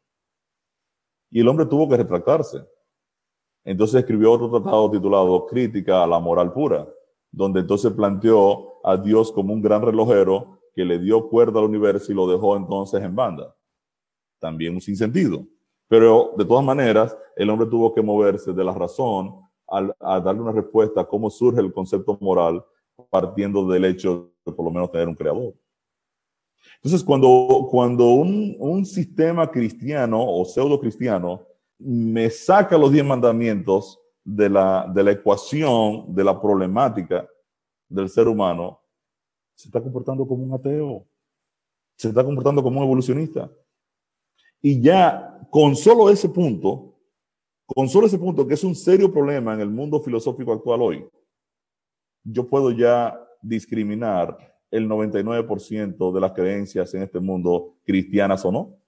Y 1.33 1.41
el 1.41 1.49
hombre 1.49 1.66
tuvo 1.66 1.89
que 1.89 1.97
retractarse. 1.97 2.64
Entonces 3.64 4.01
escribió 4.01 4.33
otro 4.33 4.51
tratado 4.51 4.91
titulado 4.91 5.47
Crítica 5.47 6.05
a 6.05 6.07
la 6.07 6.20
moral 6.20 6.53
pura, 6.53 6.87
donde 7.30 7.61
entonces 7.61 7.91
planteó 7.93 8.85
a 8.85 8.97
Dios 8.97 9.33
como 9.33 9.55
un 9.55 9.62
gran 9.62 9.83
relojero 9.83 10.61
que 10.74 10.85
le 10.85 10.99
dio 10.99 11.28
cuerda 11.28 11.59
al 11.59 11.66
universo 11.66 12.12
y 12.12 12.14
lo 12.14 12.26
dejó 12.26 12.57
entonces 12.57 13.03
en 13.03 13.16
banda. 13.16 13.57
También 14.39 14.74
un 14.74 14.80
sinsentido. 14.80 15.45
Pero 15.89 16.33
de 16.37 16.45
todas 16.45 16.64
maneras, 16.64 17.16
el 17.35 17.49
hombre 17.49 17.66
tuvo 17.66 17.95
que 17.95 18.03
moverse 18.03 18.53
de 18.53 18.64
la 18.64 18.74
razón 18.74 19.41
a 19.66 20.20
darle 20.20 20.43
una 20.43 20.53
respuesta 20.53 21.01
a 21.01 21.09
cómo 21.09 21.30
surge 21.30 21.61
el 21.61 21.72
concepto 21.72 22.18
moral 22.20 22.62
partiendo 23.09 23.66
del 23.66 23.87
hecho 23.87 24.33
de 24.45 24.53
por 24.53 24.66
lo 24.66 24.70
menos 24.70 24.91
tener 24.91 25.09
un 25.09 25.14
creador. 25.14 25.55
Entonces, 26.76 27.04
cuando, 27.04 27.68
cuando 27.70 28.10
un, 28.10 28.56
un 28.58 28.84
sistema 28.84 29.50
cristiano 29.50 30.22
o 30.22 30.44
pseudo 30.44 30.80
cristiano 30.80 31.46
me 31.78 32.30
saca 32.30 32.78
los 32.78 32.92
diez 32.92 33.04
mandamientos 33.04 34.00
de 34.24 34.48
la, 34.48 34.90
de 34.92 35.02
la 35.02 35.12
ecuación, 35.12 36.14
de 36.14 36.24
la 36.24 36.40
problemática 36.40 37.28
del 37.88 38.08
ser 38.08 38.28
humano, 38.28 38.80
se 39.54 39.68
está 39.68 39.80
comportando 39.80 40.26
como 40.26 40.44
un 40.44 40.52
ateo, 40.52 41.06
se 41.96 42.08
está 42.08 42.24
comportando 42.24 42.62
como 42.62 42.78
un 42.78 42.84
evolucionista. 42.84 43.50
Y 44.60 44.80
ya 44.80 45.40
con 45.50 45.76
solo 45.76 46.08
ese 46.08 46.28
punto, 46.28 46.96
con 47.66 47.88
solo 47.88 48.06
ese 48.06 48.18
punto, 48.18 48.46
que 48.46 48.54
es 48.54 48.64
un 48.64 48.74
serio 48.74 49.12
problema 49.12 49.54
en 49.54 49.60
el 49.60 49.70
mundo 49.70 50.00
filosófico 50.00 50.52
actual 50.52 50.82
hoy, 50.82 51.08
yo 52.24 52.46
puedo 52.46 52.70
ya 52.70 53.18
discriminar 53.40 54.51
el 54.73 54.89
99% 54.89 56.12
de 56.12 56.20
las 56.20 56.33
creencias 56.33 56.93
en 56.95 57.03
este 57.03 57.20
mundo, 57.20 57.75
cristianas 57.85 58.45
o 58.45 58.51
no. 58.51 58.79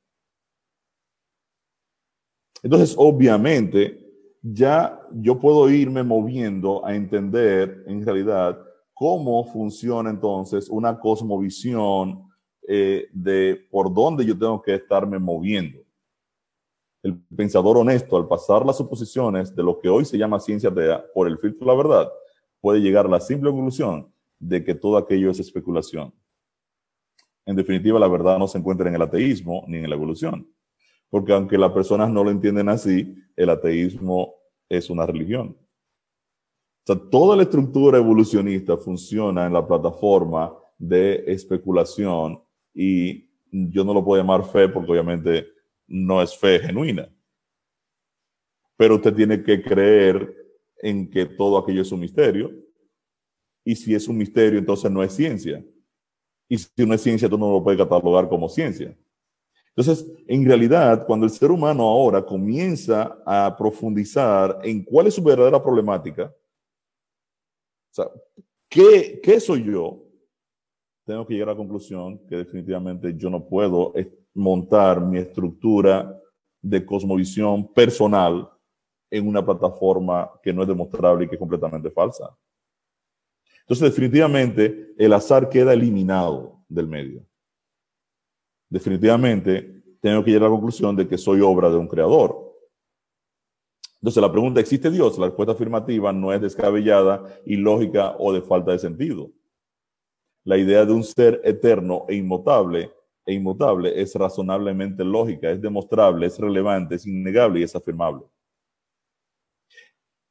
Entonces, 2.63 2.95
obviamente, 2.99 4.03
ya 4.43 4.99
yo 5.13 5.39
puedo 5.39 5.69
irme 5.69 6.03
moviendo 6.03 6.85
a 6.85 6.95
entender 6.97 7.85
en 7.87 8.05
realidad 8.05 8.59
cómo 8.95 9.45
funciona 9.45 10.09
entonces 10.09 10.71
una 10.71 10.99
cosmovisión 10.99 12.31
eh, 12.67 13.07
de 13.13 13.67
por 13.71 13.93
dónde 13.93 14.25
yo 14.25 14.39
tengo 14.39 14.63
que 14.63 14.77
estarme 14.77 15.19
moviendo. 15.19 15.81
El 17.03 17.23
pensador 17.37 17.77
honesto, 17.77 18.17
al 18.17 18.27
pasar 18.27 18.65
las 18.65 18.79
suposiciones 18.79 19.55
de 19.55 19.63
lo 19.63 19.79
que 19.79 19.91
hoy 19.91 20.07
se 20.07 20.17
llama 20.17 20.41
ciencia 20.41 20.73
por 21.13 21.29
el 21.29 21.39
filtro 21.39 21.67
de 21.67 21.67
la 21.67 21.77
verdad, 21.77 22.09
puede 22.63 22.81
llegar 22.81 23.05
a 23.05 23.11
la 23.11 23.21
simple 23.21 23.51
conclusión 23.51 24.14
de 24.39 24.65
que 24.65 24.75
todo 24.75 24.97
aquello 24.97 25.31
es 25.31 25.41
especulación. 25.41 26.13
En 27.47 27.57
definitiva, 27.57 27.99
la 27.99 28.09
verdad 28.09 28.39
no 28.39 28.49
se 28.49 28.59
encuentra 28.59 28.89
en 28.89 28.95
el 28.95 29.03
ateísmo 29.03 29.65
ni 29.69 29.79
en 29.79 29.89
la 29.89 29.97
evolución. 29.97 30.49
Porque 31.11 31.33
aunque 31.33 31.59
las 31.59 31.73
personas 31.73 32.11
no 32.11 32.25
lo 32.25 32.31
entienden 32.31 32.69
así, 32.69 33.15
el 33.37 33.51
ateísmo 33.51 34.35
es 34.69 34.91
una 34.91 35.07
religión. 35.07 35.57
O 36.87 36.87
sea, 36.87 36.97
toda 37.11 37.37
la 37.37 37.45
estructura 37.45 37.99
evolucionista 37.99 38.77
funciona 38.77 39.47
en 39.47 39.53
la 39.53 39.67
plataforma 39.67 40.55
de 40.79 41.25
especulación 41.27 42.43
y 42.75 43.31
yo 43.51 43.85
no 43.85 43.95
lo 43.95 44.05
puedo 44.05 44.21
llamar 44.21 44.45
fe 44.45 44.69
porque 44.69 44.93
obviamente 44.93 45.47
no 45.87 46.21
es 46.21 46.37
fe 46.37 46.59
genuina. 46.59 47.09
Pero 48.77 48.97
usted 48.97 49.15
tiene 49.15 49.43
que 49.43 49.63
creer 49.63 50.35
en 50.79 51.09
que 51.11 51.27
todo 51.27 51.59
aquello 51.59 51.83
es 51.83 51.93
un 51.93 52.01
misterio. 52.01 52.51
Y 53.65 53.75
si 53.75 53.95
es 53.95 54.07
un 54.09 54.17
misterio, 54.17 54.59
entonces 54.59 54.91
no 54.91 55.03
es 55.03 55.13
ciencia. 55.13 55.65
Y 56.49 56.59
si 56.59 56.87
no 56.87 56.95
es 56.95 57.01
ciencia, 57.01 57.29
tú 57.29 57.39
no 57.39 57.51
lo 57.51 57.63
puedes 57.63 57.81
catalogar 57.81 58.29
como 58.29 58.49
ciencia. 58.49 58.97
Entonces, 59.75 60.07
en 60.29 60.45
realidad, 60.45 61.05
cuando 61.07 61.27
el 61.27 61.33
ser 61.33 61.51
humano 61.51 61.83
ahora 61.85 62.25
comienza 62.25 63.19
a 63.27 63.57
profundizar 63.57 64.61
en 64.63 64.85
cuál 64.85 65.07
es 65.07 65.15
su 65.15 65.23
verdadera 65.23 65.63
problemática, 65.63 66.33
o 67.91 67.95
sea, 67.95 68.11
¿qué, 68.69 69.21
qué 69.23 69.41
soy 69.41 69.65
yo? 69.65 70.05
tengo 71.05 71.27
que 71.27 71.35
llegar 71.35 71.51
a 71.51 71.53
la 71.53 71.59
conclusión 71.59 72.19
que 72.27 72.37
definitivamente 72.37 73.15
yo 73.17 73.29
no 73.29 73.45
puedo 73.45 73.93
montar 74.35 75.01
mi 75.01 75.19
estructura 75.19 76.19
de 76.61 76.85
cosmovisión 76.85 77.73
personal 77.73 78.49
en 79.11 79.29
una 79.29 79.45
plataforma 79.45 80.31
que 80.43 80.53
no 80.53 80.63
es 80.63 80.69
demostrable 80.69 81.25
y 81.25 81.29
que 81.29 81.35
es 81.35 81.39
completamente 81.39 81.91
falsa. 81.91 82.35
Entonces, 83.67 83.91
definitivamente, 83.91 84.95
el 84.99 85.13
azar 85.13 85.49
queda 85.49 85.73
eliminado 85.73 86.65
del 86.69 86.87
medio. 86.87 87.27
Definitivamente, 88.69 89.83
tengo 90.01 90.23
que 90.23 90.31
llegar 90.31 90.47
a 90.47 90.51
la 90.51 90.57
conclusión 90.57 90.95
de 90.97 91.09
que 91.09 91.17
soy 91.17 91.41
obra 91.41 91.71
de 91.71 91.77
un 91.77 91.89
creador. 91.89 92.45
Entonces, 94.01 94.21
la 94.21 94.31
pregunta, 94.31 94.61
¿existe 94.61 94.91
Dios? 94.91 95.19
La 95.19 95.27
respuesta 95.27 95.53
afirmativa 95.53 96.13
no 96.13 96.31
es 96.33 96.43
descabellada, 96.43 97.25
ilógica 97.47 98.15
o 98.19 98.35
de 98.35 98.43
falta 98.43 98.73
de 98.73 98.79
sentido. 98.79 99.31
La 100.45 100.59
idea 100.59 100.85
de 100.85 100.93
un 100.93 101.03
ser 101.03 101.41
eterno 101.43 102.05
e 102.09 102.17
inmutable 102.17 102.93
e 103.27 103.33
inmutable 103.33 103.99
es 103.99 104.15
razonablemente 104.15 105.03
lógica, 105.03 105.51
es 105.51 105.61
demostrable, 105.61 106.27
es 106.27 106.39
relevante, 106.39 106.97
es 106.97 107.07
innegable 107.07 107.61
y 107.61 107.63
es 107.63 107.75
afirmable. 107.75 108.25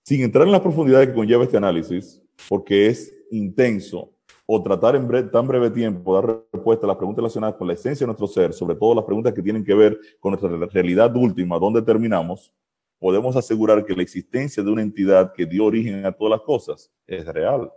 Sin 0.03 0.21
entrar 0.21 0.45
en 0.45 0.51
la 0.51 0.61
profundidad 0.61 0.99
que 1.05 1.13
conlleva 1.13 1.45
este 1.45 1.55
análisis, 1.55 2.21
porque 2.49 2.87
es 2.87 3.13
intenso, 3.31 4.11
o 4.45 4.61
tratar 4.61 4.97
en 4.97 5.31
tan 5.31 5.47
breve 5.47 5.69
tiempo 5.69 6.13
dar 6.13 6.43
respuesta 6.51 6.85
a 6.85 6.89
las 6.89 6.97
preguntas 6.97 7.21
relacionadas 7.21 7.55
con 7.55 7.67
la 7.67 7.73
esencia 7.73 8.03
de 8.03 8.07
nuestro 8.07 8.27
ser, 8.27 8.51
sobre 8.51 8.75
todo 8.75 8.95
las 8.95 9.05
preguntas 9.05 9.33
que 9.33 9.41
tienen 9.41 9.63
que 9.63 9.73
ver 9.73 9.97
con 10.19 10.31
nuestra 10.31 10.49
realidad 10.67 11.15
última, 11.15 11.57
dónde 11.57 11.81
terminamos, 11.81 12.53
podemos 12.99 13.33
asegurar 13.37 13.85
que 13.85 13.95
la 13.95 14.03
existencia 14.03 14.61
de 14.61 14.69
una 14.69 14.81
entidad 14.81 15.31
que 15.31 15.45
dio 15.45 15.63
origen 15.63 16.05
a 16.05 16.11
todas 16.11 16.31
las 16.31 16.41
cosas 16.41 16.91
es 17.07 17.25
real. 17.25 17.71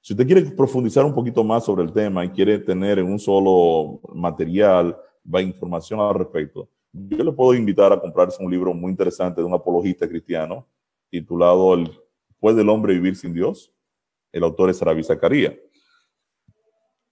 Si 0.00 0.12
usted 0.12 0.24
quiere 0.24 0.42
profundizar 0.42 1.04
un 1.04 1.12
poquito 1.12 1.42
más 1.42 1.64
sobre 1.64 1.82
el 1.82 1.92
tema 1.92 2.24
y 2.24 2.30
quiere 2.30 2.60
tener 2.60 3.00
en 3.00 3.06
un 3.06 3.18
solo 3.18 4.00
material, 4.14 4.96
va 5.26 5.42
información 5.42 5.98
al 5.98 6.14
respecto, 6.14 6.68
yo 6.92 7.24
le 7.24 7.32
puedo 7.32 7.52
invitar 7.54 7.92
a 7.92 8.00
comprarse 8.00 8.40
un 8.40 8.50
libro 8.50 8.72
muy 8.72 8.92
interesante 8.92 9.40
de 9.40 9.46
un 9.46 9.54
apologista 9.54 10.08
cristiano 10.08 10.64
titulado 11.10 11.74
el 11.74 11.90
¿Puede 12.38 12.62
el 12.62 12.68
hombre 12.70 12.94
vivir 12.94 13.16
sin 13.16 13.34
Dios? 13.34 13.70
El 14.32 14.44
autor 14.44 14.70
es 14.70 14.80
Rabbi 14.80 15.02
Zacarías. 15.02 15.54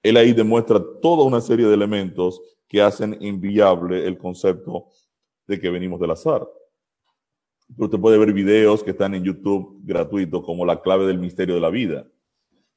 Él 0.03 0.17
ahí 0.17 0.33
demuestra 0.33 0.83
toda 1.03 1.25
una 1.25 1.41
serie 1.41 1.67
de 1.67 1.75
elementos 1.75 2.41
que 2.67 2.81
hacen 2.81 3.19
inviable 3.21 4.07
el 4.07 4.17
concepto 4.17 4.87
de 5.47 5.61
que 5.61 5.69
venimos 5.69 6.01
del 6.01 6.13
azar. 6.13 6.49
Usted 7.77 7.99
puede 7.99 8.17
ver 8.17 8.33
videos 8.33 8.83
que 8.83 8.93
están 8.93 9.15
en 9.15 9.25
YouTube 9.25 9.81
gratuitos 9.83 10.43
como 10.43 10.65
La 10.65 10.81
clave 10.81 11.07
del 11.07 11.19
misterio 11.19 11.57
de 11.57 11.61
la 11.61 11.69
vida 11.69 12.07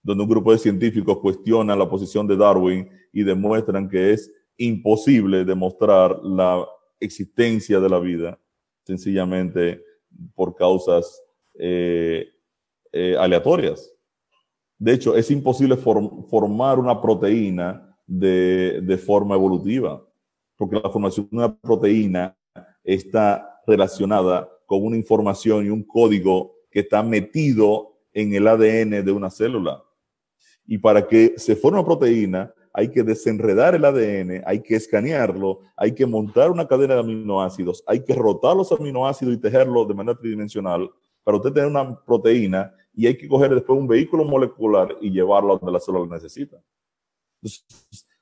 donde 0.04 0.24
un 0.24 0.30
grupo 0.30 0.52
de 0.52 0.58
científicos 0.58 1.20
cuestiona 1.20 1.76
la 1.76 1.90
posición 1.90 2.28
de 2.28 2.36
Darwin 2.36 2.90
y 3.14 3.24
demuestran 3.24 3.88
que 3.88 4.14
es 4.14 4.32
imposible 4.58 5.46
demostrar 5.46 6.20
la 6.24 6.66
existencia 7.00 7.80
de 7.80 7.90
la 7.90 8.00
vida 8.00 8.40
sencillamente 8.84 9.84
por 10.36 10.56
causas 10.56 11.22
eh, 11.56 12.28
eh, 12.92 13.16
aleatorias. 13.18 13.92
De 14.78 14.94
hecho, 14.94 15.16
es 15.16 15.30
imposible 15.30 15.78
formar 15.78 16.80
una 16.80 17.00
proteína 17.00 17.96
de, 18.08 18.82
de 18.82 18.98
forma 18.98 19.36
evolutiva, 19.36 20.04
porque 20.58 20.80
la 20.80 20.90
formación 20.90 21.28
de 21.30 21.38
una 21.38 21.56
proteína 21.56 22.36
está 22.84 23.62
relacionada 23.68 24.50
con 24.66 24.84
una 24.84 24.98
información 24.98 25.66
y 25.66 25.70
un 25.70 25.84
código 25.84 26.56
que 26.72 26.80
está 26.80 27.04
metido 27.04 28.00
en 28.14 28.34
el 28.34 28.48
ADN 28.48 29.06
de 29.06 29.12
una 29.12 29.30
célula. 29.30 29.84
Y 30.66 30.78
para 30.78 31.08
que 31.08 31.34
se 31.38 31.56
forme 31.56 31.80
una 31.80 31.86
proteína, 31.86 32.54
hay 32.74 32.90
que 32.90 33.04
desenredar 33.04 33.76
el 33.76 33.86
ADN, 33.86 34.44
hay 34.46 34.62
que 34.62 34.76
escanearlo, 34.76 35.60
hay 35.76 35.94
que 35.94 36.06
montar 36.06 36.52
una 36.52 36.68
cadena 36.68 36.96
de 36.96 37.02
aminoácidos, 37.02 37.84
hay 37.86 38.04
que 38.04 38.14
rotar 38.14 38.56
los 38.56 38.72
aminoácidos 38.72 39.34
y 39.34 39.38
tejerlo 39.38 39.86
de 39.86 39.94
manera 39.94 40.18
tridimensional 40.18 40.90
para 41.24 41.38
usted 41.38 41.52
tener 41.52 41.70
una 41.70 41.96
proteína 42.04 42.74
y 42.94 43.08
hay 43.08 43.18
que 43.18 43.28
coger 43.28 43.54
después 43.54 43.78
un 43.78 43.88
vehículo 43.88 44.24
molecular 44.24 44.98
y 45.02 45.12
llevarlo 45.12 45.58
donde 45.58 45.72
la 45.72 45.80
célula 45.80 46.16
necesita. 46.16 46.62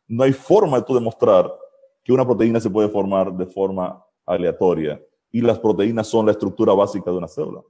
no 0.08 0.24
hay 0.24 0.34
forma 0.34 0.78
de 0.80 0.86
tú 0.86 0.96
demostrar 0.96 1.52
que 2.04 2.12
una 2.12 2.26
proteína 2.26 2.60
se 2.60 2.70
puede 2.70 2.90
formar 2.90 3.32
de 3.34 3.46
forma 3.46 4.04
aleatoria 4.26 5.02
y 5.32 5.42
las 5.42 5.60
proteínas 5.60 6.08
son 6.08 6.26
la 6.26 6.32
estructura 6.32 6.74
básica 6.74 7.12
de 7.12 7.18
una 7.18 7.28
célula. 7.28 7.62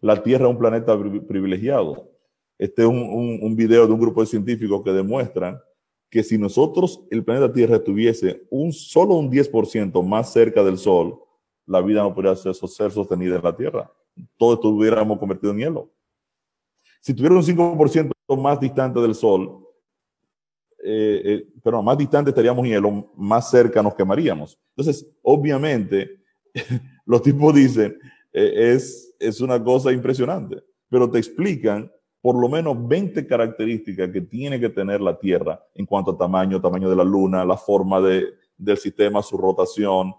La 0.00 0.22
Tierra 0.22 0.44
es 0.44 0.50
un 0.50 0.58
planeta 0.58 0.98
privilegiado. 1.26 2.10
Este 2.58 2.82
es 2.82 2.88
un, 2.88 3.38
un, 3.42 3.56
video 3.56 3.86
de 3.86 3.92
un 3.92 4.00
grupo 4.00 4.20
de 4.20 4.26
científicos 4.26 4.82
que 4.84 4.92
demuestran 4.92 5.58
que 6.08 6.22
si 6.22 6.38
nosotros, 6.38 7.02
el 7.10 7.24
planeta 7.24 7.52
Tierra, 7.52 7.76
estuviese 7.76 8.46
un, 8.48 8.72
solo 8.72 9.16
un 9.16 9.30
10% 9.30 10.00
más 10.04 10.32
cerca 10.32 10.62
del 10.62 10.78
Sol, 10.78 11.18
la 11.66 11.80
vida 11.80 12.02
no 12.02 12.14
podría 12.14 12.36
ser, 12.36 12.54
ser 12.54 12.92
sostenida 12.92 13.36
en 13.36 13.42
la 13.42 13.56
Tierra. 13.56 13.90
Todos 14.36 14.58
estuviéramos 14.58 15.18
convertidos 15.18 15.54
en 15.54 15.60
hielo. 15.60 15.90
Si 17.00 17.12
tuviera 17.12 17.34
un 17.34 17.42
5% 17.42 18.12
más 18.40 18.60
distante 18.60 19.00
del 19.00 19.14
Sol, 19.14 19.66
eh, 20.84 21.22
eh, 21.24 21.48
pero 21.62 21.82
más 21.82 21.98
distante 21.98 22.30
estaríamos 22.30 22.64
en 22.64 22.72
hielo, 22.72 23.10
más 23.16 23.50
cerca 23.50 23.82
nos 23.82 23.94
quemaríamos. 23.94 24.56
Entonces, 24.76 25.06
obviamente, 25.22 26.20
los 27.06 27.22
tipos 27.22 27.54
dicen, 27.54 27.98
eh, 28.32 28.72
es, 28.74 29.14
es 29.18 29.40
una 29.40 29.62
cosa 29.62 29.90
impresionante, 29.90 30.62
pero 30.88 31.10
te 31.10 31.18
explican 31.18 31.90
por 32.24 32.40
lo 32.40 32.48
menos 32.48 32.88
20 32.88 33.26
características 33.26 34.08
que 34.10 34.22
tiene 34.22 34.58
que 34.58 34.70
tener 34.70 35.02
la 35.02 35.18
Tierra 35.18 35.62
en 35.74 35.84
cuanto 35.84 36.12
a 36.12 36.16
tamaño, 36.16 36.58
tamaño 36.58 36.88
de 36.88 36.96
la 36.96 37.04
Luna, 37.04 37.44
la 37.44 37.58
forma 37.58 38.00
de, 38.00 38.24
del 38.56 38.78
sistema, 38.78 39.22
su 39.22 39.36
rotación, 39.36 40.14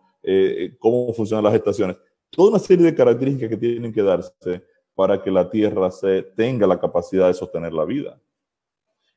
cómo 0.78 1.12
funcionan 1.14 1.46
las 1.46 1.56
estaciones. 1.56 1.98
Toda 2.30 2.52
una 2.52 2.60
serie 2.60 2.86
de 2.86 2.94
características 2.94 3.50
que 3.50 3.58
tienen 3.58 3.92
que 3.92 4.04
darse 4.04 4.64
para 4.94 5.20
que 5.20 5.32
la 5.32 5.50
Tierra 5.50 5.90
se, 5.90 6.22
tenga 6.22 6.68
la 6.68 6.80
capacidad 6.80 7.26
de 7.26 7.34
sostener 7.34 7.74
la 7.74 7.86
vida. 7.86 8.22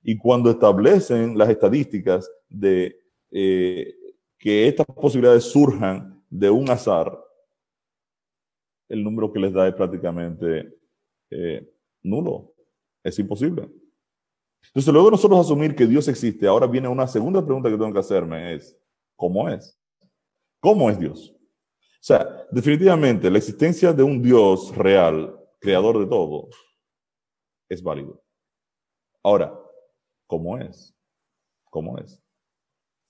Y 0.03 0.17
cuando 0.17 0.49
establecen 0.49 1.37
las 1.37 1.51
estadísticas 1.51 2.31
de 2.49 3.03
eh, 3.31 3.95
que 4.39 4.67
estas 4.67 4.87
posibilidades 4.87 5.45
surjan 5.45 6.25
de 6.31 6.49
un 6.49 6.71
azar, 6.71 7.23
el 8.89 9.05
número 9.05 9.31
que 9.31 9.41
les 9.41 9.53
da 9.53 9.69
es 9.69 9.75
prácticamente 9.75 10.75
eh, 11.29 11.71
nulo. 12.03 12.55
Es 13.05 13.19
imposible. 13.19 13.71
Entonces, 14.67 14.93
luego 14.93 15.11
nosotros 15.11 15.41
asumir 15.41 15.75
que 15.75 15.87
Dios 15.87 16.09
existe, 16.09 16.47
ahora 16.47 16.67
viene 16.67 16.89
una 16.89 17.07
segunda 17.07 17.45
pregunta 17.45 17.71
que 17.71 17.77
tengo 17.77 17.93
que 17.93 18.01
hacerme, 18.01 18.55
es, 18.55 18.77
¿cómo 19.17 19.49
es? 19.49 19.81
¿Cómo 20.61 20.91
es 20.91 20.99
Dios? 20.99 21.35
O 21.35 22.01
sea, 22.09 22.47
definitivamente 22.51 23.31
la 23.31 23.39
existencia 23.39 23.93
de 23.93 24.03
un 24.03 24.23
Dios 24.23 24.75
real, 24.77 25.39
creador 25.61 25.99
de 25.99 26.07
todo, 26.07 26.49
es 27.69 27.83
válido. 27.83 28.23
Ahora, 29.23 29.53
¿Cómo 30.29 30.59
es? 30.59 30.95
¿Cómo 31.71 31.99
es? 31.99 32.23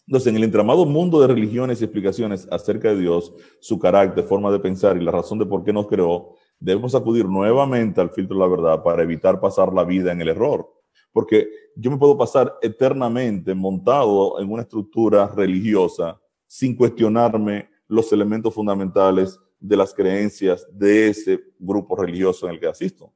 Entonces, 0.07 0.29
en 0.29 0.37
el 0.37 0.45
entramado 0.45 0.87
mundo 0.87 1.21
de 1.21 1.27
religiones 1.27 1.81
y 1.81 1.85
explicaciones 1.85 2.49
acerca 2.51 2.89
de 2.91 3.01
Dios, 3.01 3.35
su 3.61 3.79
carácter, 3.79 4.25
forma 4.25 4.51
de 4.51 4.61
pensar 4.61 4.97
y 4.97 5.05
la 5.05 5.11
razón 5.11 5.39
de 5.39 5.45
por 5.45 5.65
qué 5.65 5.73
nos 5.73 5.89
creó, 5.89 6.37
debemos 6.59 6.95
acudir 6.95 7.27
nuevamente 7.27 8.01
al 8.01 8.11
filtro 8.11 8.37
de 8.37 8.41
la 8.41 8.49
verdad 8.49 8.83
para 8.83 9.03
evitar 9.03 9.41
pasar 9.41 9.73
la 9.73 9.85
vida 9.85 10.13
en 10.13 10.21
el 10.21 10.29
error. 10.29 10.69
Porque 11.13 11.49
yo 11.75 11.91
me 11.91 11.97
puedo 11.97 12.17
pasar 12.17 12.57
eternamente 12.61 13.55
montado 13.55 14.41
en 14.41 14.51
una 14.51 14.63
estructura 14.63 15.27
religiosa 15.29 16.21
sin 16.47 16.77
cuestionarme 16.77 17.69
los 17.87 18.13
elementos 18.13 18.53
fundamentales 18.55 19.39
de 19.61 19.77
las 19.77 19.93
creencias 19.95 20.67
de 20.73 21.09
ese 21.09 21.41
grupo 21.59 21.97
religioso 21.97 22.47
en 22.47 22.55
el 22.55 22.61
que 22.61 22.67
asisto. 22.67 23.13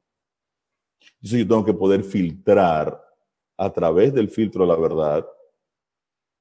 Entonces 1.16 1.40
yo 1.40 1.48
tengo 1.48 1.64
que 1.64 1.74
poder 1.74 2.02
filtrar 2.02 3.00
a 3.56 3.72
través 3.72 4.12
del 4.12 4.28
filtro 4.28 4.62
de 4.64 4.68
la 4.68 4.76
verdad 4.76 5.26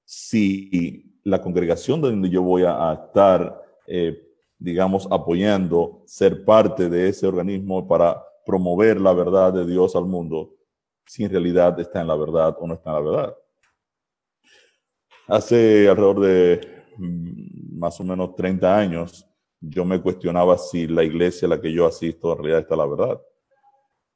si 0.06 1.20
la 1.24 1.42
congregación 1.42 2.02
donde 2.02 2.30
yo 2.30 2.42
voy 2.42 2.64
a, 2.66 2.94
estar, 2.94 3.62
eh, 3.86 4.31
digamos, 4.62 5.08
apoyando, 5.10 6.04
ser 6.06 6.46
parte 6.46 6.88
de 6.88 7.10
ese 7.10 7.26
organismo 7.26 7.88
para 7.88 8.24
promover 8.46 9.02
la 9.02 9.12
verdad 9.12 9.52
de 9.52 9.66
Dios 9.66 9.96
al 9.96 10.06
mundo, 10.06 10.54
si 11.04 11.24
en 11.24 11.32
realidad 11.32 11.80
está 11.80 12.02
en 12.02 12.08
la 12.08 12.16
verdad 12.16 12.56
o 12.60 12.68
no 12.68 12.76
está 12.76 12.92
en 12.92 12.96
la 12.96 13.12
verdad. 13.12 13.38
Hace 15.28 15.90
alrededor 15.90 16.20
de 16.20 16.84
mm, 16.98 17.80
más 17.80 18.00
o 18.00 18.04
menos 18.04 18.36
30 18.36 18.78
años, 18.78 19.28
yo 19.60 19.84
me 19.84 20.00
cuestionaba 20.00 20.60
si 20.60 20.86
la 20.86 21.04
iglesia 21.04 21.48
a 21.48 21.50
la 21.50 21.62
que 21.62 21.74
yo 21.74 21.88
asisto 21.88 22.32
en 22.32 22.38
realidad 22.38 22.60
está 22.60 22.76
la 22.76 22.86
verdad. 22.86 23.20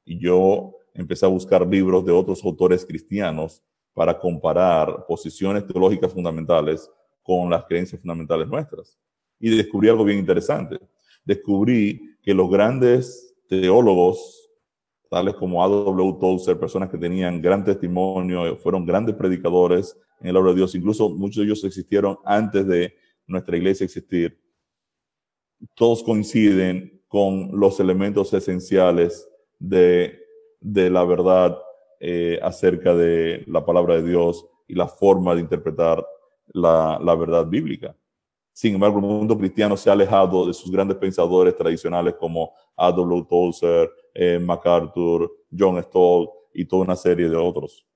Y 0.04 0.16
yo 0.20 0.76
empecé 0.94 1.26
a 1.26 1.28
buscar 1.28 1.66
libros 1.66 2.04
de 2.04 2.12
otros 2.12 2.44
autores 2.44 2.86
cristianos 2.86 3.64
para 3.92 4.16
comparar 4.16 5.06
posiciones 5.08 5.66
teológicas 5.66 6.12
fundamentales 6.12 6.88
con 7.24 7.50
las 7.50 7.64
creencias 7.64 8.00
fundamentales 8.00 8.46
nuestras. 8.46 8.96
Y 9.38 9.56
descubrí 9.56 9.88
algo 9.88 10.04
bien 10.04 10.18
interesante. 10.18 10.78
Descubrí 11.24 12.16
que 12.22 12.34
los 12.34 12.50
grandes 12.50 13.36
teólogos, 13.48 14.50
tales 15.10 15.34
como 15.34 15.62
A.W. 15.62 16.18
Tozer, 16.20 16.58
personas 16.58 16.90
que 16.90 16.98
tenían 16.98 17.40
gran 17.40 17.64
testimonio, 17.64 18.56
fueron 18.56 18.84
grandes 18.84 19.14
predicadores 19.14 19.96
en 20.20 20.28
el 20.28 20.36
obra 20.36 20.50
de 20.50 20.56
Dios, 20.56 20.74
incluso 20.74 21.10
muchos 21.10 21.36
de 21.36 21.44
ellos 21.44 21.62
existieron 21.64 22.18
antes 22.24 22.66
de 22.66 22.94
nuestra 23.26 23.56
iglesia 23.56 23.84
existir, 23.84 24.40
todos 25.74 26.02
coinciden 26.02 27.02
con 27.06 27.50
los 27.52 27.78
elementos 27.80 28.32
esenciales 28.32 29.28
de 29.58 30.26
de 30.60 30.90
la 30.90 31.04
verdad 31.04 31.56
eh, 32.00 32.38
acerca 32.42 32.94
de 32.94 33.44
la 33.46 33.64
palabra 33.64 33.96
de 33.96 34.08
Dios 34.08 34.46
y 34.66 34.74
la 34.74 34.88
forma 34.88 35.34
de 35.34 35.42
interpretar 35.42 36.04
la, 36.48 36.98
verdad 37.18 37.46
bíblica. 37.46 37.96
Sin 38.56 38.72
embargo, 38.72 38.98
el 39.00 39.04
mundo 39.04 39.36
cristiano 39.36 39.76
se 39.76 39.90
ha 39.90 39.92
alejado 39.92 40.46
de 40.46 40.54
sus 40.54 40.72
grandes 40.72 40.96
pensadores 40.96 41.54
tradicionales 41.54 42.14
como 42.14 42.54
A.W. 42.74 43.26
Tozer, 43.28 43.90
eh, 44.14 44.38
MacArthur, 44.38 45.30
John 45.56 45.78
Stoll 45.82 46.30
y 46.54 46.64
toda 46.64 46.84
una 46.84 46.96
serie 46.96 47.28
de 47.28 47.36
otros. 47.36 47.86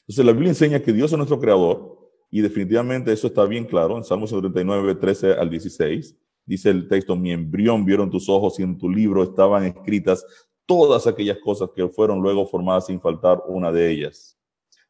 Entonces, 0.00 0.24
la 0.24 0.32
Biblia 0.32 0.48
enseña 0.52 0.80
que 0.80 0.94
Dios 0.94 1.12
es 1.12 1.18
nuestro 1.18 1.38
creador 1.38 1.98
y 2.30 2.40
definitivamente 2.40 3.12
eso 3.12 3.26
está 3.26 3.44
bien 3.44 3.66
claro 3.66 3.98
en 3.98 4.04
Salmos 4.04 4.30
39, 4.30 4.94
13 4.94 5.32
al 5.32 5.50
16. 5.50 6.16
Dice 6.46 6.70
el 6.70 6.88
texto, 6.88 7.14
mi 7.14 7.30
embrión 7.30 7.84
vieron 7.84 8.08
tus 8.08 8.26
ojos 8.30 8.58
y 8.58 8.62
en 8.62 8.78
tu 8.78 8.88
libro 8.88 9.22
estaban 9.22 9.64
escritas 9.64 10.24
todas 10.64 11.06
aquellas 11.06 11.36
cosas 11.44 11.68
que 11.76 11.86
fueron 11.88 12.22
luego 12.22 12.46
formadas 12.46 12.86
sin 12.86 13.02
faltar 13.02 13.42
una 13.48 13.70
de 13.70 13.90
ellas. 13.90 14.38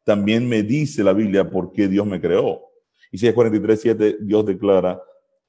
También 0.04 0.48
me 0.48 0.62
dice 0.62 1.02
la 1.02 1.12
Biblia 1.12 1.50
por 1.50 1.72
qué 1.72 1.88
Dios 1.88 2.06
me 2.06 2.20
creó. 2.20 2.67
Isaías 3.10 3.34
43, 3.34 3.80
7, 3.80 4.16
Dios 4.20 4.46
declara, 4.46 5.00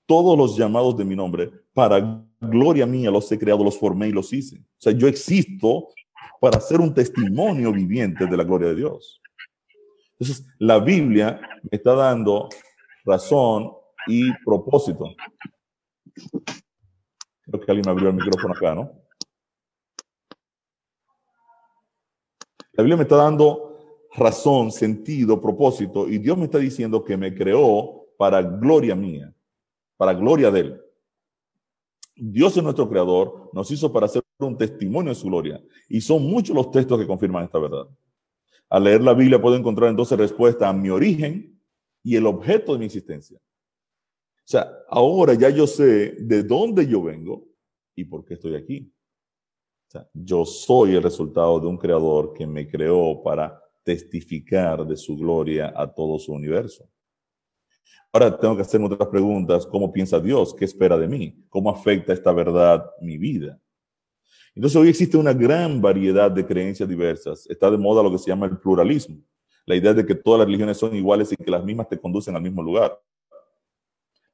todos 0.06 0.38
los 0.38 0.58
llamados 0.58 0.98
de 0.98 1.06
mi 1.06 1.16
nombre, 1.16 1.52
para 1.74 2.24
gloria 2.40 2.86
mía 2.86 3.12
los 3.12 3.32
he 3.32 3.38
creado, 3.38 3.64
los 3.64 3.78
formé 3.78 4.08
y 4.08 4.12
los 4.12 4.34
hice. 4.34 4.58
O 4.58 4.82
sea, 4.82 4.94
yo 4.94 5.08
existo 5.08 5.90
para 6.40 6.60
ser 6.60 6.80
un 6.80 6.94
testimonio 6.94 7.72
viviente 7.72 8.26
de 8.26 8.38
la 8.38 8.44
gloria 8.44 8.70
de 8.70 8.76
Dios. 8.76 9.22
Entonces, 10.14 10.46
la 10.58 10.80
Biblia 10.80 11.40
me 11.64 11.78
está 11.78 11.94
dando 11.94 12.50
razón 13.06 13.72
y 14.08 14.34
propósito. 14.44 15.06
Creo 17.44 17.62
que 17.62 17.72
alguien 17.72 17.84
me 17.86 17.92
abrió 17.92 18.10
el 18.10 18.16
micrófono 18.16 18.54
acá, 18.54 18.76
¿no? 18.76 18.92
La 22.74 22.84
Biblia 22.84 22.98
me 22.98 23.04
está 23.04 23.18
dando 23.18 23.69
razón, 24.16 24.72
sentido, 24.72 25.40
propósito, 25.40 26.08
y 26.08 26.18
Dios 26.18 26.38
me 26.38 26.46
está 26.46 26.58
diciendo 26.58 27.04
que 27.04 27.18
me 27.18 27.34
creó 27.34 28.08
para 28.18 28.42
gloria 28.42 28.96
mía, 28.96 29.34
para 29.98 30.14
gloria 30.14 30.52
de 30.52 30.60
Él. 30.60 30.82
Dios 32.16 32.56
es 32.58 32.64
nuestro 32.64 32.90
creador, 32.90 33.50
nos 33.54 33.72
hizo 33.72 33.92
para 33.92 34.08
hacer 34.08 34.22
un 34.40 34.58
testimonio 34.58 35.10
de 35.10 35.16
su 35.16 35.28
gloria. 35.28 35.62
Y 35.88 36.02
son 36.02 36.24
muchos 36.24 36.56
los 36.56 36.70
textos 36.72 37.00
que 37.00 37.08
confirman 37.08 37.46
esta 37.46 37.60
verdad. 37.60 37.88
Al 38.70 38.84
leer 38.84 39.02
la 39.02 39.14
Biblia 39.14 39.42
puedo 39.42 39.56
encontrar 39.56 39.90
entonces 39.90 40.18
respuesta 40.18 40.68
a 40.68 40.74
mi 40.74 40.90
origen 40.90 41.60
y 42.04 42.16
el 42.16 42.26
objeto 42.26 42.74
de 42.74 42.80
mi 42.80 42.86
existencia. 42.86 43.38
O 43.38 44.52
sea, 44.52 44.70
ahora 44.90 45.34
ya 45.34 45.50
yo 45.50 45.66
sé 45.66 46.16
de 46.20 46.44
dónde 46.44 46.88
yo 46.88 47.02
vengo 47.02 47.48
y 47.96 48.04
por 48.04 48.26
qué 48.26 48.34
estoy 48.34 48.56
aquí 48.56 48.92
yo 50.14 50.46
soy 50.46 50.96
el 50.96 51.04
resultado 51.04 51.60
de 51.60 51.68
un 51.68 51.78
creador 51.78 52.34
que 52.34 52.46
me 52.46 52.68
creó 52.68 53.22
para 53.24 53.60
testificar 53.84 54.86
de 54.86 54.98
su 54.98 55.18
gloria 55.18 55.74
a 55.76 55.92
todo 55.92 56.20
su 56.20 56.34
universo. 56.34 56.90
Ahora 58.12 58.38
tengo 58.38 58.56
que 58.56 58.64
hacerme 58.64 58.88
otras 58.88 59.10
preguntas. 59.10 59.68
¿Cómo 59.68 59.92
piensa 59.92 60.20
Dios? 60.20 60.56
¿Qué 60.56 60.66
espera 60.66 60.98
de 60.98 61.08
mí? 61.08 61.46
¿Cómo 61.50 61.70
afecta 61.70 62.12
esta 62.12 62.32
verdad 62.32 62.84
mi 63.02 63.18
vida? 63.18 63.60
Entonces 64.56 64.76
hoy 64.76 64.90
existe 64.90 65.16
una 65.16 65.34
gran 65.34 65.80
variedad 65.80 66.32
de 66.32 66.46
creencias 66.46 66.90
diversas. 66.90 67.48
Está 67.50 67.70
de 67.70 67.78
moda 67.78 68.02
lo 68.02 68.12
que 68.12 68.18
se 68.18 68.30
llama 68.30 68.48
el 68.48 68.58
pluralismo. 68.58 69.18
La 69.66 69.76
idea 69.76 69.94
de 69.94 70.06
que 70.06 70.16
todas 70.16 70.40
las 70.40 70.48
religiones 70.48 70.78
son 70.78 70.96
iguales 70.96 71.32
y 71.32 71.36
que 71.36 71.52
las 71.52 71.64
mismas 71.64 71.88
te 71.88 72.00
conducen 72.00 72.36
al 72.36 72.42
mismo 72.42 72.64
lugar. 72.64 73.00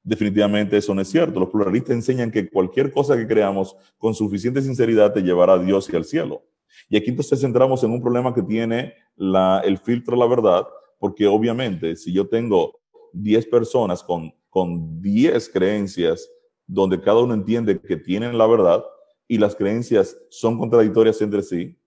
Definitivamente 0.02 0.78
eso 0.78 0.96
no 0.96 1.02
es 1.02 1.10
cierto. 1.10 1.40
Los 1.40 1.50
pluralistas 1.50 1.96
enseñan 1.96 2.32
que 2.32 2.50
cualquier 2.50 2.92
cosa 2.92 3.18
que 3.18 3.28
creamos 3.28 3.76
con 3.98 4.14
suficiente 4.14 4.62
sinceridad 4.62 5.12
te 5.12 5.22
llevará 5.22 5.54
a 5.54 5.60
Dios 5.60 5.90
y 5.92 5.96
al 5.96 6.06
cielo. 6.06 6.44
Y 6.90 6.98
aquí 6.98 7.10
entonces 7.10 7.40
centramos 7.40 7.84
en 7.84 7.92
un 7.92 8.02
problema 8.02 8.34
que 8.34 8.44
tiene 8.44 8.94
el 9.18 9.78
filtro 9.78 10.16
la 10.16 10.28
verdad, 10.28 10.66
porque 11.00 11.28
obviamente 11.28 11.96
si 11.96 12.14
yo 12.14 12.28
tengo 12.28 12.80
10 13.14 13.48
personas 13.48 14.04
con, 14.04 14.34
con 14.50 15.02
10 15.02 15.50
creencias 15.50 16.30
donde 16.68 17.00
cada 17.00 17.20
uno 17.22 17.34
entiende 17.34 17.80
que 17.80 17.98
tienen 17.98 18.38
la 18.38 18.48
verdad 18.48 18.84
y 19.28 19.38
las 19.38 19.56
creencias 19.56 20.18
son 20.30 20.58
contradictorias 20.58 21.22
entre 21.22 21.42
sí, 21.42 21.78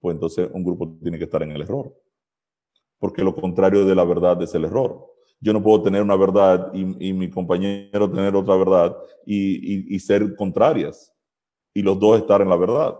pues 0.00 0.14
entonces 0.14 0.48
un 0.52 0.64
grupo 0.64 0.96
tiene 1.00 1.18
que 1.18 1.24
estar 1.24 1.42
en 1.42 1.52
el 1.52 1.62
error. 1.62 1.94
Porque 2.98 3.22
lo 3.22 3.34
contrario 3.34 3.84
de 3.84 3.94
la 3.94 4.04
verdad 4.04 4.40
es 4.42 4.54
el 4.54 4.64
error. 4.64 5.08
Yo 5.40 5.52
no 5.52 5.62
puedo 5.62 5.82
tener 5.82 6.02
una 6.02 6.16
verdad 6.16 6.72
y, 6.72 7.12
mi 7.12 7.28
compañero 7.28 8.10
tener 8.10 8.34
otra 8.36 8.56
verdad 8.56 8.96
y 9.26 9.98
ser 9.98 10.36
contrarias 10.36 11.12
y 11.74 11.82
los 11.82 11.98
dos 11.98 12.20
estar 12.20 12.40
en 12.42 12.48
la 12.48 12.56
verdad. 12.56 12.96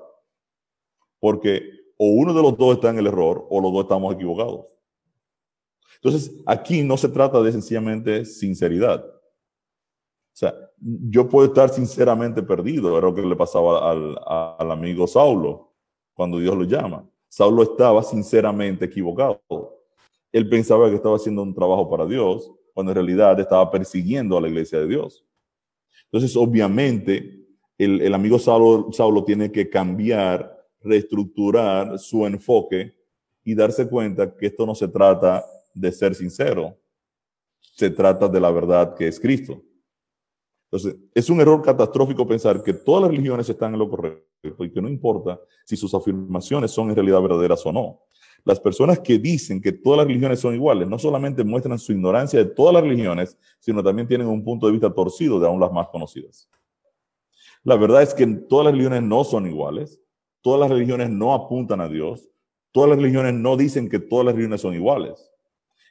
Porque 1.22 1.62
o 1.96 2.06
uno 2.06 2.34
de 2.34 2.42
los 2.42 2.58
dos 2.58 2.74
está 2.74 2.90
en 2.90 2.98
el 2.98 3.06
error 3.06 3.46
o 3.48 3.60
los 3.60 3.72
dos 3.72 3.82
estamos 3.82 4.12
equivocados. 4.12 4.66
Entonces, 6.02 6.34
aquí 6.46 6.82
no 6.82 6.96
se 6.96 7.08
trata 7.08 7.40
de 7.40 7.52
sencillamente 7.52 8.24
sinceridad. 8.24 9.04
O 9.04 10.34
sea, 10.34 10.52
yo 10.80 11.28
puedo 11.28 11.46
estar 11.46 11.68
sinceramente 11.68 12.42
perdido, 12.42 12.98
era 12.98 13.06
lo 13.06 13.14
que 13.14 13.22
le 13.22 13.36
pasaba 13.36 13.88
al, 13.88 14.18
al 14.26 14.72
amigo 14.72 15.06
Saulo 15.06 15.74
cuando 16.12 16.40
Dios 16.40 16.56
lo 16.56 16.64
llama. 16.64 17.08
Saulo 17.28 17.62
estaba 17.62 18.02
sinceramente 18.02 18.86
equivocado. 18.86 19.40
Él 20.32 20.48
pensaba 20.48 20.88
que 20.90 20.96
estaba 20.96 21.14
haciendo 21.14 21.42
un 21.42 21.54
trabajo 21.54 21.88
para 21.88 22.04
Dios, 22.04 22.50
cuando 22.74 22.90
en 22.90 22.96
realidad 22.96 23.38
estaba 23.38 23.70
persiguiendo 23.70 24.36
a 24.36 24.40
la 24.40 24.48
iglesia 24.48 24.80
de 24.80 24.88
Dios. 24.88 25.24
Entonces, 26.06 26.36
obviamente, 26.36 27.46
el, 27.78 28.00
el 28.00 28.12
amigo 28.12 28.40
Saulo, 28.40 28.90
Saulo 28.90 29.22
tiene 29.22 29.52
que 29.52 29.70
cambiar, 29.70 30.61
reestructurar 30.82 31.98
su 31.98 32.26
enfoque 32.26 32.94
y 33.44 33.54
darse 33.54 33.88
cuenta 33.88 34.34
que 34.34 34.46
esto 34.46 34.66
no 34.66 34.74
se 34.74 34.88
trata 34.88 35.44
de 35.74 35.92
ser 35.92 36.14
sincero, 36.14 36.76
se 37.60 37.90
trata 37.90 38.28
de 38.28 38.40
la 38.40 38.50
verdad 38.50 38.94
que 38.94 39.08
es 39.08 39.18
Cristo. 39.18 39.62
Entonces, 40.70 40.96
es 41.14 41.28
un 41.28 41.40
error 41.40 41.60
catastrófico 41.60 42.26
pensar 42.26 42.62
que 42.62 42.72
todas 42.72 43.02
las 43.02 43.10
religiones 43.10 43.48
están 43.48 43.74
en 43.74 43.78
lo 43.78 43.90
correcto 43.90 44.64
y 44.64 44.70
que 44.70 44.80
no 44.80 44.88
importa 44.88 45.38
si 45.64 45.76
sus 45.76 45.92
afirmaciones 45.94 46.70
son 46.70 46.88
en 46.88 46.96
realidad 46.96 47.20
verdaderas 47.20 47.64
o 47.66 47.72
no. 47.72 48.00
Las 48.44 48.58
personas 48.58 48.98
que 48.98 49.18
dicen 49.18 49.60
que 49.60 49.70
todas 49.70 49.98
las 49.98 50.06
religiones 50.06 50.40
son 50.40 50.54
iguales 50.54 50.88
no 50.88 50.98
solamente 50.98 51.44
muestran 51.44 51.78
su 51.78 51.92
ignorancia 51.92 52.42
de 52.42 52.50
todas 52.50 52.74
las 52.74 52.82
religiones, 52.82 53.36
sino 53.60 53.82
también 53.82 54.08
tienen 54.08 54.26
un 54.26 54.42
punto 54.42 54.66
de 54.66 54.72
vista 54.72 54.92
torcido 54.92 55.38
de 55.38 55.46
aún 55.46 55.60
las 55.60 55.70
más 55.70 55.88
conocidas. 55.88 56.48
La 57.62 57.76
verdad 57.76 58.02
es 58.02 58.12
que 58.14 58.26
todas 58.26 58.64
las 58.64 58.72
religiones 58.72 59.02
no 59.02 59.22
son 59.22 59.46
iguales, 59.46 60.00
todas 60.42 60.60
las 60.60 60.70
religiones 60.70 61.08
no 61.08 61.32
apuntan 61.32 61.80
a 61.80 61.88
Dios, 61.88 62.28
todas 62.72 62.90
las 62.90 62.98
religiones 62.98 63.34
no 63.34 63.56
dicen 63.56 63.88
que 63.88 63.98
todas 63.98 64.26
las 64.26 64.34
religiones 64.34 64.60
son 64.60 64.74
iguales. 64.74 65.30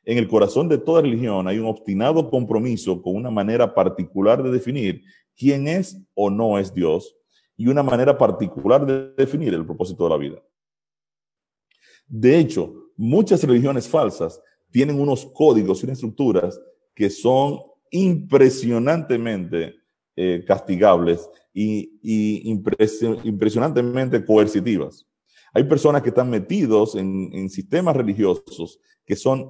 En 0.04 0.18
el 0.18 0.28
corazón 0.28 0.68
de 0.68 0.78
toda 0.78 1.02
religión 1.02 1.48
hay 1.48 1.60
un 1.60 1.68
obstinado 1.68 2.30
compromiso 2.30 3.02
con 3.02 3.16
una 3.16 3.30
manera 3.30 3.74
particular 3.74 4.42
de 4.44 4.52
definir 4.52 5.04
quién 5.38 5.68
es 5.68 6.00
o 6.14 6.30
no 6.30 6.58
es 6.58 6.74
Dios 6.74 7.16
y 7.56 7.68
una 7.68 7.84
manera 7.84 8.18
particular 8.18 8.86
de 8.86 9.14
definir 9.16 9.54
el 9.54 9.66
propósito 9.66 10.04
de 10.04 10.10
la 10.10 10.18
vida. 10.18 10.42
De 12.08 12.38
hecho, 12.40 12.74
muchas 12.98 13.44
religiones 13.44 13.88
falsas 13.88 14.42
tienen 14.72 15.00
unos 15.00 15.26
códigos 15.26 15.84
y 15.84 15.92
estructuras 15.92 16.60
que 16.96 17.10
son 17.10 17.60
impresionantemente 17.92 19.81
eh, 20.16 20.44
castigables 20.46 21.30
y, 21.54 22.50
impresionantemente 23.24 24.26
coercitivas. 24.26 25.08
Hay 25.54 25.64
personas 25.66 26.02
que 26.02 26.10
están 26.10 26.30
metidos 26.30 26.96
en, 26.96 27.50
sistemas 27.50 27.96
religiosos 27.96 28.80
que 29.06 29.16
son 29.16 29.50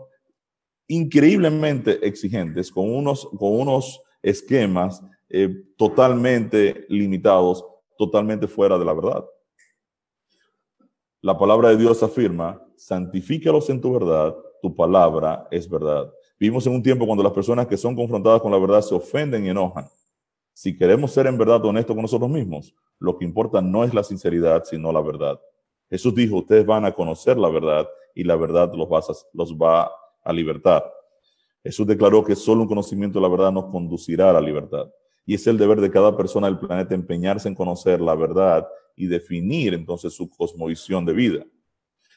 increíblemente 0.87 2.05
exigentes, 2.05 2.71
con 2.71 2.93
unos, 2.93 3.27
con 3.37 3.59
unos 3.59 4.01
esquemas 4.21 5.01
eh, 5.29 5.49
totalmente 5.77 6.85
limitados, 6.89 7.63
totalmente 7.97 8.47
fuera 8.47 8.77
de 8.77 8.85
la 8.85 8.93
verdad. 8.93 9.25
La 11.21 11.37
palabra 11.37 11.69
de 11.69 11.77
Dios 11.77 12.01
afirma, 12.01 12.59
santifícalos 12.75 13.69
en 13.69 13.79
tu 13.79 13.93
verdad, 13.93 14.35
tu 14.61 14.75
palabra 14.75 15.47
es 15.51 15.69
verdad. 15.69 16.11
Vivimos 16.39 16.65
en 16.65 16.73
un 16.73 16.83
tiempo 16.83 17.05
cuando 17.05 17.23
las 17.23 17.33
personas 17.33 17.67
que 17.67 17.77
son 17.77 17.95
confrontadas 17.95 18.41
con 18.41 18.51
la 18.51 18.57
verdad 18.57 18.81
se 18.81 18.95
ofenden 18.95 19.45
y 19.45 19.49
enojan. 19.49 19.87
Si 20.53 20.77
queremos 20.77 21.11
ser 21.11 21.27
en 21.27 21.37
verdad 21.37 21.63
honestos 21.65 21.95
con 21.95 22.03
nosotros 22.03 22.29
mismos, 22.29 22.75
lo 22.99 23.17
que 23.17 23.25
importa 23.25 23.61
no 23.61 23.83
es 23.83 23.93
la 23.93 24.03
sinceridad, 24.03 24.63
sino 24.63 24.91
la 24.91 25.01
verdad. 25.01 25.39
Jesús 25.89 26.13
dijo, 26.15 26.37
ustedes 26.37 26.65
van 26.65 26.85
a 26.85 26.93
conocer 26.93 27.37
la 27.37 27.49
verdad 27.49 27.87
y 28.15 28.23
la 28.23 28.35
verdad 28.35 28.71
los 28.73 28.87
va 28.89 28.99
a, 29.79 30.29
los 30.29 30.35
libertad. 30.35 30.83
Jesús 31.63 31.85
declaró 31.85 32.23
que 32.23 32.35
solo 32.35 32.61
un 32.61 32.67
conocimiento 32.67 33.19
de 33.19 33.23
la 33.23 33.29
verdad 33.29 33.51
nos 33.51 33.65
conducirá 33.65 34.29
a 34.29 34.33
la 34.33 34.41
libertad. 34.41 34.91
Y 35.25 35.35
es 35.35 35.45
el 35.47 35.57
deber 35.57 35.79
de 35.81 35.91
cada 35.91 36.15
persona 36.15 36.47
del 36.47 36.59
planeta 36.59 36.95
empeñarse 36.95 37.47
en 37.47 37.55
conocer 37.55 38.01
la 38.01 38.15
verdad 38.15 38.67
y 38.95 39.07
definir 39.07 39.73
entonces 39.73 40.13
su 40.13 40.29
cosmovisión 40.29 41.05
de 41.05 41.13
vida. 41.13 41.45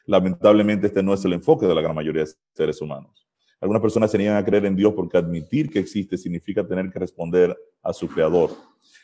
Lamentablemente 0.07 0.87
este 0.89 1.03
no 1.03 1.14
es 1.14 1.24
el 1.24 1.32
enfoque 1.32 1.66
de 1.66 1.74
la 1.74 1.80
gran 1.80 1.95
mayoría 1.95 2.24
de 2.24 2.30
seres 2.53 2.80
humanos. 2.80 3.24
Algunas 3.61 3.82
personas 3.82 4.11
se 4.11 4.18
niegan 4.18 4.36
a 4.36 4.44
creer 4.44 4.66
en 4.66 4.76
Dios 4.76 4.92
porque 4.94 5.16
admitir 5.16 5.70
que 5.70 5.78
existe 5.78 6.18
significa 6.18 6.66
tener 6.66 6.90
que 6.90 6.98
responder 6.98 7.57
a 7.82 7.92
su 7.92 8.09
creador. 8.09 8.50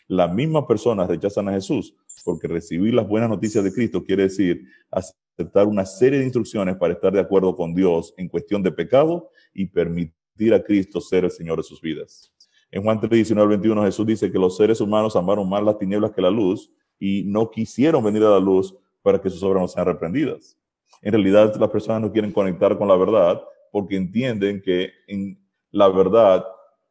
Las 0.07 0.33
mismas 0.33 0.65
personas 0.65 1.09
rechazan 1.09 1.49
a 1.49 1.53
Jesús 1.53 1.95
porque 2.25 2.49
recibir 2.49 2.95
las 2.95 3.07
buenas 3.07 3.29
noticias 3.29 3.63
de 3.63 3.73
Cristo 3.73 4.05
quiere 4.05 4.25
decir 4.25 4.65
aceptar 4.91 5.67
una 5.67 5.87
serie 5.87 6.19
de 6.19 6.25
instrucciones 6.25 6.77
para 6.77 6.93
estar 6.93 7.13
de 7.13 7.21
acuerdo 7.21 7.55
con 7.55 7.75
Dios 7.75 8.13
en 8.17 8.29
cuestión 8.29 8.63
de 8.63 8.73
pecado 8.73 9.31
y 9.55 9.67
permitir 9.67 10.53
a 10.53 10.63
Cristo 10.63 11.01
ser 11.01 11.25
el 11.25 11.31
Señor 11.31 11.59
de 11.59 11.63
sus 11.63 11.81
vidas. 11.81 12.33
En 12.71 12.83
Juan 12.83 13.01
3, 13.01 13.11
19 13.11 13.49
21 13.49 13.85
Jesús 13.85 14.07
dice 14.07 14.31
que 14.31 14.39
los 14.39 14.57
seres 14.57 14.81
humanos 14.81 15.17
amaron 15.17 15.49
más 15.49 15.63
las 15.63 15.79
tinieblas 15.79 16.13
que 16.13 16.23
la 16.23 16.31
luz 16.31 16.73
y 16.99 17.25
no 17.25 17.51
quisieron 17.51 18.05
venir 18.05 18.23
a 18.23 18.31
la 18.31 18.41
luz 18.41 18.77
para 19.03 19.21
que 19.21 19.31
sus 19.31 19.43
obras 19.43 19.63
no 19.63 19.69
sean 19.69 19.87
reprendidas. 19.87 20.57
En 21.03 21.13
realidad 21.13 21.55
las 21.57 21.71
personas 21.71 22.03
no 22.03 22.13
quieren 22.13 22.31
conectar 22.31 22.77
con 22.77 22.87
la 22.87 22.97
verdad 22.97 23.41
porque 23.71 23.97
entienden 23.97 24.61
que 24.61 24.91
en 25.07 25.39
la 25.71 25.89
verdad 25.89 26.45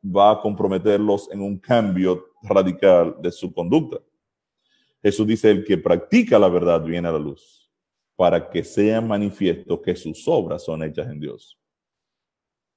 va 0.04 0.32
a 0.32 0.42
comprometerlos 0.42 1.30
en 1.32 1.42
un 1.42 1.58
cambio 1.58 2.26
radical 2.44 3.16
de 3.22 3.32
su 3.32 3.54
conducta. 3.54 3.98
Jesús 5.02 5.28
dice, 5.28 5.52
el 5.52 5.64
que 5.64 5.78
practica 5.78 6.38
la 6.40 6.50
verdad 6.50 6.82
viene 6.84 7.08
a 7.08 7.12
la 7.12 7.20
luz, 7.20 7.70
para 8.16 8.50
que 8.50 8.64
sea 8.64 9.02
manifiesto 9.02 9.82
que 9.82 9.96
sus 9.96 10.28
obras 10.28 10.64
son 10.64 10.84
hechas 10.84 11.08
en 11.08 11.20
Dios. 11.20 11.60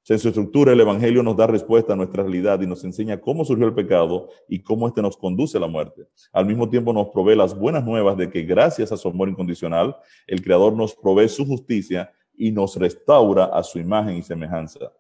En 0.09 0.18
su 0.18 0.28
estructura, 0.28 0.72
el 0.72 0.80
Evangelio 0.80 1.22
nos 1.22 1.36
da 1.36 1.46
respuesta 1.46 1.92
a 1.92 1.96
nuestra 1.96 2.24
realidad 2.24 2.61
y 2.61 2.66
nos 2.66 2.82
enseña 2.82 3.20
cómo 3.20 3.44
surgió 3.44 3.66
el 3.66 3.74
pecado 3.74 4.28
y 4.48 4.59
cómo 4.59 4.88
éste 4.88 5.00
nos 5.00 5.16
conduce 5.16 5.57
a 5.57 5.61
la 5.61 5.68
muerte. 5.68 6.09
Al 6.32 6.44
mismo 6.44 6.68
tiempo 6.68 6.92
nos 6.92 7.09
provee 7.11 7.36
las 7.36 7.57
buenas 7.57 7.84
nuevas 7.84 8.16
de 8.16 8.28
que 8.28 8.42
gracias 8.42 8.90
a 8.90 8.96
su 8.96 9.09
amor 9.09 9.28
incondicional, 9.28 9.96
el 10.26 10.42
Creador 10.42 10.72
nos 10.72 10.92
provee 10.92 11.28
su 11.28 11.46
justicia 11.46 12.12
y 12.34 12.52
nos 12.52 12.76
restaura 12.76 13.46
a 13.46 13.62
su 13.62 13.78
imagen 13.78 14.16
y 14.16 14.22
semejanza. 14.22 14.92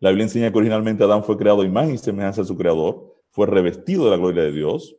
La 0.00 0.10
Biblia 0.10 0.24
enseña 0.24 0.50
que 0.50 0.58
originalmente 0.58 1.04
Adán 1.04 1.24
fue 1.24 1.36
creado 1.36 1.62
a 1.62 1.66
imagen 1.66 1.94
y 1.94 1.98
semejanza 1.98 2.42
de 2.42 2.48
su 2.48 2.56
Creador, 2.56 3.14
fue 3.30 3.46
revestido 3.46 4.04
de 4.04 4.10
la 4.10 4.16
gloria 4.16 4.44
de 4.44 4.52
Dios 4.52 4.96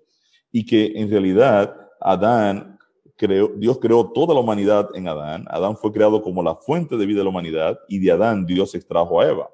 y 0.52 0.66
que 0.66 0.94
en 0.96 1.10
realidad 1.10 1.76
Adán 2.00 2.78
Dios 3.58 3.80
creó 3.80 4.12
toda 4.12 4.34
la 4.34 4.42
humanidad 4.42 4.90
en 4.94 5.08
Adán. 5.08 5.46
Adán 5.50 5.78
fue 5.78 5.92
creado 5.94 6.22
como 6.22 6.44
la 6.44 6.56
fuente 6.56 6.98
de 6.98 7.06
vida 7.06 7.20
de 7.20 7.24
la 7.24 7.30
humanidad 7.30 7.80
y 7.88 8.00
de 8.00 8.12
Adán 8.12 8.46
Dios 8.46 8.76
extrajo 8.76 9.22
a 9.22 9.28
Eva. 9.28 9.50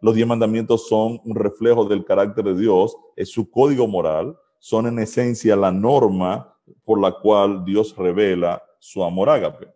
Los 0.00 0.14
diez 0.14 0.26
mandamientos 0.26 0.88
son 0.88 1.20
un 1.24 1.34
reflejo 1.34 1.84
del 1.84 2.04
carácter 2.04 2.44
de 2.44 2.56
Dios, 2.56 2.96
es 3.16 3.30
su 3.30 3.50
código 3.50 3.86
moral, 3.86 4.36
son 4.58 4.86
en 4.86 4.98
esencia 4.98 5.56
la 5.56 5.70
norma 5.72 6.56
por 6.84 7.00
la 7.00 7.12
cual 7.12 7.64
Dios 7.64 7.94
revela 7.96 8.62
su 8.78 9.04
amor 9.04 9.28
ágape. 9.28 9.68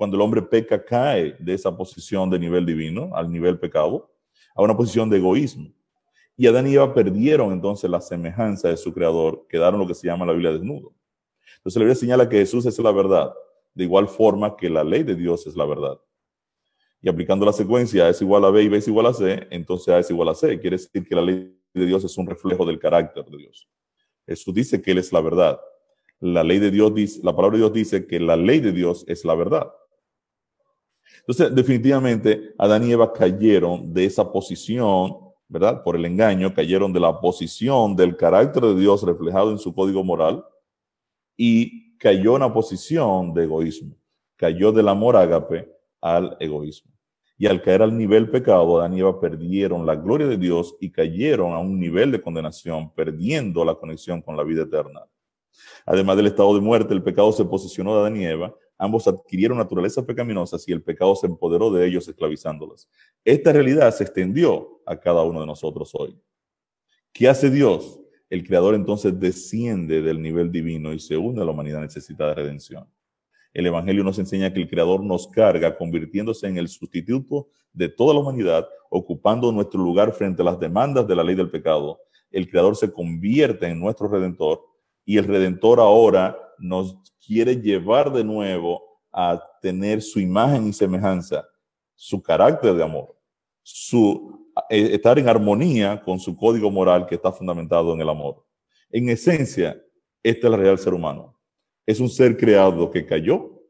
Cuando 0.00 0.16
el 0.16 0.22
hombre 0.22 0.40
peca, 0.40 0.82
cae 0.82 1.36
de 1.38 1.52
esa 1.52 1.76
posición 1.76 2.30
de 2.30 2.38
nivel 2.38 2.64
divino 2.64 3.10
al 3.14 3.30
nivel 3.30 3.58
pecado 3.58 4.10
a 4.54 4.62
una 4.62 4.74
posición 4.74 5.10
de 5.10 5.18
egoísmo. 5.18 5.70
Y 6.38 6.46
Adán 6.46 6.66
y 6.68 6.72
Eva 6.72 6.94
perdieron 6.94 7.52
entonces 7.52 7.90
la 7.90 8.00
semejanza 8.00 8.70
de 8.70 8.78
su 8.78 8.94
creador, 8.94 9.46
quedaron 9.46 9.78
lo 9.78 9.86
que 9.86 9.92
se 9.92 10.06
llama 10.06 10.24
la 10.24 10.32
Biblia 10.32 10.52
desnudo. 10.52 10.94
Entonces 11.58 11.78
la 11.78 11.84
Biblia 11.84 11.94
señala 11.96 12.26
que 12.30 12.38
Jesús 12.38 12.64
es 12.64 12.78
la 12.78 12.90
verdad, 12.92 13.34
de 13.74 13.84
igual 13.84 14.08
forma 14.08 14.56
que 14.56 14.70
la 14.70 14.82
ley 14.82 15.02
de 15.02 15.14
Dios 15.14 15.46
es 15.46 15.54
la 15.54 15.66
verdad. 15.66 16.00
Y 17.02 17.10
aplicando 17.10 17.44
la 17.44 17.52
secuencia 17.52 18.06
A 18.06 18.08
es 18.08 18.22
igual 18.22 18.46
a 18.46 18.50
B 18.50 18.62
y 18.62 18.68
B 18.70 18.78
es 18.78 18.88
igual 18.88 19.04
a 19.04 19.12
C, 19.12 19.48
entonces 19.50 19.88
A 19.88 19.98
es 19.98 20.10
igual 20.10 20.30
a 20.30 20.34
C. 20.34 20.58
Quiere 20.58 20.78
decir 20.78 21.06
que 21.06 21.14
la 21.14 21.20
ley 21.20 21.54
de 21.74 21.84
Dios 21.84 22.02
es 22.04 22.16
un 22.16 22.26
reflejo 22.26 22.64
del 22.64 22.78
carácter 22.78 23.26
de 23.26 23.36
Dios. 23.36 23.68
Jesús 24.26 24.54
dice 24.54 24.80
que 24.80 24.92
Él 24.92 24.98
es 24.98 25.12
la 25.12 25.20
verdad. 25.20 25.60
La 26.20 26.42
ley 26.42 26.58
de 26.58 26.70
Dios 26.70 26.94
dice, 26.94 27.20
la 27.22 27.36
palabra 27.36 27.58
de 27.58 27.64
Dios 27.64 27.72
dice 27.74 28.06
que 28.06 28.18
la 28.18 28.38
ley 28.38 28.60
de 28.60 28.72
Dios 28.72 29.04
es 29.06 29.26
la 29.26 29.34
verdad. 29.34 29.70
Entonces, 31.18 31.54
definitivamente, 31.54 32.54
Adán 32.58 32.86
y 32.86 32.92
Eva 32.92 33.12
cayeron 33.12 33.92
de 33.92 34.04
esa 34.04 34.30
posición, 34.30 35.16
¿verdad? 35.48 35.82
Por 35.82 35.96
el 35.96 36.04
engaño, 36.04 36.54
cayeron 36.54 36.92
de 36.92 37.00
la 37.00 37.20
posición 37.20 37.94
del 37.94 38.16
carácter 38.16 38.62
de 38.62 38.74
Dios 38.74 39.02
reflejado 39.02 39.50
en 39.50 39.58
su 39.58 39.74
código 39.74 40.02
moral 40.02 40.44
y 41.36 41.96
cayó 41.98 42.30
en 42.30 42.42
una 42.42 42.52
posición 42.52 43.32
de 43.34 43.44
egoísmo. 43.44 43.94
Cayó 44.36 44.72
del 44.72 44.88
amor 44.88 45.16
ágape 45.16 45.70
al 46.00 46.36
egoísmo. 46.40 46.90
Y 47.36 47.46
al 47.46 47.62
caer 47.62 47.80
al 47.82 47.96
nivel 47.96 48.30
pecado, 48.30 48.78
Adán 48.78 48.94
y 48.94 49.00
Eva 49.00 49.18
perdieron 49.18 49.86
la 49.86 49.96
gloria 49.96 50.26
de 50.26 50.36
Dios 50.36 50.76
y 50.78 50.90
cayeron 50.90 51.54
a 51.54 51.58
un 51.58 51.80
nivel 51.80 52.12
de 52.12 52.20
condenación, 52.20 52.92
perdiendo 52.92 53.64
la 53.64 53.74
conexión 53.74 54.20
con 54.20 54.36
la 54.36 54.42
vida 54.42 54.62
eterna. 54.62 55.06
Además 55.86 56.16
del 56.16 56.26
estado 56.26 56.54
de 56.54 56.60
muerte, 56.60 56.92
el 56.92 57.02
pecado 57.02 57.32
se 57.32 57.44
posicionó 57.44 57.94
de 57.94 58.00
Adán 58.00 58.16
y 58.16 58.26
Eva. 58.26 58.54
Ambos 58.82 59.06
adquirieron 59.06 59.58
naturalezas 59.58 60.06
pecaminosas 60.06 60.66
y 60.66 60.72
el 60.72 60.82
pecado 60.82 61.14
se 61.14 61.26
empoderó 61.26 61.70
de 61.70 61.86
ellos, 61.86 62.08
esclavizándolas. 62.08 62.88
Esta 63.22 63.52
realidad 63.52 63.94
se 63.94 64.04
extendió 64.04 64.80
a 64.86 64.98
cada 64.98 65.22
uno 65.22 65.40
de 65.40 65.46
nosotros 65.46 65.90
hoy. 65.92 66.18
¿Qué 67.12 67.28
hace 67.28 67.50
Dios? 67.50 68.00
El 68.30 68.42
Creador 68.42 68.74
entonces 68.74 69.20
desciende 69.20 70.00
del 70.00 70.22
nivel 70.22 70.50
divino 70.50 70.94
y 70.94 70.98
se 70.98 71.14
une 71.14 71.42
a 71.42 71.44
la 71.44 71.50
humanidad 71.50 71.82
necesitada 71.82 72.30
de 72.30 72.36
redención. 72.36 72.88
El 73.52 73.66
Evangelio 73.66 74.02
nos 74.02 74.18
enseña 74.18 74.50
que 74.50 74.60
el 74.60 74.70
Creador 74.70 75.04
nos 75.04 75.28
carga, 75.28 75.76
convirtiéndose 75.76 76.46
en 76.46 76.56
el 76.56 76.68
sustituto 76.68 77.48
de 77.74 77.90
toda 77.90 78.14
la 78.14 78.20
humanidad, 78.20 78.66
ocupando 78.88 79.52
nuestro 79.52 79.82
lugar 79.82 80.12
frente 80.12 80.40
a 80.40 80.46
las 80.46 80.58
demandas 80.58 81.06
de 81.06 81.16
la 81.16 81.22
ley 81.22 81.34
del 81.34 81.50
pecado. 81.50 82.00
El 82.30 82.48
Creador 82.48 82.74
se 82.76 82.90
convierte 82.90 83.66
en 83.66 83.78
nuestro 83.78 84.08
Redentor 84.08 84.64
y 85.04 85.18
el 85.18 85.24
Redentor 85.24 85.80
ahora 85.80 86.34
nos 86.60 86.96
quiere 87.24 87.56
llevar 87.56 88.12
de 88.12 88.22
nuevo 88.22 88.82
a 89.12 89.42
tener 89.60 90.02
su 90.02 90.20
imagen 90.20 90.68
y 90.68 90.72
semejanza, 90.72 91.44
su 91.94 92.22
carácter 92.22 92.74
de 92.74 92.84
amor, 92.84 93.16
su 93.62 94.48
eh, 94.68 94.90
estar 94.92 95.18
en 95.18 95.28
armonía 95.28 96.00
con 96.02 96.18
su 96.18 96.36
código 96.36 96.70
moral 96.70 97.06
que 97.06 97.14
está 97.14 97.32
fundamentado 97.32 97.94
en 97.94 98.00
el 98.00 98.08
amor. 98.08 98.44
En 98.90 99.08
esencia, 99.08 99.80
este 100.22 100.46
es 100.46 100.52
el 100.52 100.58
real 100.58 100.78
ser 100.78 100.94
humano. 100.94 101.38
Es 101.86 102.00
un 102.00 102.08
ser 102.08 102.36
creado 102.36 102.90
que 102.90 103.06
cayó 103.06 103.62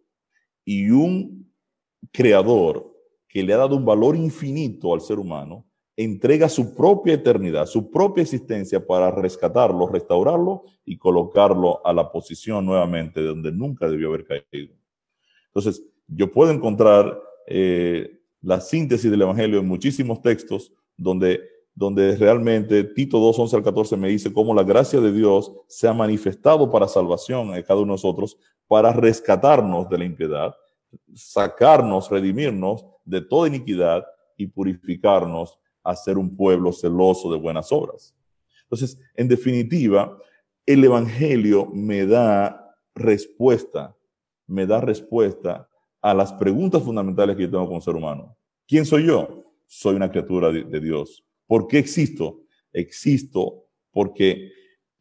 y 0.64 0.90
un 0.90 1.52
creador 2.12 2.90
que 3.28 3.42
le 3.42 3.52
ha 3.52 3.58
dado 3.58 3.76
un 3.76 3.84
valor 3.84 4.16
infinito 4.16 4.92
al 4.92 5.00
ser 5.00 5.18
humano 5.18 5.69
entrega 6.04 6.48
su 6.48 6.74
propia 6.74 7.14
eternidad, 7.14 7.66
su 7.66 7.90
propia 7.90 8.22
existencia 8.22 8.84
para 8.84 9.10
rescatarlo, 9.10 9.86
restaurarlo 9.86 10.64
y 10.84 10.96
colocarlo 10.96 11.84
a 11.86 11.92
la 11.92 12.10
posición 12.10 12.64
nuevamente 12.64 13.20
de 13.20 13.26
donde 13.26 13.52
nunca 13.52 13.86
debió 13.86 14.08
haber 14.08 14.24
caído. 14.24 14.74
Entonces, 15.48 15.84
yo 16.06 16.32
puedo 16.32 16.52
encontrar 16.52 17.20
eh, 17.46 18.18
la 18.40 18.60
síntesis 18.60 19.10
del 19.10 19.20
Evangelio 19.20 19.60
en 19.60 19.68
muchísimos 19.68 20.22
textos 20.22 20.72
donde, 20.96 21.40
donde 21.74 22.16
realmente 22.16 22.82
Tito 22.84 23.18
2, 23.18 23.38
11 23.38 23.56
al 23.56 23.62
14 23.62 23.96
me 23.98 24.08
dice 24.08 24.32
cómo 24.32 24.54
la 24.54 24.62
gracia 24.62 25.00
de 25.00 25.12
Dios 25.12 25.52
se 25.68 25.86
ha 25.86 25.92
manifestado 25.92 26.70
para 26.70 26.88
salvación 26.88 27.54
en 27.54 27.62
cada 27.62 27.80
uno 27.80 27.92
de 27.92 27.94
nosotros, 27.94 28.38
para 28.66 28.92
rescatarnos 28.92 29.90
de 29.90 29.98
la 29.98 30.04
impiedad, 30.04 30.54
sacarnos, 31.14 32.08
redimirnos 32.08 32.86
de 33.04 33.20
toda 33.20 33.48
iniquidad 33.48 34.02
y 34.38 34.46
purificarnos 34.46 35.58
a 35.82 35.96
ser 35.96 36.18
un 36.18 36.36
pueblo 36.36 36.72
celoso 36.72 37.30
de 37.30 37.38
buenas 37.38 37.72
obras. 37.72 38.14
Entonces, 38.64 38.98
en 39.16 39.28
definitiva, 39.28 40.16
el 40.66 40.84
Evangelio 40.84 41.66
me 41.66 42.06
da 42.06 42.76
respuesta, 42.94 43.96
me 44.46 44.66
da 44.66 44.80
respuesta 44.80 45.68
a 46.00 46.14
las 46.14 46.32
preguntas 46.32 46.82
fundamentales 46.82 47.36
que 47.36 47.42
yo 47.42 47.50
tengo 47.50 47.66
como 47.66 47.80
ser 47.80 47.96
humano. 47.96 48.36
¿Quién 48.66 48.86
soy 48.86 49.06
yo? 49.06 49.44
Soy 49.66 49.96
una 49.96 50.10
criatura 50.10 50.50
de, 50.50 50.80
Dios. 50.80 51.24
¿Por 51.46 51.66
qué 51.66 51.78
existo? 51.78 52.42
Existo 52.72 53.64
porque 53.90 54.52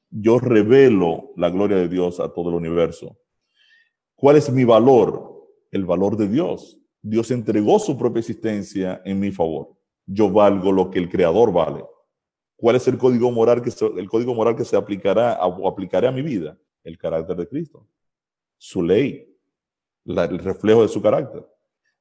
yo 0.09 0.39
revelo 0.39 1.31
la 1.35 1.49
gloria 1.49 1.77
de 1.77 1.87
Dios 1.87 2.19
a 2.19 2.33
todo 2.33 2.49
el 2.49 2.55
universo. 2.55 3.17
¿Cuál 4.15 4.37
es 4.37 4.51
mi 4.51 4.63
valor? 4.63 5.47
El 5.71 5.85
valor 5.85 6.17
de 6.17 6.27
Dios. 6.27 6.79
Dios 7.01 7.29
entregó 7.31 7.79
su 7.79 7.97
propia 7.97 8.19
existencia 8.19 9.01
en 9.05 9.19
mi 9.19 9.31
favor 9.31 9.78
yo 10.11 10.29
valgo 10.29 10.71
lo 10.71 10.89
que 10.89 10.97
el 10.97 11.07
creador 11.07 11.53
vale. 11.53 11.85
¿Cuál 12.55 12.75
es 12.75 12.87
el 12.87 12.97
código 12.97 13.31
moral 13.31 13.61
que 13.61 13.69
se, 13.69 13.85
el 13.85 14.09
código 14.09 14.33
moral 14.33 14.55
que 14.55 14.65
se 14.65 14.75
aplicará 14.75 15.39
o 15.45 15.67
a 15.67 16.11
mi 16.11 16.21
vida? 16.23 16.57
El 16.83 16.97
carácter 16.97 17.35
de 17.37 17.47
Cristo, 17.47 17.87
su 18.57 18.81
ley, 18.81 19.31
el 20.05 20.39
reflejo 20.39 20.81
de 20.81 20.87
su 20.87 21.01
carácter. 21.01 21.45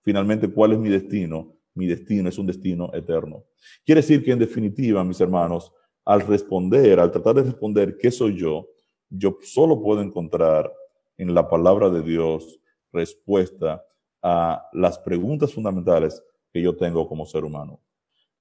Finalmente, 0.00 0.50
¿cuál 0.50 0.72
es 0.72 0.78
mi 0.78 0.88
destino? 0.88 1.54
Mi 1.74 1.86
destino 1.86 2.28
es 2.30 2.38
un 2.38 2.46
destino 2.46 2.90
eterno. 2.94 3.44
Quiere 3.84 4.00
decir 4.00 4.24
que 4.24 4.32
en 4.32 4.38
definitiva, 4.38 5.04
mis 5.04 5.20
hermanos, 5.20 5.70
al 6.04 6.22
responder, 6.22 6.98
al 6.98 7.11
tratar 7.11 7.34
de 7.34 7.42
responder 7.42 7.98
qué 7.98 8.11
soy 8.11 8.36
yo, 8.36 8.68
yo 9.11 9.38
solo 9.42 9.80
puedo 9.80 10.00
encontrar 10.00 10.72
en 11.18 11.34
la 11.34 11.46
palabra 11.46 11.90
de 11.90 12.02
Dios 12.02 12.59
respuesta 12.90 13.84
a 14.22 14.66
las 14.72 14.98
preguntas 14.98 15.52
fundamentales 15.52 16.22
que 16.50 16.62
yo 16.62 16.74
tengo 16.74 17.06
como 17.06 17.26
ser 17.26 17.44
humano. 17.44 17.80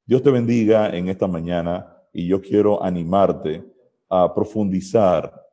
Dios 0.07 0.23
te 0.23 0.31
bendiga 0.31 0.95
en 0.95 1.09
esta 1.09 1.27
mañana 1.27 1.85
y 2.13 2.27
yo 2.27 2.41
quiero 2.41 2.81
animarte 2.81 3.61
a 4.07 4.33
profundizar 4.33 5.45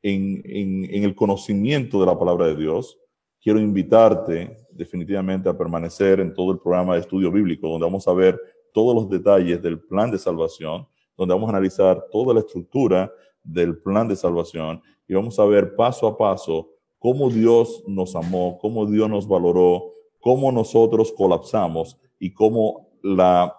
en, 0.00 0.88
el 0.88 1.16
conocimiento 1.16 1.98
de 1.98 2.06
la 2.06 2.16
palabra 2.16 2.46
de 2.46 2.54
Dios. 2.54 2.96
Quiero 3.40 3.58
invitarte 3.58 4.56
definitivamente 4.70 5.48
a 5.48 5.58
permanecer 5.58 6.20
en 6.20 6.32
todo 6.32 6.52
el 6.52 6.60
programa 6.60 6.94
de 6.94 7.00
estudio 7.00 7.32
bíblico, 7.32 7.68
donde 7.68 7.84
vamos 7.84 8.06
a 8.06 8.12
ver 8.12 8.40
todos 8.72 8.94
los 8.94 9.10
detalles 9.10 9.60
del 9.60 9.80
plan 9.80 10.12
de 10.12 10.18
salvación, 10.18 10.86
donde 11.16 11.34
vamos 11.34 11.48
a 11.48 11.56
analizar 11.56 12.06
toda 12.12 12.34
la 12.34 12.40
estructura 12.40 13.12
del 13.42 13.78
plan 13.78 14.06
de 14.06 14.14
salvación 14.14 14.80
y 15.08 15.14
vamos 15.14 15.40
a 15.40 15.44
ver 15.44 15.74
paso 15.74 16.06
a 16.06 16.16
paso 16.16 16.70
cómo 17.00 17.28
Dios 17.30 17.82
nos 17.88 18.14
amó, 18.14 18.58
cómo 18.60 18.86
Dios 18.86 19.10
nos 19.10 19.26
valoró, 19.26 19.92
cómo 20.20 20.52
nosotros 20.52 21.12
colapsamos 21.12 21.98
y 22.20 22.32
cómo 22.32 22.92
la 23.02 23.56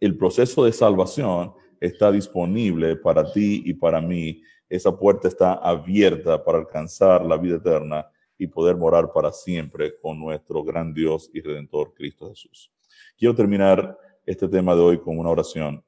el 0.00 0.16
proceso 0.16 0.64
de 0.64 0.72
salvación 0.72 1.52
está 1.78 2.10
disponible 2.10 2.96
para 2.96 3.30
ti 3.30 3.62
y 3.66 3.74
para 3.74 4.00
mí. 4.00 4.42
Esa 4.68 4.96
puerta 4.96 5.28
está 5.28 5.54
abierta 5.54 6.42
para 6.42 6.58
alcanzar 6.58 7.24
la 7.24 7.36
vida 7.36 7.56
eterna 7.56 8.06
y 8.38 8.46
poder 8.46 8.76
morar 8.76 9.12
para 9.12 9.30
siempre 9.30 9.98
con 10.00 10.18
nuestro 10.18 10.64
gran 10.64 10.94
Dios 10.94 11.30
y 11.34 11.40
Redentor 11.40 11.92
Cristo 11.92 12.30
Jesús. 12.30 12.72
Quiero 13.18 13.34
terminar 13.34 13.98
este 14.24 14.48
tema 14.48 14.74
de 14.74 14.80
hoy 14.80 14.98
con 14.98 15.18
una 15.18 15.28
oración. 15.28 15.84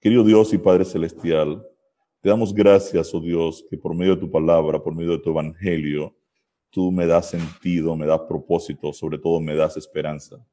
Querido 0.00 0.22
Dios 0.22 0.52
y 0.52 0.58
Padre 0.58 0.84
Celestial, 0.84 1.64
te 2.20 2.28
damos 2.28 2.52
gracias, 2.52 3.14
oh 3.14 3.20
Dios, 3.20 3.64
que 3.70 3.78
por 3.78 3.94
medio 3.94 4.14
de 4.14 4.20
tu 4.20 4.30
palabra, 4.30 4.82
por 4.82 4.94
medio 4.94 5.12
de 5.12 5.18
tu 5.18 5.30
evangelio, 5.30 6.14
tú 6.70 6.92
me 6.92 7.06
das 7.06 7.30
sentido, 7.30 7.96
me 7.96 8.04
das 8.04 8.20
propósito, 8.28 8.92
sobre 8.92 9.18
todo 9.18 9.40
me 9.40 9.54
das 9.54 9.76
esperanza. 9.76 10.44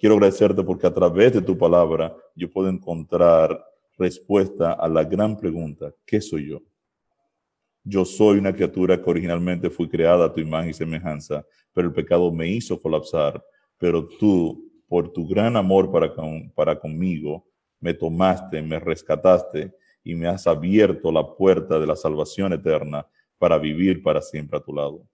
Quiero 0.00 0.14
agradecerte 0.14 0.62
porque 0.62 0.86
a 0.86 0.94
través 0.94 1.34
de 1.34 1.42
tu 1.42 1.58
palabra 1.58 2.16
yo 2.34 2.50
puedo 2.50 2.70
encontrar 2.70 3.62
respuesta 3.98 4.72
a 4.72 4.88
la 4.88 5.04
gran 5.04 5.36
pregunta, 5.36 5.92
¿qué 6.06 6.22
soy 6.22 6.48
yo? 6.48 6.62
Yo 7.84 8.06
soy 8.06 8.38
una 8.38 8.54
criatura 8.54 8.96
que 8.96 9.10
originalmente 9.10 9.68
fui 9.68 9.90
creada 9.90 10.24
a 10.24 10.32
tu 10.32 10.40
imagen 10.40 10.70
y 10.70 10.72
semejanza, 10.72 11.44
pero 11.74 11.88
el 11.88 11.92
pecado 11.92 12.32
me 12.32 12.48
hizo 12.48 12.80
colapsar. 12.80 13.44
Pero 13.76 14.08
tú, 14.08 14.72
por 14.88 15.12
tu 15.12 15.28
gran 15.28 15.54
amor 15.54 15.92
para, 15.92 16.14
para 16.54 16.80
conmigo, 16.80 17.44
me 17.78 17.92
tomaste, 17.92 18.62
me 18.62 18.80
rescataste 18.80 19.74
y 20.02 20.14
me 20.14 20.28
has 20.28 20.46
abierto 20.46 21.12
la 21.12 21.26
puerta 21.26 21.78
de 21.78 21.86
la 21.86 21.94
salvación 21.94 22.54
eterna 22.54 23.06
para 23.36 23.58
vivir 23.58 24.02
para 24.02 24.22
siempre 24.22 24.56
a 24.56 24.62
tu 24.62 24.72
lado. 24.72 25.09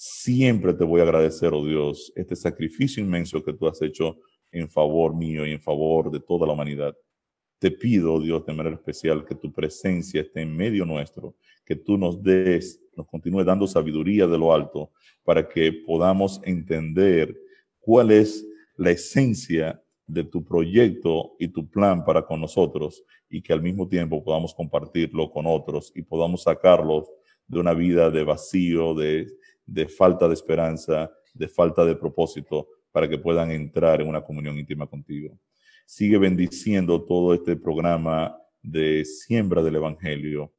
Siempre 0.00 0.74
te 0.74 0.84
voy 0.84 1.00
a 1.00 1.02
agradecer, 1.02 1.52
oh 1.52 1.66
Dios, 1.66 2.12
este 2.14 2.36
sacrificio 2.36 3.02
inmenso 3.02 3.42
que 3.42 3.52
tú 3.52 3.66
has 3.66 3.82
hecho 3.82 4.16
en 4.52 4.70
favor 4.70 5.12
mío 5.12 5.44
y 5.44 5.50
en 5.50 5.60
favor 5.60 6.08
de 6.12 6.20
toda 6.20 6.46
la 6.46 6.52
humanidad. 6.52 6.96
Te 7.58 7.72
pido, 7.72 8.14
oh 8.14 8.20
Dios, 8.20 8.46
de 8.46 8.52
manera 8.52 8.76
especial, 8.76 9.24
que 9.24 9.34
tu 9.34 9.52
presencia 9.52 10.20
esté 10.20 10.42
en 10.42 10.56
medio 10.56 10.84
nuestro, 10.84 11.34
que 11.66 11.74
tú 11.74 11.98
nos 11.98 12.22
des, 12.22 12.80
nos 12.96 13.08
continúe 13.08 13.42
dando 13.42 13.66
sabiduría 13.66 14.28
de 14.28 14.38
lo 14.38 14.54
alto 14.54 14.92
para 15.24 15.48
que 15.48 15.72
podamos 15.84 16.40
entender 16.44 17.36
cuál 17.80 18.12
es 18.12 18.46
la 18.76 18.92
esencia 18.92 19.82
de 20.06 20.22
tu 20.22 20.44
proyecto 20.44 21.34
y 21.40 21.48
tu 21.48 21.68
plan 21.68 22.04
para 22.04 22.24
con 22.24 22.40
nosotros 22.40 23.02
y 23.28 23.42
que 23.42 23.52
al 23.52 23.62
mismo 23.62 23.88
tiempo 23.88 24.22
podamos 24.22 24.54
compartirlo 24.54 25.28
con 25.28 25.44
otros 25.44 25.90
y 25.96 26.02
podamos 26.02 26.44
sacarlos 26.44 27.10
de 27.48 27.58
una 27.58 27.74
vida 27.74 28.10
de 28.10 28.22
vacío, 28.22 28.94
de 28.94 29.26
de 29.68 29.86
falta 29.86 30.26
de 30.26 30.34
esperanza, 30.34 31.12
de 31.34 31.46
falta 31.46 31.84
de 31.84 31.94
propósito, 31.94 32.68
para 32.90 33.08
que 33.08 33.18
puedan 33.18 33.50
entrar 33.50 34.00
en 34.00 34.08
una 34.08 34.22
comunión 34.22 34.58
íntima 34.58 34.86
contigo. 34.86 35.38
Sigue 35.86 36.18
bendiciendo 36.18 37.04
todo 37.04 37.34
este 37.34 37.54
programa 37.54 38.36
de 38.62 39.04
siembra 39.04 39.62
del 39.62 39.76
Evangelio 39.76 40.52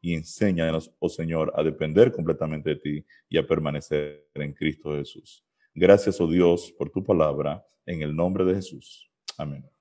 y 0.00 0.14
enséñanos, 0.14 0.92
oh 0.98 1.08
Señor, 1.08 1.52
a 1.56 1.62
depender 1.62 2.12
completamente 2.12 2.70
de 2.70 2.76
ti 2.76 3.06
y 3.28 3.36
a 3.36 3.46
permanecer 3.46 4.26
en 4.34 4.52
Cristo 4.52 4.96
Jesús. 4.96 5.44
Gracias, 5.74 6.20
oh 6.20 6.28
Dios, 6.28 6.72
por 6.78 6.90
tu 6.90 7.02
palabra, 7.02 7.64
en 7.84 8.02
el 8.02 8.14
nombre 8.14 8.44
de 8.44 8.54
Jesús. 8.54 9.10
Amén. 9.36 9.71